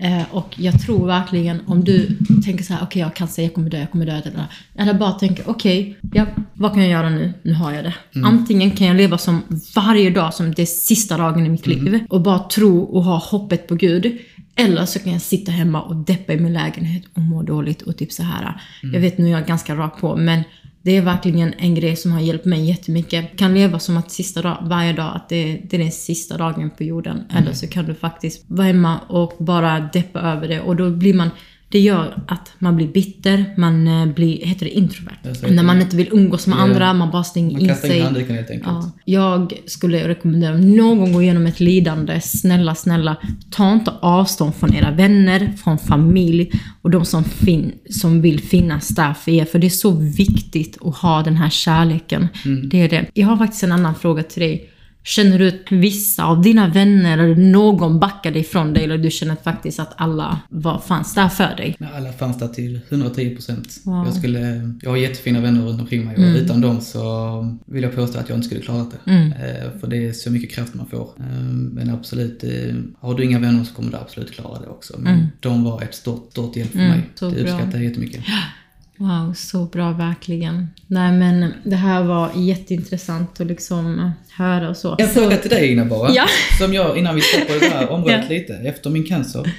Eh, 0.01 0.23
och 0.31 0.55
jag 0.55 0.81
tror 0.81 1.07
verkligen 1.07 1.61
om 1.67 1.83
du 1.83 2.17
tänker 2.45 2.63
så 2.63 2.73
här, 2.73 2.79
okej 2.79 2.87
okay, 2.87 2.99
jag 2.99 3.07
har 3.07 3.13
cancer, 3.13 3.43
jag 3.43 3.53
kommer 3.53 3.69
dö, 3.69 3.79
jag 3.79 3.91
kommer 3.91 4.05
dö. 4.05 4.11
Eller, 4.11 4.45
eller 4.75 4.93
bara 4.93 5.11
tänker, 5.11 5.49
okej, 5.49 5.97
okay, 6.03 6.21
ja, 6.21 6.25
vad 6.53 6.73
kan 6.73 6.81
jag 6.81 6.91
göra 6.91 7.09
nu? 7.09 7.33
Nu 7.43 7.53
har 7.53 7.73
jag 7.73 7.83
det. 7.83 7.93
Mm. 8.15 8.27
Antingen 8.27 8.71
kan 8.71 8.87
jag 8.87 8.95
leva 8.95 9.17
som 9.17 9.41
varje 9.75 10.09
dag 10.09 10.33
som 10.33 10.53
det 10.53 10.61
är 10.61 10.65
sista 10.65 11.17
dagen 11.17 11.45
i 11.45 11.49
mitt 11.49 11.65
mm. 11.65 11.83
liv 11.83 12.05
och 12.09 12.21
bara 12.21 12.39
tro 12.39 12.81
och 12.81 13.03
ha 13.03 13.17
hoppet 13.17 13.67
på 13.67 13.75
Gud. 13.75 14.17
Eller 14.55 14.85
så 14.85 14.99
kan 14.99 15.13
jag 15.13 15.21
sitta 15.21 15.51
hemma 15.51 15.81
och 15.81 15.95
deppa 15.95 16.33
i 16.33 16.39
min 16.39 16.53
lägenhet 16.53 17.03
och 17.13 17.21
må 17.21 17.43
dåligt 17.43 17.81
och 17.81 17.97
typ 17.97 18.11
så 18.11 18.23
här. 18.23 18.61
Mm. 18.83 18.93
Jag 18.93 19.01
vet 19.01 19.17
nu 19.17 19.25
är 19.25 19.31
jag 19.31 19.47
ganska 19.47 19.75
rak 19.75 20.01
på, 20.01 20.15
men 20.15 20.43
det 20.83 20.97
är 20.97 21.01
verkligen 21.01 21.53
en 21.53 21.75
grej 21.75 21.95
som 21.95 22.11
har 22.11 22.19
hjälpt 22.19 22.45
mig 22.45 22.65
jättemycket. 22.65 23.13
Jag 23.13 23.37
kan 23.37 23.53
leva 23.53 23.79
som 23.79 23.97
att 23.97 24.11
sista 24.11 24.41
dag, 24.41 24.57
varje 24.61 24.93
dag, 24.93 25.11
att 25.15 25.29
det, 25.29 25.61
det 25.69 25.77
är 25.77 25.79
den 25.81 25.91
sista 25.91 26.37
dagen 26.37 26.69
på 26.77 26.83
jorden. 26.83 27.15
Mm. 27.15 27.43
Eller 27.43 27.53
så 27.53 27.67
kan 27.67 27.85
du 27.85 27.93
faktiskt 27.93 28.43
vara 28.47 28.67
hemma 28.67 28.99
och 28.99 29.33
bara 29.39 29.89
deppa 29.93 30.19
över 30.19 30.47
det. 30.47 30.61
Och 30.61 30.75
då 30.75 30.89
blir 30.89 31.13
man 31.13 31.29
det 31.71 31.79
gör 31.79 32.23
att 32.27 32.53
man 32.59 32.75
blir 32.75 32.87
bitter, 32.87 33.45
man 33.57 33.87
eh, 33.87 34.05
blir, 34.05 34.45
heter 34.45 34.65
det 34.65 34.71
introvert? 34.71 35.17
När 35.49 35.63
man 35.63 35.81
inte 35.81 35.95
vill 35.95 36.09
umgås 36.11 36.47
med 36.47 36.59
andra, 36.59 36.93
man 36.93 37.11
bara 37.11 37.23
stänger 37.23 37.51
man 37.51 37.61
in 37.61 37.75
sig. 37.75 37.99
Man 38.03 38.13
kastar 38.13 38.29
in 38.29 38.35
helt 38.35 38.49
enkelt. 38.49 38.67
Ja. 38.67 38.91
Jag 39.05 39.53
skulle 39.65 40.07
rekommendera, 40.07 40.53
om 40.55 40.75
någon 40.75 41.13
går 41.13 41.23
igenom 41.23 41.45
ett 41.45 41.59
lidande, 41.59 42.21
snälla, 42.21 42.75
snälla, 42.75 43.17
ta 43.49 43.73
inte 43.73 43.91
avstånd 44.01 44.55
från 44.55 44.75
era 44.75 44.91
vänner, 44.91 45.53
från 45.63 45.77
familj 45.77 46.51
och 46.81 46.89
de 46.89 47.05
som, 47.05 47.23
fin 47.23 47.71
som 47.89 48.21
vill 48.21 48.39
finnas 48.39 48.87
där 48.87 49.13
för 49.13 49.31
er. 49.31 49.45
För 49.45 49.59
det 49.59 49.67
är 49.67 49.69
så 49.69 49.91
viktigt 49.91 50.77
att 50.81 50.95
ha 50.95 51.23
den 51.23 51.35
här 51.35 51.49
kärleken. 51.49 52.27
Mm. 52.45 52.69
Det 52.69 52.81
är 52.81 52.89
det. 52.89 53.05
Jag 53.13 53.27
har 53.27 53.37
faktiskt 53.37 53.63
en 53.63 53.71
annan 53.71 53.95
fråga 53.95 54.23
till 54.23 54.41
dig. 54.41 54.70
Känner 55.03 55.39
du 55.39 55.47
att 55.47 55.71
vissa 55.71 56.25
av 56.25 56.41
dina 56.41 56.67
vänner 56.67 57.17
eller 57.17 57.35
någon 57.35 57.99
backade 57.99 58.39
ifrån 58.39 58.73
dig 58.73 58.83
eller 58.83 58.97
du 58.97 59.11
känner 59.11 59.35
faktiskt 59.35 59.79
att 59.79 59.93
alla 59.97 60.39
var, 60.49 60.79
fanns 60.79 61.13
där 61.13 61.29
för 61.29 61.55
dig? 61.55 61.77
Alla 61.93 62.11
fanns 62.11 62.39
där 62.39 62.47
till 62.47 62.79
110 62.89 63.35
procent. 63.35 63.81
Wow. 63.85 64.07
Jag, 64.23 64.79
jag 64.81 64.89
har 64.89 64.97
jättefina 64.97 65.41
vänner 65.41 65.65
runt 65.65 65.81
omkring 65.81 66.05
mig 66.05 66.15
och 66.15 66.23
mm. 66.23 66.35
utan 66.35 66.61
dem 66.61 66.81
så 66.81 67.57
vill 67.65 67.83
jag 67.83 67.95
påstå 67.95 68.19
att 68.19 68.29
jag 68.29 68.37
inte 68.37 68.47
skulle 68.47 68.61
klarat 68.61 68.91
det. 68.91 69.11
Mm. 69.11 69.31
Eh, 69.31 69.79
för 69.79 69.87
det 69.87 70.07
är 70.07 70.13
så 70.13 70.31
mycket 70.31 70.51
kraft 70.51 70.73
man 70.73 70.87
får. 70.87 71.09
Eh, 71.19 71.25
men 71.71 71.89
absolut, 71.89 72.43
eh, 72.43 72.75
har 72.99 73.15
du 73.15 73.23
inga 73.23 73.39
vänner 73.39 73.63
så 73.63 73.73
kommer 73.73 73.91
du 73.91 73.97
absolut 73.97 74.31
klara 74.31 74.59
det 74.59 74.67
också. 74.67 74.93
Men 74.99 75.13
mm. 75.13 75.27
de 75.39 75.63
var 75.63 75.81
ett 75.81 75.95
stort, 75.95 76.31
stort 76.31 76.55
hjälp 76.55 76.71
för 76.71 76.79
mm. 76.79 76.91
mig. 76.91 77.09
Så 77.15 77.29
det 77.29 77.41
uppskattar 77.41 77.73
jag 77.73 77.83
jättemycket. 77.83 78.23
Wow, 79.01 79.33
så 79.33 79.65
bra 79.65 79.91
verkligen. 79.91 80.67
Nej 80.87 81.11
men 81.11 81.53
det 81.63 81.75
här 81.75 82.03
var 82.03 82.31
jätteintressant 82.35 83.41
att 83.41 83.47
liksom 83.47 84.11
höra 84.37 84.69
och 84.69 84.77
så. 84.77 84.95
En 84.99 85.07
fråga 85.07 85.37
till 85.37 85.49
dig 85.49 85.71
Ina 85.71 85.85
bara. 85.85 86.11
Ja. 86.11 86.25
Som 86.59 86.73
jag, 86.73 86.97
innan 86.97 87.15
vi 87.15 87.21
släpper 87.21 87.59
det 87.59 87.75
här 87.75 87.89
området 87.91 88.25
ja. 88.29 88.35
lite. 88.35 88.53
Efter 88.53 88.89
min 88.89 89.03
cancer, 89.03 89.53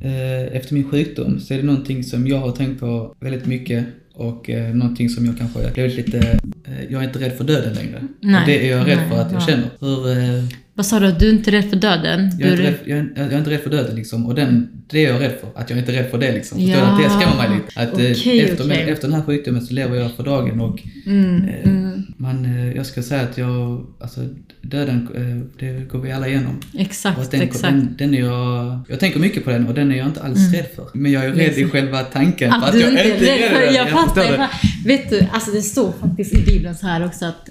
eh, 0.00 0.56
efter 0.56 0.74
min 0.74 0.90
sjukdom, 0.90 1.40
så 1.40 1.54
är 1.54 1.58
det 1.58 1.64
någonting 1.64 2.04
som 2.04 2.26
jag 2.26 2.38
har 2.38 2.52
tänkt 2.52 2.80
på 2.80 3.14
väldigt 3.20 3.46
mycket. 3.46 3.86
Och 4.14 4.50
eh, 4.50 4.74
någonting 4.74 5.08
som 5.08 5.26
jag 5.26 5.38
kanske 5.38 5.70
blivit 5.74 5.96
lite, 5.96 6.18
eh, 6.64 6.84
jag 6.90 7.02
är 7.02 7.06
inte 7.06 7.18
rädd 7.18 7.32
för 7.32 7.44
döden 7.44 7.74
längre. 7.74 8.08
Nej. 8.20 8.40
Och 8.40 8.46
det 8.46 8.68
är 8.68 8.76
jag 8.76 8.88
rädd 8.88 8.96
Nej, 8.96 9.08
för 9.10 9.18
att 9.18 9.32
jag 9.32 9.42
ja. 9.42 9.46
känner. 9.46 9.68
Hur, 9.80 10.10
eh, 10.10 10.44
vad 10.82 10.86
sa 10.86 11.00
du? 11.00 11.12
Du 11.12 11.28
är 11.28 11.32
inte 11.32 11.50
rädd 11.50 11.70
för 11.70 11.76
döden? 11.76 12.30
Jag 12.38 12.48
är, 12.48 12.52
inte 12.52 12.62
rädd, 12.62 12.74
jag, 12.84 12.98
är, 12.98 13.12
jag 13.16 13.32
är 13.32 13.38
inte 13.38 13.50
rädd 13.50 13.60
för 13.60 13.70
döden 13.70 13.96
liksom. 13.96 14.26
Och 14.26 14.34
den, 14.34 14.68
det 14.90 15.04
är 15.04 15.12
jag 15.12 15.20
rädd 15.20 15.32
för. 15.40 15.60
Att 15.60 15.70
jag 15.70 15.78
inte 15.78 15.92
är 15.92 15.96
rädd 15.96 16.10
för 16.10 16.18
det 16.18 16.32
liksom. 16.32 16.60
Ja. 16.60 16.80
Att 16.80 17.02
det 17.02 17.10
skrämmer 17.10 17.36
mig 17.36 17.58
lite. 17.58 17.80
Att 17.80 17.94
okay, 17.94 18.40
efter, 18.40 18.64
okay. 18.64 18.90
efter 18.90 19.08
den 19.08 19.16
här 19.16 19.22
sjukdomen 19.22 19.62
så 19.62 19.74
lever 19.74 19.96
jag 19.96 20.12
för 20.12 20.24
dagen 20.24 20.60
och 20.60 20.82
mm, 21.06 21.48
eh, 21.48 21.68
mm. 21.68 22.02
Man, 22.16 22.44
eh, 22.44 22.76
jag 22.76 22.86
ska 22.86 23.02
säga 23.02 23.22
att 23.22 23.38
jag, 23.38 23.86
alltså 24.00 24.20
döden, 24.62 25.08
eh, 25.14 25.66
det 25.66 25.88
går 25.88 25.98
vi 25.98 26.12
alla 26.12 26.28
igenom. 26.28 26.60
Exakt, 26.78 27.30
den, 27.30 27.40
exakt. 27.40 27.62
Den, 27.62 27.94
den, 27.98 28.14
är 28.14 28.20
jag, 28.20 28.80
jag 28.88 29.00
tänker 29.00 29.20
mycket 29.20 29.44
på 29.44 29.50
den 29.50 29.66
och 29.66 29.74
den 29.74 29.92
är 29.92 29.96
jag 29.96 30.06
inte 30.06 30.22
alls 30.22 30.38
mm. 30.38 30.52
rädd 30.52 30.66
för. 30.76 30.86
Men 30.94 31.12
jag 31.12 31.24
är 31.24 31.32
rädd 31.32 31.58
i 31.58 31.68
själva 31.68 32.00
tanken. 32.00 32.52
Att, 32.52 32.68
att 32.68 32.80
jag 32.80 32.90
inte 32.90 33.02
är 33.02 33.38
rädd 33.38 33.50
för 33.50 33.60
den. 33.60 33.74
Jag, 33.74 33.86
jag 33.86 33.90
fattar. 33.90 34.50
Vet 34.86 35.10
du, 35.10 35.26
alltså 35.32 35.50
det 35.50 35.62
står 35.62 35.92
faktiskt 36.00 36.34
i 36.34 36.42
Bibeln 36.42 36.74
så 36.74 36.86
här 36.86 37.06
också 37.06 37.24
att 37.24 37.48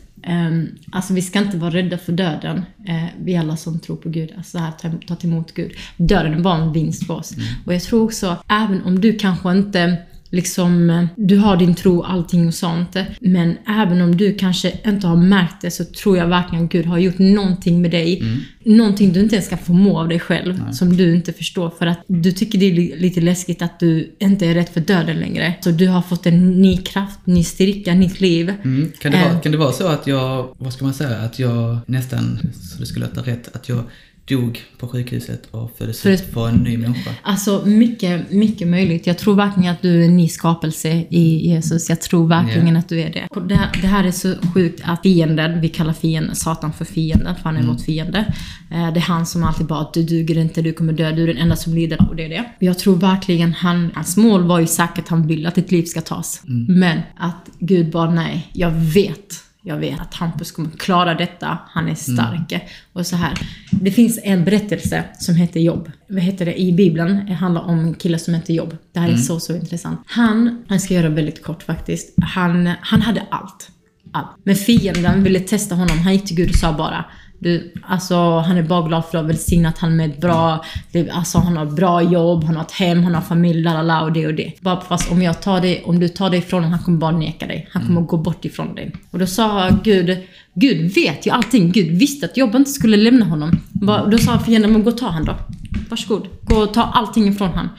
alltså 0.92 1.14
vi 1.14 1.22
ska 1.22 1.40
inte 1.40 1.58
vara 1.58 1.72
rädda 1.72 1.98
för 1.98 2.12
döden, 2.12 2.58
uh, 2.90 3.06
vi 3.24 3.38
alla 3.38 3.58
som 3.58 3.80
tror 3.80 3.96
på 3.96 4.10
Gud, 4.10 4.34
alltså 4.38 4.58
här, 4.58 4.72
ta, 4.72 5.16
ta 5.16 5.28
emot 5.28 5.54
Gud. 5.54 5.72
Döden 5.98 6.44
bara 6.44 6.58
en 6.58 6.74
vinst 6.74 7.08
för 7.08 7.14
oss. 7.14 7.34
Mm. 7.34 7.48
Och 7.66 7.74
jag 7.74 7.82
tror 7.82 8.04
också, 8.04 8.38
även 8.48 8.84
om 8.84 9.02
du 9.02 9.14
kanske 9.14 9.52
inte 9.52 9.98
liksom, 10.32 11.08
du 11.16 11.38
har 11.38 11.58
din 11.58 11.76
tro, 11.76 12.04
allting 12.04 12.48
och 12.48 12.54
sånt. 12.54 12.96
Men 13.20 13.58
även 13.68 14.02
om 14.02 14.18
du 14.18 14.34
kanske 14.34 14.74
inte 14.86 15.08
har 15.08 15.16
märkt 15.16 15.62
det 15.62 15.72
så 15.72 15.86
tror 15.86 16.18
jag 16.18 16.28
verkligen 16.28 16.68
Gud 16.68 16.86
har 16.86 16.98
gjort 16.98 17.20
någonting 17.20 17.82
med 17.82 17.92
dig. 17.92 18.20
Mm. 18.20 18.40
Någonting 18.78 19.14
du 19.14 19.20
inte 19.20 19.36
ens 19.36 19.48
kan 19.48 19.58
förmå 19.58 20.00
av 20.00 20.08
dig 20.08 20.20
själv, 20.20 20.60
Nej. 20.64 20.74
som 20.74 20.98
du 20.98 21.16
inte 21.16 21.34
förstår. 21.34 21.70
För 21.70 21.86
att 21.86 22.00
du 22.08 22.32
tycker 22.32 22.60
det 22.60 22.66
är 22.66 22.98
lite 23.00 23.22
läskigt 23.22 23.62
att 23.62 23.80
du 23.80 24.16
inte 24.20 24.46
är 24.46 24.54
rädd 24.54 24.70
för 24.70 24.82
döden 24.82 25.20
längre. 25.20 25.54
Så 25.62 25.72
du 25.72 25.88
har 25.88 26.02
fått 26.02 26.26
en 26.26 26.62
ny 26.62 26.78
kraft, 26.78 27.20
ny 27.26 27.44
styrka, 27.44 27.94
nytt 27.94 28.22
liv. 28.22 28.54
Mm. 28.64 28.92
Kan, 29.00 29.12
det 29.12 29.18
vara, 29.18 29.40
kan 29.40 29.52
det 29.52 29.58
vara 29.58 29.72
så 29.72 29.88
att 29.88 30.08
jag, 30.08 30.56
vad 30.58 30.74
ska 30.74 30.86
man 30.86 30.94
säga, 30.94 31.18
att 31.18 31.40
jag 31.40 31.78
nästan, 31.86 32.40
så 32.62 32.80
det 32.80 32.86
skulle 32.86 33.06
låta 33.06 33.22
rätt, 33.22 33.56
att 33.56 33.70
jag 33.70 33.84
dog 34.26 34.62
på 34.78 34.88
sjukhuset 34.88 35.48
och 35.52 35.78
föddes 35.78 36.06
ut 36.06 36.34
för 36.34 36.48
en 36.48 36.56
ny 36.56 36.78
människa? 36.78 37.12
Alltså 37.22 37.66
mycket, 37.66 38.32
mycket 38.32 38.68
möjligt. 38.68 39.08
Jag 39.08 39.18
tror 39.18 39.36
verkligen 39.36 39.72
att 39.74 39.82
du 39.82 40.02
är 40.02 40.06
en 40.06 40.18
ny 40.18 40.28
skapelse 40.28 40.90
i 41.10 41.48
Jesus. 41.50 41.90
Jag 41.90 42.02
tror 42.02 42.28
verkligen 42.28 42.68
yeah. 42.68 42.80
att 42.80 42.90
du 42.90 43.02
är 43.02 43.10
det. 43.10 43.28
det. 43.48 43.70
Det 43.82 43.88
här 43.88 44.04
är 44.04 44.12
så 44.12 44.36
sjukt 44.54 44.82
att 44.84 45.02
fienden, 45.02 45.62
vi 45.62 45.70
kallar 45.70 45.94
fienden, 45.94 46.36
Satan 46.36 46.74
för 46.74 46.86
fienden, 46.86 47.36
för 47.36 47.44
han 47.44 47.56
är 47.56 47.60
mm. 47.60 47.72
vår 47.72 47.84
fiende. 47.84 48.34
Eh, 48.72 48.94
det 48.94 49.00
är 49.00 49.04
han 49.04 49.26
som 49.26 49.44
alltid 49.44 49.66
bara, 49.66 49.88
du 49.94 50.04
duger 50.04 50.38
inte, 50.38 50.62
du 50.62 50.74
kommer 50.74 50.94
dö, 50.94 51.12
du 51.12 51.24
är 51.24 51.28
den 51.28 51.38
enda 51.38 51.56
som 51.56 51.74
lider 51.74 52.10
och 52.10 52.16
det 52.16 52.26
är 52.26 52.30
det. 52.30 52.46
Jag 52.60 52.80
tror 52.80 52.96
verkligen 52.96 53.54
han, 53.54 53.92
hans 53.96 54.18
mål 54.18 54.44
var 54.44 54.60
ju 54.60 54.68
säkert 54.68 55.00
att 55.00 55.10
han 55.10 55.28
vill 55.28 55.46
att 55.46 55.56
ditt 55.56 55.72
liv 55.72 55.84
ska 55.84 56.02
tas. 56.02 56.44
Mm. 56.48 56.80
Men 56.80 57.00
att 57.18 57.50
Gud 57.60 57.92
bara, 57.92 58.12
nej, 58.12 58.50
jag 58.54 58.72
vet 58.72 59.51
jag 59.64 59.78
vet 59.78 60.00
att 60.00 60.14
Hampus 60.14 60.52
kommer 60.52 60.70
klara 60.70 61.14
detta, 61.14 61.58
han 61.68 61.90
är 61.90 61.96
stark. 61.96 62.52
Mm. 62.52 62.66
Och 62.94 63.08
så 63.08 63.16
här. 63.16 63.34
Det 63.72 63.92
finns 63.92 64.20
en 64.24 64.46
berättelse 64.46 65.04
som 65.20 65.36
heter 65.36 65.60
Jobb. 65.60 65.92
Vad 66.08 66.22
heter 66.22 66.46
det? 66.46 66.62
I 66.62 66.74
Bibeln 66.74 67.26
det 67.26 67.34
handlar 67.34 67.62
om 67.62 67.80
en 67.80 67.94
kille 67.94 68.20
som 68.20 68.34
heter 68.34 68.54
Jobb. 68.54 68.78
Det 68.94 69.00
här 69.00 69.08
mm. 69.08 69.20
är 69.20 69.24
så, 69.24 69.40
så 69.40 69.56
intressant. 69.56 70.02
Han, 70.06 70.66
jag 70.68 70.82
ska 70.82 70.94
göra 70.94 71.10
väldigt 71.10 71.44
kort 71.44 71.64
faktiskt, 71.64 72.16
han, 72.22 72.72
han 72.82 73.02
hade 73.02 73.26
allt. 73.30 73.72
Allt. 74.14 74.38
Men 74.44 74.56
fienden 74.56 75.24
ville 75.24 75.40
testa 75.40 75.76
honom. 75.76 76.00
Han 76.00 76.14
gick 76.14 76.26
till 76.26 76.36
Gud 76.36 76.50
och 76.50 76.56
sa 76.56 76.74
bara 76.74 77.06
du, 77.44 77.74
alltså, 77.88 78.16
han 78.40 78.58
är 78.58 78.64
bara 78.64 78.88
glad 78.88 79.02
för 79.02 79.08
att 79.08 79.12
du 79.12 79.18
har 79.18 79.24
välsignat 79.24 79.78
han 79.78 79.96
med 79.96 80.10
ett 80.10 80.22
bra, 80.22 80.66
alltså 81.12 81.38
han 81.38 81.58
har 81.58 81.66
bra 81.66 82.02
jobb, 82.02 82.44
han 82.44 82.56
har 82.56 82.64
ett 82.64 82.72
hem, 82.72 83.04
han 83.04 83.16
har 83.16 83.22
familj, 83.22 83.62
lalala 83.62 84.02
och 84.02 84.12
det 84.12 84.28
och 84.28 84.34
det. 84.34 84.54
Bara 84.62 84.82
fast 84.82 85.12
om 85.12 85.22
jag 85.22 85.42
tar 85.42 85.62
det, 85.62 85.84
om 85.84 86.00
du 86.00 86.08
tar 86.08 86.30
det 86.30 86.38
ifrån 86.38 86.64
honom, 86.64 86.74
han 86.74 86.84
kommer 86.84 86.98
bara 86.98 87.12
neka 87.12 87.48
dig. 87.48 87.68
Han 87.72 87.82
kommer 87.82 87.98
mm. 87.98 88.08
gå 88.08 88.18
bort 88.18 88.46
ifrån 88.46 88.76
dig. 88.76 88.96
Och 89.12 89.20
då 89.20 89.26
sa 89.26 89.70
Gud, 89.84 90.18
Gud 90.54 90.94
vet 90.96 91.28
ju 91.28 91.32
allting. 91.32 91.72
Gud 91.72 92.00
visste 92.00 92.26
att 92.26 92.38
jobbet 92.38 92.56
inte 92.56 92.72
skulle 92.72 92.98
lämna 92.98 93.26
honom. 93.26 93.52
Då 94.12 94.18
sa 94.18 94.40
fienden, 94.40 94.72
men 94.72 94.84
gå 94.84 94.90
och 94.90 94.98
ta 94.98 95.08
han 95.08 95.26
då. 95.26 95.36
Varsågod, 95.90 96.28
gå 96.42 96.56
och 96.56 96.74
ta 96.74 96.82
allting 96.82 97.28
ifrån 97.28 97.50
honom. 97.50 97.70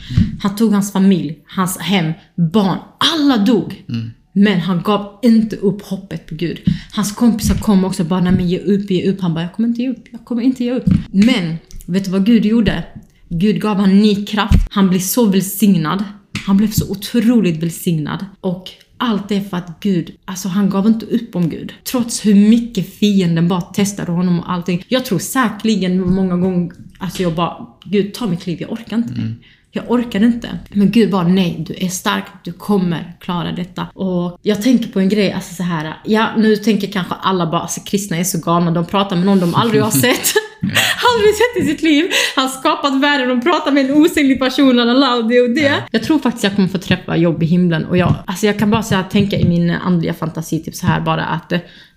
Han 0.42 0.57
tog 0.57 0.72
hans 0.72 0.92
familj, 0.92 1.38
hans 1.57 1.79
hem, 1.79 2.12
barn. 2.35 2.79
Alla 3.14 3.37
dog. 3.37 3.85
Mm. 3.88 4.11
Men 4.33 4.61
han 4.61 4.83
gav 4.83 5.18
inte 5.23 5.57
upp 5.57 5.83
hoppet 5.83 6.27
på 6.27 6.35
Gud. 6.35 6.59
Hans 6.92 7.12
kompisar 7.12 7.55
kom 7.55 7.85
också 7.85 8.03
och 8.03 8.09
bara, 8.09 8.21
nej 8.21 8.33
men 8.33 8.49
ge 8.49 8.59
upp, 8.59 8.90
ge 8.90 9.11
upp. 9.11 9.21
Han 9.21 9.35
bara, 9.35 9.42
jag 9.42 9.53
kommer 9.53 9.68
inte 9.68 9.83
ge 9.83 9.90
upp, 9.90 10.05
jag 10.11 10.25
kommer 10.25 10.42
inte 10.42 10.64
ge 10.64 10.73
upp. 10.73 10.85
Men, 11.12 11.57
vet 11.87 12.05
du 12.05 12.11
vad 12.11 12.27
Gud 12.27 12.45
gjorde? 12.45 12.85
Gud 13.29 13.61
gav 13.61 13.77
honom 13.77 13.99
ny 13.99 14.25
kraft. 14.25 14.68
Han 14.71 14.88
blev 14.88 15.01
så 15.01 15.27
välsignad. 15.27 16.05
Han 16.47 16.57
blev 16.57 16.71
så 16.71 16.90
otroligt 16.90 17.62
välsignad. 17.62 18.27
Och 18.40 18.71
allt 18.97 19.29
det 19.29 19.51
för 19.51 19.57
att 19.57 19.81
Gud, 19.81 20.11
alltså 20.25 20.49
han 20.49 20.71
gav 20.71 20.87
inte 20.87 21.07
upp 21.07 21.37
om 21.37 21.49
Gud. 21.49 21.73
Trots 21.85 22.27
hur 22.27 22.35
mycket 22.35 22.95
fienden 22.95 23.49
bara 23.49 23.61
testade 23.61 24.12
honom 24.12 24.40
och 24.40 24.53
allting. 24.53 24.85
Jag 24.88 25.05
tror 25.05 25.18
säkerligen 25.18 26.14
många 26.14 26.37
gånger, 26.37 26.73
alltså 26.99 27.23
jag 27.23 27.35
bara, 27.35 27.66
Gud 27.85 28.14
ta 28.14 28.27
mitt 28.27 28.47
liv, 28.47 28.61
jag 28.61 28.73
orkar 28.73 28.97
inte. 28.97 29.14
Mm. 29.14 29.35
Jag 29.75 29.91
orkade 29.91 30.27
inte. 30.27 30.59
Men 30.71 30.91
Gud 30.91 31.11
bara 31.11 31.29
nej, 31.29 31.65
du 31.69 31.75
är 31.87 31.89
stark, 31.89 32.25
du 32.45 32.53
kommer 32.53 33.17
klara 33.21 33.53
detta. 33.53 33.87
Och 33.95 34.39
jag 34.43 34.63
tänker 34.63 34.89
på 34.89 35.01
en 35.01 35.09
grej, 35.09 35.33
alltså 35.33 35.55
så 35.55 35.63
här. 35.63 35.95
Ja, 36.05 36.29
nu 36.37 36.57
tänker 36.57 36.93
kanske 36.93 37.15
alla 37.15 37.47
bara, 37.47 37.61
alltså 37.61 37.81
kristna 37.81 38.17
är 38.17 38.25
så 38.25 38.39
galna, 38.39 38.71
de 38.71 38.87
pratar 38.87 39.17
med 39.17 39.27
någon 39.27 39.41
de 39.41 39.55
aldrig 39.55 39.83
har 39.83 39.91
sett. 40.07 40.35
aldrig 40.63 41.35
sett 41.35 41.63
i 41.63 41.67
sitt 41.67 41.83
liv. 41.83 42.11
Han 42.37 42.45
har 42.45 42.53
skapat 42.53 43.01
världen 43.01 43.31
och 43.31 43.45
pratar 43.45 43.73
med 43.73 43.91
en 43.91 44.03
osynlig 44.03 44.39
person, 44.39 44.79
och 44.79 45.29
det 45.29 45.41
och 45.41 45.51
det. 45.51 45.75
Jag 45.91 46.03
tror 46.03 46.19
faktiskt 46.19 46.45
jag 46.45 46.55
kommer 46.55 46.69
få 46.69 46.79
träffa 46.79 47.17
jobb 47.17 47.43
i 47.43 47.47
himlen 47.47 47.85
och 47.85 47.97
jag, 47.97 48.15
alltså 48.27 48.47
jag 48.47 48.59
kan 48.59 48.71
bara 48.71 48.83
säga, 48.83 49.03
tänka 49.03 49.37
i 49.37 49.45
min 49.45 49.71
andliga 49.71 50.15
fantasi 50.15 50.63
typ 50.63 50.75
så 50.75 50.87
här 50.87 51.01
bara 51.01 51.25
att 51.25 51.53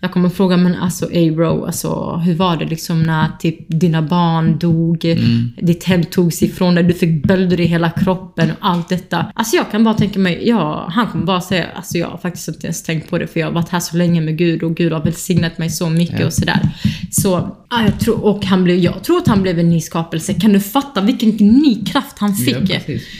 jag 0.06 0.14
kommer 0.14 0.30
fråga, 0.30 0.58
men 0.58 0.76
alltså 0.76 1.12
ey 1.12 1.32
bro, 1.32 1.66
alltså 1.66 2.16
hur 2.16 2.36
var 2.36 2.58
det 2.58 2.66
liksom 2.66 3.04
när 3.04 3.28
typ 3.40 3.66
dina 3.68 4.02
barn 4.02 4.60
dog, 4.60 5.06
mm. 5.06 5.52
ditt 5.62 5.84
hem 5.84 6.04
togs 6.04 6.44
ifrån 6.44 6.76
dig, 6.76 6.84
du 6.84 6.94
fick 6.94 7.24
bölder 7.24 7.60
i 7.60 7.66
hela 7.66 7.90
kroppen 7.90 8.52
och 8.52 8.58
allt 8.60 8.90
detta. 8.90 9.32
Alltså 9.36 9.56
jag 9.56 9.72
kan 9.72 9.84
bara 9.84 9.94
tänka 9.94 10.20
mig, 10.20 10.48
ja, 10.48 10.90
han 10.92 11.08
kommer 11.08 11.26
bara 11.26 11.42
säga, 11.42 11.66
alltså 11.76 11.98
jag 11.98 12.08
har 12.08 12.18
faktiskt 12.18 12.48
inte 12.48 12.68
ens 12.68 12.84
tänkt 12.84 13.10
på 13.10 13.18
det 13.18 13.28
för 13.28 13.40
jag 13.40 13.48
har 13.48 13.54
varit 13.54 13.70
här 13.70 13.80
så 13.80 13.98
länge 13.98 14.22
med 14.22 14.38
Gud 14.38 14.64
och 14.64 14.76
Gud 14.76 14.92
har 14.92 15.04
välsignat 15.04 15.58
mig 15.58 15.70
så 15.70 15.90
mycket 15.90 16.20
ja. 16.20 16.26
och 16.26 16.34
sådär. 16.34 16.70
Så, 17.12 17.56
ja, 17.70 17.84
jag 17.84 18.00
tror, 18.00 18.26
och 18.26 18.46
han 18.46 18.64
blev, 18.64 18.78
jag 18.78 19.04
tror 19.04 19.18
att 19.18 19.28
han 19.28 19.42
blev 19.42 19.60
en 19.60 19.70
ny 19.70 19.82
skapelse. 19.82 20.34
Kan 20.34 20.54
du 20.54 20.60
fatta 20.60 21.02
vilken 21.02 21.30
ny 21.30 21.86
kraft 21.86 22.20
han 22.20 22.36
fick? 22.36 22.70
Ja, 22.70 22.80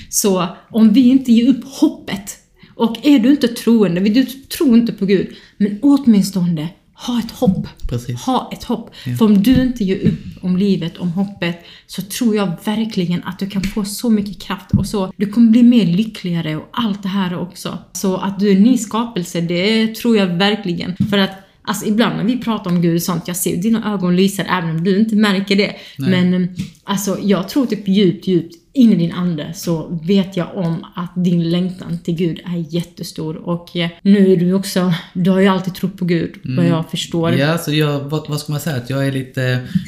så 0.10 0.48
om 0.70 0.94
vi 0.94 1.10
inte 1.10 1.32
ger 1.32 1.50
upp 1.50 1.66
hoppet 1.66 2.45
och 2.76 3.06
är 3.06 3.20
du 3.20 3.32
inte 3.32 3.48
troende, 3.48 4.02
du 4.02 4.26
tror 4.26 4.78
inte 4.78 4.94
på 4.94 5.06
Gud, 5.06 5.36
men 5.58 5.80
åtminstone 5.82 6.70
ha 6.96 7.20
ett 7.20 7.32
hopp. 7.32 7.68
Precis. 7.90 8.22
Ha 8.22 8.50
ett 8.54 8.64
hopp. 8.64 8.90
Ja. 9.06 9.16
För 9.16 9.26
om 9.26 9.44
du 9.44 9.62
inte 9.62 9.84
ger 9.84 10.08
upp 10.08 10.44
om 10.44 10.58
livet, 10.58 10.98
om 10.98 11.10
hoppet, 11.10 11.66
så 11.88 12.02
tror 12.02 12.36
jag 12.36 12.52
verkligen 12.66 13.24
att 13.24 13.40
du 13.40 13.50
kan 13.50 13.64
få 13.64 13.86
så 13.86 14.10
mycket 14.10 14.42
kraft 14.42 14.72
och 14.78 14.86
så. 14.86 15.14
Du 15.18 15.26
kommer 15.32 15.52
bli 15.52 15.64
mer 15.64 15.86
lyckligare 15.86 16.56
och 16.56 16.70
allt 16.72 17.04
det 17.04 17.10
här 17.10 17.38
också. 17.40 17.78
Så 17.94 18.18
att 18.18 18.40
du 18.40 18.52
är 18.52 18.56
en 18.56 18.64
ny 18.64 18.78
skapelse, 18.78 19.42
det 19.42 19.96
tror 19.96 20.18
jag 20.18 20.28
verkligen. 20.28 20.96
För 21.10 21.18
att 21.18 21.45
Alltså 21.68 21.86
ibland 21.86 22.18
när 22.18 22.24
vi 22.24 22.38
pratar 22.38 22.72
om 22.72 22.82
Gud 22.82 22.96
och 22.96 23.02
sånt, 23.02 23.28
jag 23.28 23.38
ser 23.38 23.58
dina 23.58 23.94
ögon 23.94 24.16
lyser 24.16 24.46
även 24.50 24.70
om 24.70 24.84
du 24.84 25.00
inte 25.00 25.16
märker 25.16 25.56
det. 25.56 25.76
Nej. 25.98 26.10
Men 26.10 26.56
alltså 26.84 27.18
jag 27.22 27.50
tror 27.50 27.66
typ 27.66 27.88
djupt, 27.88 28.28
djupt 28.28 28.56
in 28.76 28.94
i 28.94 28.96
din 28.96 29.12
ande 29.12 29.54
så 29.54 30.00
vet 30.04 30.38
jag 30.38 30.48
om 30.56 30.86
att 30.96 31.12
din 31.16 31.50
längtan 31.50 32.00
till 32.04 32.16
Gud 32.16 32.40
är 32.46 32.76
jättestor 32.76 33.36
och 33.36 33.76
eh, 33.76 33.90
nu 34.02 34.34
är 34.34 34.38
du 34.38 34.54
också, 34.54 34.94
du 35.14 35.30
har 35.30 35.40
ju 35.40 35.48
alltid 35.48 35.76
trott 35.76 35.98
på 35.98 36.06
Gud 36.06 36.36
mm. 36.46 36.58
vad 36.58 36.66
jag 36.66 36.90
förstår. 36.90 37.34
Ja, 37.34 37.48
alltså 37.48 37.72
jag, 37.72 38.00
vad, 38.00 38.30
vad 38.30 38.40
ska 38.40 38.52
man 38.52 38.62
säga, 38.62 38.76
att 38.76 38.90
jag 38.90 39.08
är 39.08 39.12
lite, 39.12 39.42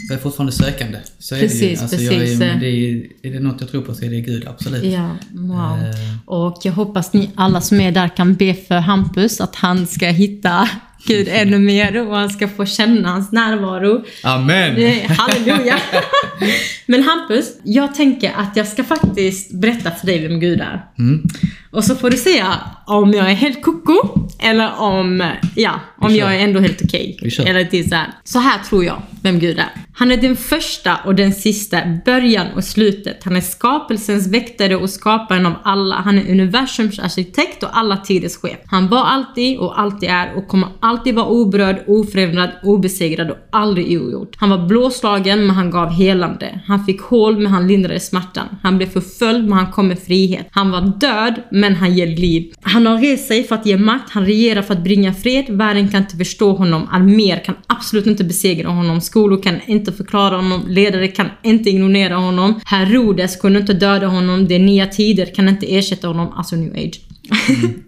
jag 0.10 0.18
är 0.18 0.22
fortfarande 0.22 0.52
sökande. 0.52 0.98
Så 1.20 1.36
precis, 1.36 1.62
är 1.62 1.66
det 1.66 1.74
ju. 1.74 1.80
Alltså 1.80 1.98
precis. 1.98 2.40
Jag 2.40 2.50
är, 2.50 2.60
det 2.60 2.68
är, 2.68 3.08
är 3.22 3.34
det 3.34 3.40
något 3.40 3.62
jag 3.62 3.70
tror 3.70 3.82
på 3.82 3.94
så 3.94 4.06
är 4.06 4.10
det 4.10 4.22
Gud, 4.22 4.48
absolut. 4.48 4.84
Ja, 4.84 5.16
wow. 5.32 5.78
Uh. 5.78 6.18
Och 6.26 6.62
jag 6.64 6.74
hoppas 6.74 7.14
ni 7.14 7.30
alla 7.36 7.62
som 7.62 7.80
är 7.80 7.92
där 7.92 8.16
kan 8.16 8.36
be 8.36 8.54
för 8.54 8.76
Hampus 8.76 9.42
att 9.42 9.56
han 9.56 9.88
ska 9.88 10.06
hitta 10.08 10.70
Gud 11.06 11.28
ännu 11.28 11.60
mer 11.60 12.08
och 12.08 12.16
han 12.16 12.30
ska 12.30 12.48
få 12.48 12.66
känna 12.66 13.10
hans 13.10 13.32
närvaro. 13.32 14.06
Amen! 14.24 15.02
Halleluja! 15.10 15.80
Men 16.88 17.04
Hampus, 17.04 17.60
jag 17.64 17.96
tänker 17.96 18.34
att 18.36 18.56
jag 18.56 18.68
ska 18.68 18.84
faktiskt 18.84 19.54
berätta 19.54 19.92
för 19.92 20.08
dig 20.08 20.28
vem 20.28 20.40
Gud 20.40 20.62
är. 20.62 20.86
Mm. 21.00 21.24
Och 21.72 21.84
så 21.84 21.96
får 21.96 22.10
du 22.10 22.18
säga 22.18 22.60
om 22.86 23.14
jag 23.14 23.32
är 23.32 23.36
helt 23.36 23.62
koko 23.62 24.28
eller 24.40 24.80
om, 24.80 25.32
ja, 25.56 25.80
om 25.98 26.16
jag 26.16 26.36
är 26.36 26.40
ändå 26.40 26.60
helt 26.60 26.82
okej. 26.84 27.20
Okay. 27.22 27.46
Eller 27.46 27.68
det 27.72 27.90
så 27.90 27.96
här. 27.96 28.08
Så 28.24 28.40
här 28.40 28.60
tror 28.64 28.86
jag 28.86 29.02
vem 29.22 29.40
Gud 29.40 29.60
är. 29.60 29.70
Han 29.94 30.12
är 30.12 30.18
den 30.18 30.36
första 30.36 30.96
och 31.06 31.16
den 31.16 31.34
sista, 31.34 31.78
början 32.06 32.48
och 32.56 32.64
slutet. 32.64 33.24
Han 33.24 33.36
är 33.36 33.42
skapelsens 33.42 34.28
väktare 34.28 34.76
och 34.76 34.90
skaparen 34.90 35.46
av 35.46 35.54
alla. 35.64 35.96
Han 35.96 36.18
är 36.18 36.32
universums 36.32 37.00
arkitekt 37.00 37.64
och 37.64 37.78
alla 37.78 37.98
tiders 37.98 38.36
chef. 38.36 38.58
Han 38.66 38.88
var 38.88 39.04
alltid 39.04 39.58
och 39.58 39.80
alltid 39.80 40.10
är 40.10 40.36
och 40.38 40.48
kommer 40.48 40.68
alltid 40.80 41.16
vara 41.16 41.28
oberörd, 41.28 41.84
oförändrad, 41.88 42.50
obesegrad 42.64 43.32
och 43.32 43.38
aldrig 43.52 44.02
ogjord. 44.02 44.36
Han 44.38 44.50
var 44.50 44.68
blåslagen 44.68 45.48
men 45.48 45.56
han 45.56 45.72
gav 45.72 45.90
helande. 45.90 46.60
Han 46.68 46.77
fick 46.86 47.02
hål 47.02 47.38
men 47.38 47.48
han 47.48 47.68
lindrade 47.68 48.00
smärtan. 48.00 48.48
Han 48.64 48.78
blev 48.78 48.88
förföljd 48.88 49.44
men 49.44 49.54
han 49.54 49.72
kom 49.72 49.88
med 49.88 50.00
frihet. 50.00 50.48
Han 50.52 50.72
var 50.72 50.82
död 51.00 51.42
men 51.52 51.76
han 51.76 51.96
ger 51.96 52.08
liv. 52.08 52.54
Han 52.62 52.86
har 52.86 52.98
rest 52.98 53.28
sig 53.28 53.44
för 53.44 53.56
att 53.56 53.66
ge 53.66 53.78
makt, 53.78 54.10
han 54.12 54.26
regerar 54.26 54.62
för 54.62 54.74
att 54.74 54.84
bringa 54.84 55.14
fred. 55.14 55.46
Världen 55.50 55.88
kan 55.88 56.02
inte 56.02 56.18
förstå 56.18 56.52
honom, 56.54 56.88
arméer 56.92 57.44
kan 57.44 57.56
absolut 57.68 58.08
inte 58.08 58.24
besegra 58.24 58.70
honom, 58.70 59.02
skolor 59.02 59.42
kan 59.42 59.62
inte 59.66 59.92
förklara 59.92 60.36
honom, 60.36 60.64
ledare 60.68 61.08
kan 61.08 61.28
inte 61.44 61.70
ignorera 61.70 62.16
honom. 62.16 62.60
Herodes 62.66 63.36
kunde 63.36 63.60
inte 63.60 63.74
döda 63.74 64.08
honom, 64.08 64.48
de 64.48 64.60
nya 64.60 64.88
tider 64.88 65.26
kan 65.36 65.50
inte 65.50 65.76
ersätta 65.76 66.08
honom, 66.08 66.34
alltså 66.36 66.56
new 66.56 66.74
age. 66.74 67.02
Mm. 67.50 67.84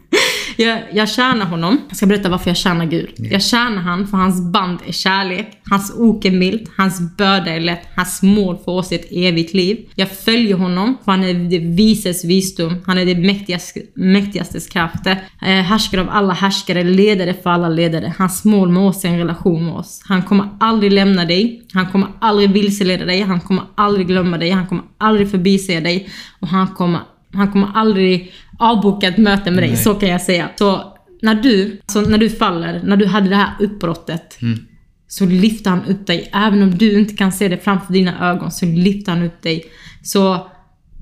Jag, 0.62 0.80
jag 0.94 1.10
tjänar 1.10 1.46
honom. 1.46 1.82
Jag 1.88 1.98
ska 1.98 2.06
berätta 2.06 2.30
varför 2.30 2.50
jag 2.50 2.58
tjänar 2.58 2.86
Gud. 2.86 3.10
Yeah. 3.20 3.34
Jag 3.34 3.44
tjänar 3.44 3.82
han 3.82 4.08
för 4.08 4.18
hans 4.18 4.52
band 4.52 4.80
är 4.88 4.92
kärlek. 4.92 5.62
Hans 5.70 5.94
ok 5.98 6.26
är 6.26 6.32
milt. 6.32 6.72
Hans 6.78 7.18
börda 7.18 7.52
är 7.52 7.60
lätt. 7.60 7.88
Hans 7.96 8.22
mål 8.22 8.58
för 8.66 8.72
oss 8.72 8.92
är 8.92 8.96
ett 8.96 9.12
evigt 9.12 9.54
liv. 9.54 9.86
Jag 9.96 10.12
följer 10.12 10.56
honom 10.56 10.98
för 11.06 11.12
han 11.12 11.24
är 11.24 11.34
det 11.34 11.60
vises 11.60 12.26
visdom. 12.26 12.76
Han 12.86 12.98
är 12.98 13.06
det 13.06 13.16
mäktigaste, 13.16 13.82
mäktigastes 13.96 14.68
kraft. 14.68 15.08
Eh, 15.08 15.16
härskare 15.42 16.02
av 16.02 16.10
alla 16.10 16.34
härskare. 16.34 16.84
Ledare 16.84 17.34
för 17.34 17.50
alla 17.50 17.70
ledare. 17.70 18.14
Hans 18.18 18.46
mål 18.46 18.70
med 18.70 18.84
oss 18.84 19.06
är 19.06 19.10
en 19.10 19.18
relation 19.18 19.66
med 19.66 19.74
oss. 19.74 20.02
Han 20.06 20.24
kommer 20.24 20.50
aldrig 20.60 20.92
lämna 20.92 21.26
dig. 21.26 21.62
Han 21.74 21.92
kommer 21.92 22.08
aldrig 22.22 22.50
vilseleda 22.50 23.06
dig. 23.06 23.22
Han 23.22 23.42
kommer 23.42 23.64
aldrig 23.76 24.08
glömma 24.08 24.38
dig. 24.38 24.50
Han 24.50 24.68
kommer 24.68 24.84
aldrig 24.98 25.32
förbise 25.32 25.80
dig. 25.80 26.10
Och 26.40 26.48
han 26.48 26.68
kommer 26.68 27.00
han 27.34 27.52
kommer 27.52 27.72
aldrig 27.76 28.34
avboka 28.60 29.08
ett 29.08 29.18
möte 29.18 29.52
med 29.52 29.64
dig, 29.64 29.70
Nej. 29.70 29.84
så 29.84 29.94
kan 29.94 30.10
jag 30.10 30.22
säga. 30.22 30.50
Så 30.56 30.94
när 31.22 31.36
du, 31.36 31.82
så 31.88 32.02
när 32.02 32.18
du 32.18 32.30
faller, 32.30 32.82
när 32.84 32.98
du 32.98 33.06
hade 33.06 33.30
det 33.30 33.36
här 33.36 33.54
uppbrottet, 33.60 34.42
mm. 34.42 34.60
så 35.08 35.26
lyfter 35.26 35.70
han 35.70 35.86
upp 35.86 36.08
dig. 36.08 36.30
Även 36.34 36.64
om 36.64 36.78
du 36.78 37.00
inte 37.00 37.14
kan 37.14 37.32
se 37.32 37.48
det 37.48 37.58
framför 37.58 37.94
dina 37.94 38.32
ögon, 38.32 38.52
så 38.52 38.66
lyfter 38.66 39.12
han 39.12 39.24
upp 39.24 39.42
dig. 39.42 39.64
Så, 40.04 40.48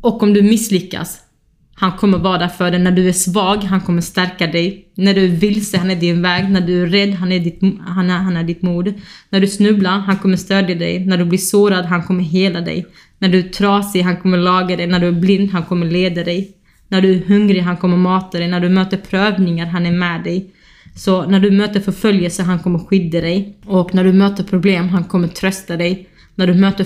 och 0.02 0.24
om 0.24 0.34
du 0.34 0.42
misslyckas, 0.42 1.20
han 1.80 1.92
kommer 1.92 2.18
vara 2.18 2.38
där 2.38 2.48
för 2.48 2.72
dig. 2.72 2.80
När 2.80 2.92
du 2.92 3.08
är 3.08 3.14
svag, 3.14 3.64
han 3.64 3.82
kommer 3.82 4.02
stärka 4.02 4.48
dig. 4.48 4.92
När 4.96 5.14
du 5.14 5.24
är 5.26 5.28
vilse, 5.30 5.78
han 5.78 5.92
är 5.92 5.96
din 5.96 6.22
väg. 6.22 6.50
När 6.50 6.62
du 6.62 6.84
är 6.84 6.88
rädd, 6.88 7.14
han 7.14 7.32
är 7.32 7.40
ditt, 7.40 7.60
han 7.86 8.10
är, 8.10 8.18
han 8.18 8.38
är 8.38 8.44
ditt 8.44 8.62
mod. 8.62 8.94
När 9.30 9.40
du 9.40 9.48
snubblar, 9.48 10.00
han 10.00 10.18
kommer 10.18 10.38
stödja 10.38 10.76
dig. 10.76 11.06
När 11.06 11.18
du 11.18 11.26
blir 11.26 11.40
sårad, 11.40 11.86
han 11.86 12.04
kommer 12.04 12.24
hela 12.24 12.62
dig. 12.62 12.86
När 13.20 13.30
du 13.30 13.40
är 13.40 13.50
trasig, 13.50 14.02
han 14.02 14.18
kommer 14.18 14.38
laga 14.38 14.76
dig. 14.76 14.88
När 14.88 15.00
du 15.00 15.08
är 15.08 15.12
blind, 15.12 15.52
han 15.52 15.64
kommer 15.64 15.86
leda 15.86 16.24
dig. 16.24 16.57
När 16.88 17.02
du 17.02 17.14
är 17.14 17.26
hungrig, 17.26 17.62
han 17.62 17.78
kommer 17.78 17.98
mata 17.98 18.38
dig. 18.38 18.48
När 18.48 18.60
du 18.60 18.70
möter 18.70 18.98
prövningar, 18.98 19.66
han 19.66 19.86
är 19.86 19.92
med 19.92 20.24
dig. 20.24 20.52
Så 20.96 21.26
när 21.26 21.40
du 21.40 21.52
möter 21.52 21.80
förföljelse, 21.80 22.44
han 22.44 22.60
kommer 22.60 22.80
skydda 22.80 23.22
dig. 23.22 23.58
Och 23.66 23.96
när 23.96 24.04
du 24.04 24.14
möter 24.14 24.44
problem, 24.44 24.90
han 24.90 25.04
kommer 25.04 25.28
trösta 25.28 25.78
dig. 25.78 26.10
När 26.36 26.48
du 26.48 26.54
möter 26.54 26.84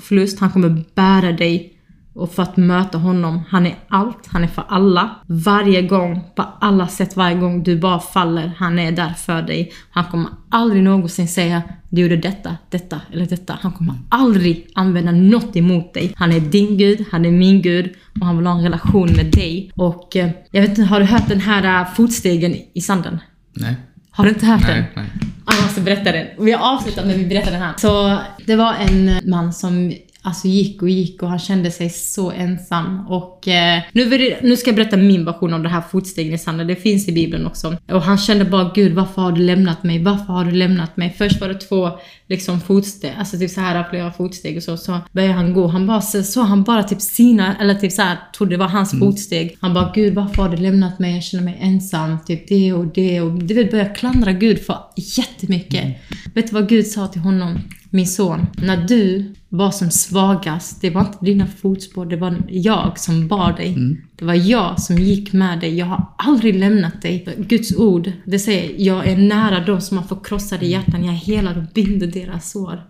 förlust, 0.00 0.40
han 0.40 0.50
kommer 0.50 0.84
bära 0.94 1.32
dig 1.32 1.73
och 2.14 2.32
för 2.32 2.42
att 2.42 2.56
möta 2.56 2.98
honom. 2.98 3.42
Han 3.48 3.66
är 3.66 3.74
allt, 3.88 4.26
han 4.26 4.44
är 4.44 4.48
för 4.48 4.64
alla. 4.68 5.10
Varje 5.26 5.82
gång, 5.82 6.20
på 6.34 6.44
alla 6.60 6.88
sätt, 6.88 7.16
varje 7.16 7.36
gång 7.36 7.62
du 7.62 7.78
bara 7.78 8.00
faller, 8.00 8.52
han 8.56 8.78
är 8.78 8.92
där 8.92 9.12
för 9.12 9.42
dig. 9.42 9.72
Han 9.90 10.04
kommer 10.04 10.30
aldrig 10.50 10.82
någonsin 10.82 11.28
säga 11.28 11.62
du 11.94 12.02
gjorde 12.02 12.16
detta, 12.16 12.56
detta 12.70 13.00
eller 13.12 13.26
detta. 13.26 13.58
Han 13.60 13.72
kommer 13.72 13.94
aldrig 14.08 14.66
använda 14.74 15.12
något 15.12 15.56
emot 15.56 15.94
dig. 15.94 16.12
Han 16.16 16.32
är 16.32 16.40
din 16.40 16.76
Gud, 16.76 17.04
han 17.10 17.24
är 17.24 17.30
min 17.30 17.62
Gud 17.62 17.94
och 18.20 18.26
han 18.26 18.36
vill 18.36 18.46
ha 18.46 18.54
en 18.54 18.62
relation 18.62 19.12
med 19.16 19.26
dig. 19.26 19.70
Och 19.74 20.16
eh, 20.16 20.30
jag 20.50 20.60
vet 20.60 20.70
inte, 20.70 20.82
har 20.82 21.00
du 21.00 21.06
hört 21.06 21.28
den 21.28 21.40
här 21.40 21.80
uh, 21.80 21.94
fotstegen 21.94 22.56
i 22.74 22.80
sanden? 22.80 23.18
Nej. 23.52 23.76
Har 24.10 24.24
du 24.24 24.30
inte 24.30 24.46
hört 24.46 24.62
nej, 24.62 24.74
den? 24.74 24.84
Nej. 25.04 25.12
Jag 25.46 25.62
måste 25.62 25.80
berätta 25.80 26.12
den. 26.12 26.26
Vi 26.38 26.52
har 26.52 26.74
avslutat 26.74 27.06
när 27.06 27.14
vi 27.14 27.26
berättar 27.26 27.50
den 27.50 27.62
här. 27.62 27.74
Så 27.76 28.18
det 28.46 28.56
var 28.56 28.74
en 28.74 29.30
man 29.30 29.52
som 29.52 29.92
alltså 30.24 30.48
gick 30.48 30.82
och 30.82 30.88
gick 30.88 31.22
och 31.22 31.28
han 31.28 31.38
kände 31.38 31.70
sig 31.70 31.90
så 31.90 32.30
ensam. 32.30 33.06
Och 33.08 33.48
eh, 33.48 33.82
nu, 33.92 34.04
det, 34.04 34.42
nu 34.42 34.56
ska 34.56 34.68
jag 34.68 34.76
berätta 34.76 34.96
min 34.96 35.24
version 35.24 35.54
av 35.54 35.62
det 35.62 35.68
här 35.68 36.36
sanden. 36.36 36.66
Det 36.66 36.76
finns 36.76 37.08
i 37.08 37.12
Bibeln 37.12 37.46
också. 37.46 37.76
Och 37.92 38.02
han 38.02 38.18
kände 38.18 38.44
bara 38.44 38.72
Gud, 38.74 38.92
varför 38.92 39.22
har 39.22 39.32
du 39.32 39.42
lämnat 39.42 39.82
mig? 39.82 40.02
Varför 40.02 40.32
har 40.32 40.44
du 40.44 40.50
lämnat 40.50 40.96
mig? 40.96 41.14
Först 41.18 41.40
var 41.40 41.48
det 41.48 41.54
två 41.54 41.90
liksom 42.28 42.60
fotsteg, 42.60 43.12
alltså 43.18 43.38
typ 43.38 43.50
så 43.50 43.60
här 43.60 43.84
flera 43.90 44.12
fotsteg 44.12 44.56
och 44.56 44.62
så. 44.62 44.76
Så 44.76 44.98
började 45.12 45.34
han 45.34 45.54
gå. 45.54 45.66
Han 45.66 45.86
bara 45.86 46.00
så, 46.00 46.22
så 46.22 46.42
han 46.42 46.62
bara 46.62 46.82
typ 46.82 47.00
sina, 47.00 47.56
eller 47.56 47.74
typ 47.74 47.92
så 47.92 48.02
här 48.02 48.18
trodde 48.36 48.50
det 48.50 48.58
var 48.58 48.68
hans 48.68 48.92
mm. 48.92 49.08
fotsteg. 49.08 49.56
Han 49.60 49.74
bara 49.74 49.92
Gud, 49.94 50.14
varför 50.14 50.42
har 50.42 50.48
du 50.48 50.56
lämnat 50.56 50.98
mig? 50.98 51.14
Jag 51.14 51.22
känner 51.22 51.44
mig 51.44 51.58
ensam. 51.60 52.18
Typ 52.26 52.48
det 52.48 52.72
och 52.72 52.86
det 52.86 53.20
och 53.20 53.32
du 53.32 53.54
vet, 53.54 53.70
började 53.70 53.94
klandra 53.94 54.32
Gud 54.32 54.58
för 54.58 54.78
jättemycket. 54.96 55.84
Mm. 55.84 55.94
Vet 56.34 56.46
du 56.46 56.52
vad 56.54 56.68
Gud 56.68 56.86
sa 56.86 57.06
till 57.06 57.20
honom? 57.20 57.58
Min 57.94 58.06
son, 58.06 58.46
när 58.56 58.76
du 58.76 59.32
var 59.48 59.70
som 59.70 59.90
svagast, 59.90 60.80
det 60.80 60.90
var 60.90 61.00
inte 61.00 61.18
dina 61.20 61.46
fotspår, 61.46 62.06
det 62.06 62.16
var 62.16 62.42
jag 62.48 62.98
som 62.98 63.28
bar 63.28 63.52
dig. 63.52 63.68
Mm. 63.68 63.96
Det 64.16 64.24
var 64.24 64.34
jag 64.34 64.80
som 64.80 64.98
gick 64.98 65.32
med 65.32 65.60
dig. 65.60 65.78
Jag 65.78 65.86
har 65.86 66.06
aldrig 66.18 66.54
lämnat 66.54 67.02
dig. 67.02 67.26
Guds 67.38 67.76
ord, 67.76 68.12
det 68.24 68.38
säger 68.38 68.74
jag 68.78 69.06
är 69.06 69.16
nära 69.16 69.64
de 69.64 69.80
som 69.80 69.98
har 69.98 70.04
förkrossade 70.04 70.66
hjärtan. 70.66 71.04
Jag 71.04 71.12
helar 71.12 71.58
och 71.58 71.74
binder 71.74 72.06
deras 72.06 72.50
sår. 72.50 72.82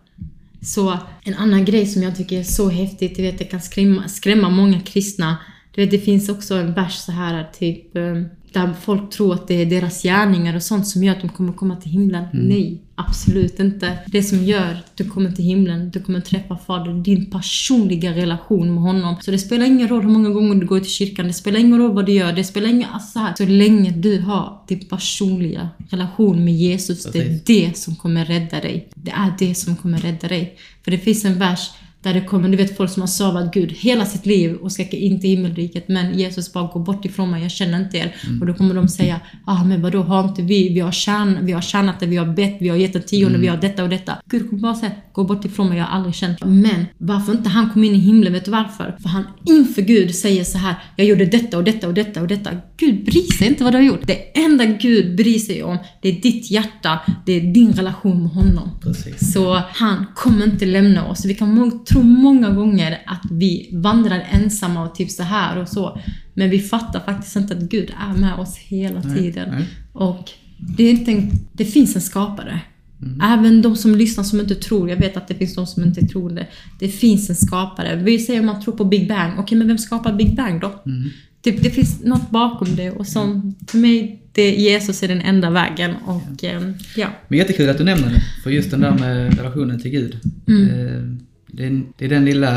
Så 0.63 0.99
en 1.23 1.35
annan 1.35 1.65
grej 1.65 1.87
som 1.87 2.03
jag 2.03 2.17
tycker 2.17 2.39
är 2.39 2.43
så 2.43 2.69
häftigt, 2.69 3.17
du 3.17 3.23
vet, 3.23 3.39
det 3.39 3.45
kan 3.45 3.61
skrämma, 3.61 4.09
skrämma 4.09 4.49
många 4.49 4.81
kristna. 4.81 5.37
Du 5.75 5.81
vet, 5.83 5.91
det 5.91 5.99
finns 5.99 6.29
också 6.29 6.55
en 6.55 6.75
vers 6.75 6.95
så 6.95 7.13
här, 7.13 7.49
typ 7.59 7.97
eh, 7.97 8.23
där 8.55 8.75
folk 8.81 9.11
tror 9.11 9.35
att 9.35 9.49
det 9.49 9.55
är 9.55 9.67
deras 9.67 10.03
gärningar 10.03 10.57
och 10.57 10.63
sånt 10.63 10.89
som 10.89 11.05
gör 11.05 11.13
att 11.13 11.21
de 11.21 11.29
kommer 11.29 11.53
komma 11.53 11.77
till 11.77 11.91
himlen. 11.91 12.25
Mm. 12.33 12.47
Nej, 12.47 12.83
absolut 12.95 13.61
inte. 13.61 13.99
Det 14.07 14.23
som 14.23 14.45
gör 14.45 14.73
att 14.73 14.97
du 14.97 15.11
kommer 15.11 15.33
till 15.33 15.45
himlen, 15.45 15.91
du 15.91 16.03
kommer 16.03 16.21
träffa 16.21 16.57
Fader, 16.57 16.93
din 16.93 17.31
personliga 17.31 18.13
relation 18.13 18.75
med 18.75 18.83
honom. 18.83 19.17
Så 19.21 19.31
det 19.31 19.39
spelar 19.39 19.67
ingen 19.67 19.89
roll 19.89 20.03
hur 20.03 20.09
många 20.11 20.29
gånger 20.29 20.55
du 20.55 20.67
går 20.67 20.81
till 20.81 20.91
kyrkan, 20.91 21.27
det 21.27 21.33
spelar 21.33 21.61
ingen 21.61 21.79
roll 21.79 21.95
vad 21.95 22.07
du 22.07 22.13
gör, 22.13 22.33
det 22.33 22.45
spelar 22.45 22.69
ingen... 22.69 22.89
Alltså 22.91 23.19
här, 23.19 23.35
så 23.37 23.47
länge 23.47 23.91
du 23.91 24.21
har 24.21 24.65
din 24.69 24.85
personliga 24.85 25.69
relation 25.91 26.45
med 26.45 26.55
Jesus, 26.55 27.05
det 27.05 27.19
är 27.19 27.41
det 27.47 27.77
som 27.77 27.97
kommer 27.97 28.25
rädda 28.25 28.61
dig. 28.61 28.89
Det 28.95 29.11
är 29.11 29.33
det 29.39 29.55
som 29.55 29.77
kommer 29.77 29.99
rädda 29.99 30.29
dig. 30.29 30.57
För 30.85 30.91
det 30.91 30.99
finns 30.99 31.25
en 31.25 31.39
vers 31.39 31.71
där 32.05 32.15
det 32.15 32.21
kommer, 32.21 32.49
du 32.49 32.57
vet 32.57 32.77
folk 32.77 32.91
som 32.91 33.03
har 33.03 33.07
servat 33.07 33.55
Gud 33.55 33.73
hela 33.73 34.07
sitt 34.07 34.27
liv 34.27 34.55
och 34.55 34.73
ska 34.73 34.83
in 34.83 35.21
till 35.21 35.31
himmelriket 35.31 35.89
men 35.89 36.19
Jesus 36.19 36.53
bara 36.53 36.67
går 36.67 36.81
bort 36.81 37.05
ifrån 37.05 37.31
mig, 37.31 37.43
jag 37.43 37.51
känner 37.51 37.79
inte 37.79 37.97
er. 37.97 38.17
Mm. 38.27 38.41
Och 38.41 38.47
då 38.47 38.55
kommer 38.55 38.75
de 38.75 38.89
säga, 38.89 39.21
ah 39.45 39.65
men 39.65 39.83
vadå 39.83 40.03
har 40.03 40.25
inte 40.25 40.43
vi, 40.43 40.75
vi 40.75 40.81
har, 40.81 40.93
tjän, 40.93 41.39
vi 41.47 41.53
har 41.53 41.61
tjänat 41.61 42.01
det, 42.01 42.07
vi 42.07 42.17
har 42.17 42.27
bett, 42.27 42.57
vi 42.61 42.69
har 42.69 42.77
gett 42.77 42.97
en 42.97 43.03
tionde, 43.03 43.29
mm. 43.29 43.41
vi 43.41 43.47
har 43.47 43.57
detta 43.57 43.83
och 43.83 43.89
detta. 43.89 44.13
Gud 44.27 44.51
kommer 44.51 44.63
bara 44.63 44.75
säga, 44.75 44.93
gå 45.15 45.25
bort 45.25 45.45
ifrån 45.45 45.69
mig, 45.69 45.79
jag 45.79 45.85
har 45.85 45.97
aldrig 45.97 46.15
känt 46.15 46.45
Men 46.45 46.87
varför 46.99 47.33
inte 47.33 47.49
han 47.49 47.71
kom 47.71 47.85
in 47.85 47.95
i 47.95 47.99
himlen, 47.99 48.33
vet 48.33 48.45
du 48.45 48.51
varför? 48.51 48.97
För 49.03 49.09
han 49.09 49.25
inför 49.45 49.83
Gud 49.83 50.15
säger 50.15 50.45
så 50.45 50.59
här, 50.59 50.75
jag 50.97 51.07
gjorde 51.07 51.25
detta 51.25 51.59
och 51.59 51.65
detta 51.65 51.89
och 51.89 51.95
detta 51.95 52.21
och 52.21 52.29
detta. 52.29 52.51
Gud 52.77 53.05
bryr 53.05 53.33
sig 53.33 53.47
inte 53.49 53.65
vad 53.65 53.73
du 53.73 53.77
har 53.77 53.85
gjort. 53.85 54.07
Det 54.07 54.39
enda 54.39 54.65
Gud 54.65 55.17
bryr 55.17 55.39
sig 55.39 55.63
om, 55.63 55.79
det 56.03 56.09
är 56.09 56.21
ditt 56.21 56.51
hjärta, 56.51 57.01
det 57.27 57.33
är 57.33 57.41
din 57.41 57.73
relation 57.73 58.23
med 58.23 58.31
honom. 58.31 58.71
Precis. 58.83 59.33
Så 59.33 59.63
han 59.73 60.07
kommer 60.15 60.45
inte 60.45 60.67
lämna 60.67 61.07
oss. 61.07 61.25
Vi 61.25 61.35
kan 61.35 61.85
tror 61.85 62.03
många 62.03 62.51
gånger 62.51 63.03
att 63.07 63.23
vi 63.31 63.71
vandrar 63.73 64.27
ensamma 64.31 64.83
och 64.83 64.95
typ 64.95 65.11
så 65.11 65.23
här 65.23 65.59
och 65.59 65.69
så. 65.69 65.99
Men 66.35 66.51
vi 66.51 66.61
fattar 66.61 67.01
faktiskt 67.01 67.37
inte 67.37 67.55
att 67.55 67.63
Gud 67.63 67.91
är 68.11 68.21
med 68.21 68.35
oss 68.35 68.57
hela 68.57 69.01
nej, 69.05 69.19
tiden. 69.19 69.51
Nej. 69.51 69.67
Och 69.93 70.31
det, 70.59 71.09
en, 71.09 71.31
det 71.53 71.65
finns 71.65 71.97
en 71.97 72.03
skapare. 72.03 72.61
Mm. 73.05 73.21
Även 73.21 73.63
de 73.63 73.77
som 73.77 73.95
lyssnar 73.95 74.25
som 74.25 74.41
inte 74.41 74.55
tror, 74.55 74.91
jag 74.91 74.97
vet 74.97 75.17
att 75.17 75.29
det 75.29 75.35
finns 75.35 75.55
de 75.55 75.67
som 75.67 75.83
inte 75.83 76.07
tror 76.07 76.31
det. 76.31 76.47
Det 76.81 76.89
finns 76.89 77.31
en 77.31 77.37
skapare. 77.37 77.97
Vi 77.97 78.19
säger 78.19 78.41
att 78.41 78.47
man 78.47 78.63
tror 78.63 78.77
på 78.77 78.85
Big 78.85 79.09
Bang. 79.09 79.39
Okej, 79.39 79.59
men 79.59 79.69
vem 79.69 79.79
skapar 79.79 80.13
Big 80.13 80.37
Bang 80.37 80.61
då? 80.61 80.83
Mm. 80.87 81.11
Det, 81.41 81.51
det, 81.51 81.71
finns 81.71 82.05
något 82.05 82.31
bakom 82.31 82.77
det 82.77 82.91
och 82.91 83.07
som 83.07 83.55
för 83.67 83.79
mig, 83.79 84.23
det, 84.33 84.51
Jesus 84.51 85.03
är 85.03 85.09
den 85.09 85.21
enda 85.21 85.51
vägen. 85.51 85.95
Och, 86.07 86.23
ja. 86.41 86.51
Ehm, 86.51 86.75
ja. 86.97 87.09
Men 87.29 87.39
jättekul 87.39 87.71
att 87.71 87.79
du 87.79 87.85
nämner 87.85 88.09
det, 88.09 88.23
för 88.43 88.51
just 88.51 88.71
den 88.71 88.81
där 88.81 88.99
med 88.99 89.39
relationen 89.39 89.81
till 89.81 89.91
Gud. 89.91 90.19
Mm. 90.49 90.69
Eh, 90.69 91.03
det 91.47 91.67
är, 91.67 91.83
det 91.99 92.05
är, 92.05 92.09
den 92.09 92.25
lilla, 92.25 92.51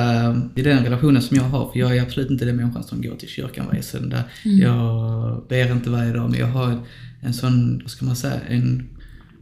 det 0.55 0.61
är 0.61 0.65
den 0.65 0.83
relationen 0.83 1.21
som 1.21 1.37
jag 1.37 1.43
har, 1.43 1.71
för 1.71 1.79
jag 1.79 1.97
är 1.97 2.01
absolut 2.01 2.31
inte 2.31 2.45
den 2.45 2.55
människan 2.55 2.83
som 2.83 3.01
går 3.01 3.15
till 3.15 3.29
kyrkan 3.29 3.65
varje 3.67 3.83
söndag. 3.83 4.23
Mm. 4.45 4.57
Jag 4.57 5.43
ber 5.49 5.71
inte 5.71 5.89
varje 5.89 6.13
dag, 6.13 6.29
men 6.31 6.39
jag 6.39 6.47
har 6.47 6.79
en 7.21 7.33
sån, 7.33 7.79
vad 7.81 7.91
ska 7.91 8.05
man 8.05 8.15
säga, 8.15 8.39
en 8.49 8.87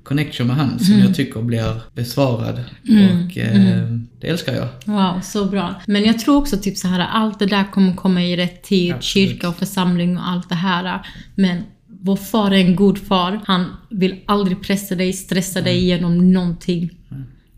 connection 0.06 0.48
med 0.48 0.56
han 0.56 0.80
som 0.80 0.94
mm. 0.94 1.06
jag 1.06 1.16
tycker 1.16 1.42
blir 1.42 1.82
besvarad. 1.94 2.64
Mm. 2.90 3.26
Och 3.26 3.38
eh, 3.38 3.56
mm. 3.56 4.08
det 4.20 4.28
älskar 4.28 4.54
jag. 4.54 4.68
Wow, 4.86 5.22
så 5.22 5.46
bra. 5.46 5.82
Men 5.88 6.04
jag 6.04 6.20
tror 6.20 6.38
också 6.38 6.58
typ 6.58 6.78
så 6.78 6.88
här, 6.88 7.00
allt 7.00 7.40
det 7.40 7.46
där 7.46 7.72
kommer 7.72 7.94
komma 7.94 8.24
i 8.24 8.38
rätt 8.38 8.64
tid. 8.64 8.94
Absolut. 8.94 9.30
Kyrka 9.30 9.50
och 9.50 9.56
församling 9.58 10.18
och 10.18 10.30
allt 10.30 10.50
det 10.50 10.56
här. 10.56 11.08
Men 11.36 11.64
vår 11.88 12.16
far 12.16 12.52
är 12.52 12.66
en 12.66 12.76
god 12.76 12.98
far. 12.98 13.42
Han 13.46 13.66
vill 13.90 14.16
aldrig 14.26 14.62
pressa 14.62 14.96
dig, 14.96 15.14
stressa 15.14 15.62
dig 15.62 15.78
igenom 15.78 16.34
någonting. 16.34 16.90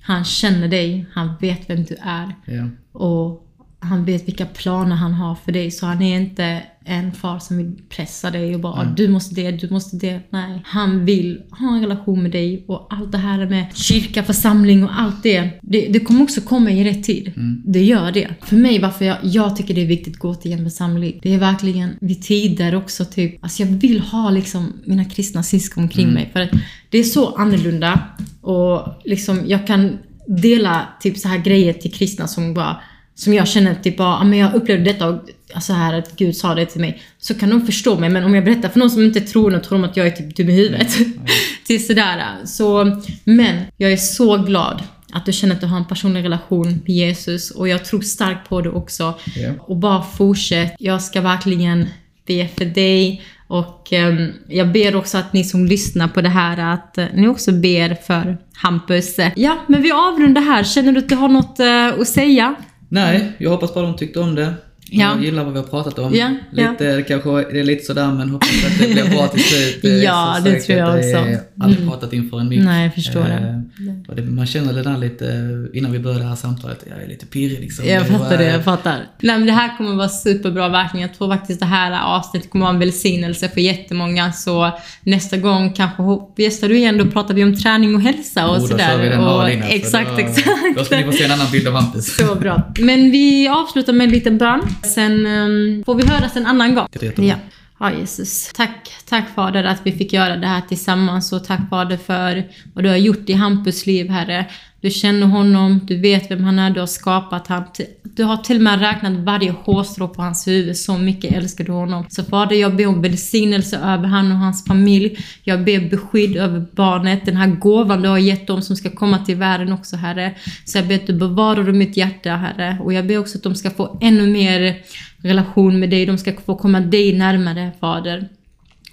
Han 0.02 0.26
känner 0.26 0.68
dig, 0.68 1.06
han 1.14 1.30
vet 1.42 1.70
vem 1.70 1.84
du 1.84 1.96
är. 2.02 2.36
Ja. 2.46 2.70
Och 2.92 3.47
han 3.88 4.06
vet 4.06 4.28
vilka 4.28 4.46
planer 4.46 4.96
han 4.96 5.14
har 5.14 5.36
för 5.36 5.52
dig. 5.52 5.72
Så 5.72 5.86
han 5.86 6.02
är 6.02 6.20
inte 6.20 6.64
en 6.86 7.12
far 7.12 7.40
som 7.40 7.58
vill 7.58 7.72
pressa 7.90 8.32
dig 8.32 8.56
och 8.56 8.62
bara 8.62 8.82
mm. 8.82 8.96
du 8.96 9.08
måste 9.08 9.36
det, 9.36 9.52
du 9.52 9.70
måste 9.70 9.96
det. 9.96 10.20
Nej, 10.30 10.62
han 10.66 11.06
vill 11.06 11.42
ha 11.52 11.76
en 11.76 11.82
relation 11.82 12.24
med 12.24 12.32
dig 12.32 12.66
och 12.68 12.88
allt 12.90 13.12
det 13.12 13.18
här 13.18 13.46
med 13.46 13.76
kyrka, 13.76 14.24
församling 14.24 14.84
och 14.84 15.00
allt 15.00 15.24
det. 15.24 15.52
Det, 15.62 15.88
det 15.88 16.00
kommer 16.00 16.24
också 16.24 16.42
komma 16.42 16.72
i 16.72 16.84
rätt 16.84 17.04
tid. 17.04 17.34
Mm. 17.36 17.62
Det 17.66 17.84
gör 17.84 18.12
det. 18.12 18.28
För 18.42 18.56
mig, 18.56 18.80
varför 18.80 19.06
jag, 19.06 19.18
jag 19.24 19.56
tycker 19.56 19.74
det 19.74 19.82
är 19.82 19.88
viktigt 19.88 20.14
att 20.14 20.20
gå 20.20 20.36
till 20.36 20.52
en 20.52 20.64
församling. 20.64 21.20
Det 21.24 21.34
är 21.34 21.40
verkligen 21.40 21.98
vid 22.02 22.22
tider 22.22 22.76
också 22.76 23.06
typ, 23.06 23.44
alltså 23.44 23.64
jag 23.64 23.70
vill 23.70 24.00
ha 24.00 24.30
liksom 24.30 24.74
mina 24.86 25.06
kristna 25.06 25.44
syskon 25.44 25.84
omkring 25.84 26.10
mm. 26.10 26.14
mig. 26.14 26.30
För 26.34 26.50
det 26.90 26.98
är 26.98 27.04
så 27.04 27.36
annorlunda 27.36 28.02
och 28.42 29.02
liksom 29.06 29.44
jag 29.48 29.68
kan 29.68 29.98
dela 30.28 30.88
typ 31.02 31.18
så 31.18 31.28
här 31.28 31.38
grejer 31.38 31.74
till 31.74 31.94
kristna 31.94 32.28
som 32.28 32.54
bara 32.54 32.78
som 33.18 33.34
jag 33.34 33.48
känner 33.48 33.76
typ 33.76 33.98
bara, 33.98 34.24
men 34.24 34.40
jag 34.40 34.54
upplevde 34.54 34.84
detta 34.84 35.08
och 35.08 35.22
alltså 35.54 35.74
här 35.74 35.94
att 35.94 36.16
Gud 36.16 36.38
sa 36.38 36.56
det 36.56 36.66
till 36.66 36.82
mig. 36.82 37.02
Så 37.18 37.34
kan 37.34 37.50
de 37.50 37.66
förstå 37.66 38.00
mig. 38.00 38.10
Men 38.10 38.24
om 38.24 38.36
jag 38.36 38.46
berättar 38.46 38.70
för 38.70 38.80
någon 38.80 38.90
som 38.90 39.04
inte 39.04 39.22
tror 39.22 39.56
och 39.56 39.64
tror 39.64 39.78
de 39.80 39.90
att 39.90 39.98
jag 39.98 40.08
är 40.08 40.12
typ 40.12 40.36
dum 40.36 40.50
i 40.50 40.54
huvudet. 40.54 41.00
Mm. 41.00 41.14
till 41.68 41.86
sådär. 41.88 42.24
Så, 42.46 43.02
men 43.24 43.64
jag 43.78 43.92
är 43.92 43.98
så 43.98 44.38
glad 44.38 44.84
att 45.14 45.26
du 45.26 45.34
känner 45.34 45.56
att 45.56 45.62
du 45.62 45.68
har 45.68 45.78
en 45.78 45.86
personlig 45.86 46.24
relation 46.24 46.68
med 46.68 46.96
Jesus 46.96 47.52
och 47.52 47.68
jag 47.68 47.86
tror 47.86 48.02
starkt 48.02 48.50
på 48.50 48.62
det 48.62 48.70
också. 48.70 49.14
Yeah. 49.38 49.56
Och 49.60 49.78
bara 49.78 50.04
fortsätt. 50.04 50.76
Jag 50.80 51.02
ska 51.02 51.22
verkligen 51.22 51.88
be 52.28 52.48
för 52.58 52.66
dig 52.66 53.22
och 53.48 53.90
um, 53.92 54.34
jag 54.48 54.72
ber 54.72 54.96
också 54.96 55.18
att 55.18 55.34
ni 55.34 55.44
som 55.44 55.66
lyssnar 55.66 56.08
på 56.08 56.22
det 56.22 56.30
här 56.30 56.74
att 56.74 56.96
uh, 56.98 57.06
ni 57.14 57.28
också 57.28 57.52
ber 57.52 57.96
för 57.96 58.38
Hampus. 58.54 59.16
Ja, 59.36 59.58
men 59.68 59.82
vi 59.82 59.92
avrundar 59.92 60.42
här. 60.42 60.64
Känner 60.64 60.92
du 60.92 61.00
att 61.00 61.10
du 61.10 61.16
har 61.16 61.30
något 61.30 61.60
uh, 61.60 62.02
att 62.02 62.08
säga? 62.08 62.56
Nej, 62.90 63.32
jag 63.38 63.52
hoppas 63.52 63.74
bara 63.74 63.86
de 63.86 63.96
tyckte 63.96 64.20
om 64.20 64.36
det. 64.36 64.54
Ja. 64.92 65.16
Jag 65.16 65.24
gillar 65.24 65.44
vad 65.44 65.54
vi 65.54 65.60
har 65.60 65.66
pratat 65.66 66.00
om. 66.00 66.16
Ja, 66.16 66.36
lite, 66.52 66.84
ja. 66.84 67.02
Kanske 67.08 67.30
det 67.30 67.60
är 67.60 67.64
lite 67.64 67.86
sådär 67.86 68.12
men 68.12 68.30
hoppas 68.30 68.66
att 68.66 68.80
det 68.80 68.94
blir 68.94 69.10
bra 69.10 69.28
till 69.28 69.44
slut. 69.44 69.80
ja, 70.04 70.38
det 70.44 70.60
tror 70.60 70.80
jag 70.80 70.96
också. 70.96 71.10
Jag 71.10 71.20
har 71.20 71.40
aldrig 71.62 71.82
mm. 71.82 71.90
pratat 71.90 72.14
inför 72.14 72.40
en 72.40 72.50
mick. 72.50 72.64
Nej, 72.64 72.84
jag 72.84 72.94
förstår 72.94 73.22
eh, 73.22 74.16
det. 74.16 74.22
Man 74.22 74.46
känner 74.46 74.74
det 74.74 74.84
där 74.84 74.98
lite, 74.98 75.26
innan 75.74 75.92
vi 75.92 76.00
började 76.00 76.24
det 76.24 76.30
här 76.30 76.36
samtalet, 76.36 76.86
jag 76.90 77.04
är 77.04 77.08
lite 77.08 77.26
pirrig 77.26 77.60
liksom. 77.60 77.86
Jag 77.86 78.08
fattar 78.08 78.38
det, 78.38 78.46
jag 78.46 78.64
fattar. 78.64 78.98
Nej 79.20 79.38
men 79.38 79.46
det 79.46 79.54
här 79.54 79.78
kommer 79.78 79.96
vara 79.96 80.10
superbra 80.10 80.70
verkligen. 80.70 81.08
Jag 81.08 81.18
tror 81.18 81.34
faktiskt 81.34 81.60
det 81.60 81.66
här 81.66 82.02
avsnittet 82.04 82.50
kommer 82.50 82.66
vara 82.66 82.74
en 82.74 82.80
välsignelse 82.80 83.50
för 83.50 83.62
jättemånga. 83.62 84.32
Så 84.32 84.72
nästa 85.02 85.38
gång 85.38 85.74
kanske 85.74 86.04
gästar 86.44 86.70
du 86.70 86.78
igen, 86.78 86.98
då 86.98 87.06
pratar 87.06 87.34
vi 87.34 87.44
om 87.44 87.56
träning 87.56 87.96
och 87.96 88.02
hälsa 88.02 88.50
och 88.50 88.58
oh, 88.58 88.68
sådär. 88.68 88.78
Då 88.78 88.94
kör 88.94 89.04
vi 89.04 89.10
den 89.10 89.20
och, 89.20 89.50
innan, 89.50 89.68
exakt, 89.70 90.10
då, 90.10 90.18
exakt. 90.18 90.48
Då 90.78 90.84
ska 90.84 90.98
ni 90.98 91.04
få 91.04 91.12
se 91.12 91.24
en 91.24 91.32
annan 91.32 91.52
bild 91.52 91.68
av 91.68 91.74
Hampus. 91.74 92.18
Så 92.18 92.36
bra. 92.36 92.74
Men 92.80 93.12
vi 93.12 93.48
avslutar 93.48 93.94
med 93.94 94.06
en 94.06 94.12
liten 94.12 94.38
bön. 94.38 94.62
Sen 94.84 95.26
um, 95.26 95.84
får 95.86 95.96
vi 95.96 96.08
höras 96.08 96.36
en 96.36 96.46
annan 96.46 96.76
gång. 96.76 96.88
Ja. 97.18 97.36
Ja, 97.80 97.92
Jesus. 97.92 98.52
Tack, 98.54 98.92
tack 99.06 99.26
Fader 99.36 99.64
att 99.64 99.82
vi 99.84 99.92
fick 99.92 100.14
göra 100.14 100.36
det 100.36 100.48
här 100.48 100.62
tillsammans 100.62 101.34
och 101.34 101.44
tack 101.44 101.70
Fader 101.70 101.98
för 101.98 102.44
vad 102.74 102.84
du 102.84 102.90
har 102.90 102.98
gjort 102.98 103.30
i 103.30 103.34
Hampus 103.34 103.86
liv, 103.86 104.10
Herre. 104.10 104.46
Du 104.82 104.90
känner 104.90 105.28
honom, 105.28 105.80
du 105.84 105.98
vet 105.98 106.32
vem 106.32 106.44
han 106.44 106.60
är, 106.60 106.70
du 106.70 106.80
har 106.80 106.88
skapat 106.88 107.48
honom. 107.48 107.66
Du 108.04 108.24
har 108.24 108.38
till 108.38 108.58
och 108.58 108.64
med 108.64 108.80
räknat 108.80 109.14
varje 109.14 109.52
hårstrå 109.52 110.08
på 110.08 110.22
hans 110.22 110.48
huvud, 110.48 110.78
så 110.78 110.98
mycket 110.98 111.32
älskar 111.36 111.64
du 111.64 111.72
honom. 111.72 112.06
Så 112.10 112.24
Fader, 112.24 112.56
jag 112.56 112.76
ber 112.76 112.88
om 112.88 113.02
välsignelse 113.02 113.78
över 113.78 114.08
han 114.08 114.32
och 114.32 114.38
hans 114.38 114.66
familj. 114.66 115.18
Jag 115.44 115.64
ber 115.64 115.90
beskydd 115.90 116.38
över 116.38 116.66
barnet, 116.72 117.26
den 117.26 117.38
här 117.38 117.48
gåvan 117.48 118.02
du 118.02 118.10
har 118.10 118.18
gett 118.18 118.48
dem 118.48 118.62
som 118.62 118.76
ska 118.76 118.90
komma 118.90 119.18
till 119.18 119.36
världen 119.36 119.74
också, 119.74 119.96
Herre. 119.96 120.36
Så 120.66 120.78
jag 120.78 120.88
ber 120.88 120.96
att 120.96 121.08
du 121.08 121.14
bevarar 121.14 121.64
dem 121.64 121.78
mitt 121.78 121.98
hjärta, 121.98 122.30
Herre. 122.30 122.78
Och 122.84 122.94
jag 122.94 123.08
ber 123.08 123.18
också 123.18 123.38
att 123.38 123.44
de 123.44 123.56
ska 123.56 123.70
få 123.70 123.98
ännu 124.02 124.28
mer 124.28 124.78
relation 125.18 125.80
med 125.80 125.90
dig, 125.90 126.06
de 126.06 126.18
ska 126.18 126.34
få 126.46 126.56
komma 126.56 126.80
dig 126.80 127.18
närmare, 127.18 127.72
Fader. 127.80 128.30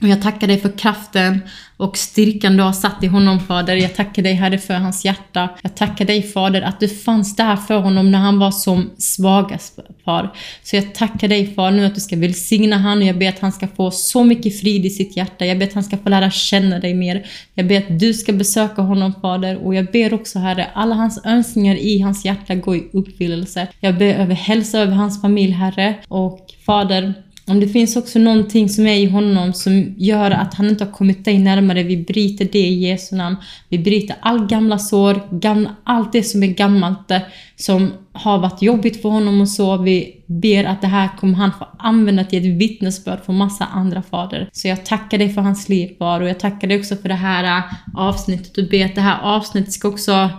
Och 0.01 0.09
jag 0.09 0.23
tackar 0.23 0.47
dig 0.47 0.61
för 0.61 0.79
kraften 0.79 1.41
och 1.77 1.97
styrkan 1.97 2.57
du 2.57 2.63
har 2.63 2.73
satt 2.73 3.05
i 3.05 3.07
honom, 3.07 3.41
Fader. 3.41 3.77
Jag 3.77 3.95
tackar 3.95 4.23
dig, 4.23 4.35
Herre, 4.35 4.59
för 4.59 4.75
hans 4.75 5.05
hjärta. 5.05 5.49
Jag 5.63 5.75
tackar 5.75 6.05
dig, 6.05 6.23
Fader, 6.23 6.63
att 6.63 6.81
du 6.81 6.89
fanns 6.89 7.37
där 7.37 7.57
för 7.57 7.79
honom 7.79 8.11
när 8.11 8.19
han 8.19 8.39
var 8.39 8.51
som 8.51 8.91
svagast, 8.99 9.79
Far. 10.05 10.37
Så 10.63 10.77
jag 10.77 10.95
tackar 10.95 11.29
dig, 11.29 11.55
Far, 11.55 11.71
nu 11.71 11.87
att 11.87 11.95
du 11.95 12.01
ska 12.01 12.17
välsigna 12.17 12.79
honom. 12.79 13.07
Jag 13.07 13.19
ber 13.19 13.29
att 13.29 13.39
han 13.39 13.53
ska 13.53 13.69
få 13.69 13.91
så 13.91 14.25
mycket 14.25 14.61
frid 14.61 14.87
i 14.87 14.91
sitt 14.91 15.17
hjärta. 15.17 15.47
Jag 15.47 15.59
ber 15.59 15.67
att 15.67 15.75
han 15.75 15.85
ska 15.85 15.99
få 15.99 16.09
lära 16.09 16.31
känna 16.31 16.79
dig 16.79 16.95
mer. 16.95 17.27
Jag 17.55 17.67
ber 17.67 17.79
att 17.79 17.99
du 18.01 18.15
ska 18.15 18.33
besöka 18.33 18.83
honom, 18.83 19.15
Fader. 19.23 19.57
Och 19.67 19.75
jag 19.75 19.87
ber 19.93 20.15
också, 20.15 20.39
Herre, 20.39 20.67
alla 20.75 20.95
hans 20.95 21.25
önskningar 21.25 21.77
i 21.77 22.01
hans 22.01 22.25
hjärta 22.25 22.55
går 22.55 22.77
i 22.77 22.89
uppfyllelse. 22.93 23.69
Jag 23.81 23.99
ber 23.99 24.15
över 24.15 24.35
hälsa 24.35 24.79
över 24.79 24.93
hans 24.93 25.23
familj, 25.23 25.53
Herre. 25.53 25.95
Och 26.09 26.47
Fader, 26.67 27.15
om 27.47 27.61
det 27.61 27.69
finns 27.69 27.97
också 27.97 28.19
någonting 28.19 28.69
som 28.69 28.87
är 28.87 28.95
i 28.95 29.07
honom 29.07 29.53
som 29.53 29.95
gör 29.97 30.31
att 30.31 30.55
han 30.55 30.69
inte 30.69 30.85
har 30.85 30.93
kommit 30.93 31.25
dig 31.25 31.39
närmare, 31.39 31.83
vi 31.83 31.97
bryter 31.97 32.49
det 32.53 32.59
i 32.59 32.89
Jesu 32.89 33.17
namn. 33.17 33.37
Vi 33.69 33.79
bryter 33.79 34.17
all 34.21 34.47
gamla 34.47 34.79
sår, 34.79 35.39
gamla, 35.39 35.77
allt 35.85 36.13
det 36.13 36.23
som 36.23 36.43
är 36.43 36.47
gammalt, 36.47 37.11
eh, 37.11 37.21
som 37.57 37.93
har 38.13 38.39
varit 38.39 38.63
jobbigt 38.63 39.03
för 39.03 39.09
honom 39.09 39.41
och 39.41 39.49
så. 39.49 39.77
Vi 39.77 40.23
ber 40.27 40.65
att 40.65 40.81
det 40.81 40.87
här 40.87 41.09
kommer 41.19 41.35
han 41.35 41.53
få 41.59 41.67
använda 41.79 42.25
till 42.25 42.39
ett 42.39 42.61
vittnesbörd 42.61 43.25
för 43.25 43.33
massa 43.33 43.65
andra 43.65 44.03
fader. 44.03 44.49
Så 44.53 44.69
jag 44.69 44.85
tackar 44.85 45.19
dig 45.19 45.29
för 45.29 45.43
hans 45.43 45.69
liv, 45.69 45.95
far, 45.99 46.21
och 46.21 46.29
jag 46.29 46.41
tackar 46.41 46.69
dig 46.69 46.79
också 46.79 46.97
för 46.97 47.09
det 47.09 47.15
här 47.15 47.59
eh, 47.59 47.65
avsnittet 47.95 48.59
och 48.59 48.69
ber 48.71 48.85
att 48.85 48.95
det 48.95 49.01
här 49.01 49.21
avsnittet 49.23 49.73
ska 49.73 49.89
också 49.89 50.31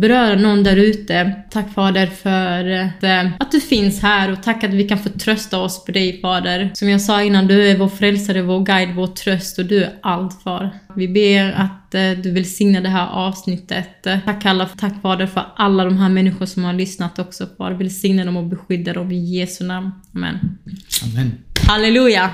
beröra 0.00 0.34
någon 0.34 0.62
där 0.62 0.76
ute. 0.76 1.32
Tack 1.50 1.74
Fader 1.74 2.06
för 2.06 2.70
att, 2.70 3.02
eh, 3.02 3.32
att 3.38 3.52
du 3.52 3.60
finns 3.60 4.02
här 4.02 4.32
och 4.32 4.42
tack 4.42 4.64
att 4.64 4.70
vi 4.70 4.88
kan 4.88 4.98
få 4.98 5.08
trösta 5.08 5.58
oss 5.58 5.84
på 5.84 5.92
dig 5.92 6.20
Fader. 6.20 6.70
Som 6.74 6.88
jag 6.88 7.00
sa 7.00 7.22
innan, 7.22 7.46
du 7.46 7.68
är 7.68 7.78
vår 7.78 7.88
frälsare, 7.88 8.42
vår 8.42 8.60
guide, 8.64 8.94
vår 8.94 9.06
tröst 9.06 9.58
och 9.58 9.64
du 9.64 9.84
är 9.84 9.92
allt 10.02 10.42
Far. 10.42 10.70
Vi 10.96 11.08
ber 11.08 11.52
att 11.52 11.94
eh, 11.94 12.22
du 12.22 12.30
vill 12.30 12.54
signa 12.54 12.80
det 12.80 12.88
här 12.88 13.08
avsnittet. 13.08 14.02
Tack 14.02 14.46
alla, 14.46 14.66
tack 14.66 15.02
Fader 15.02 15.26
för 15.26 15.44
alla 15.56 15.84
de 15.84 15.98
här 15.98 16.08
människor 16.08 16.46
som 16.46 16.64
har 16.64 16.72
lyssnat 16.72 17.18
också 17.18 17.46
Far. 17.58 17.70
Vill 17.72 18.00
signa 18.00 18.24
dem 18.24 18.36
och 18.36 18.46
beskydda 18.46 18.92
dem 18.92 19.12
i 19.12 19.38
Jesu 19.38 19.64
namn. 19.64 19.90
Amen. 20.14 20.38
Amen. 21.04 21.32
Halleluja! 21.68 22.30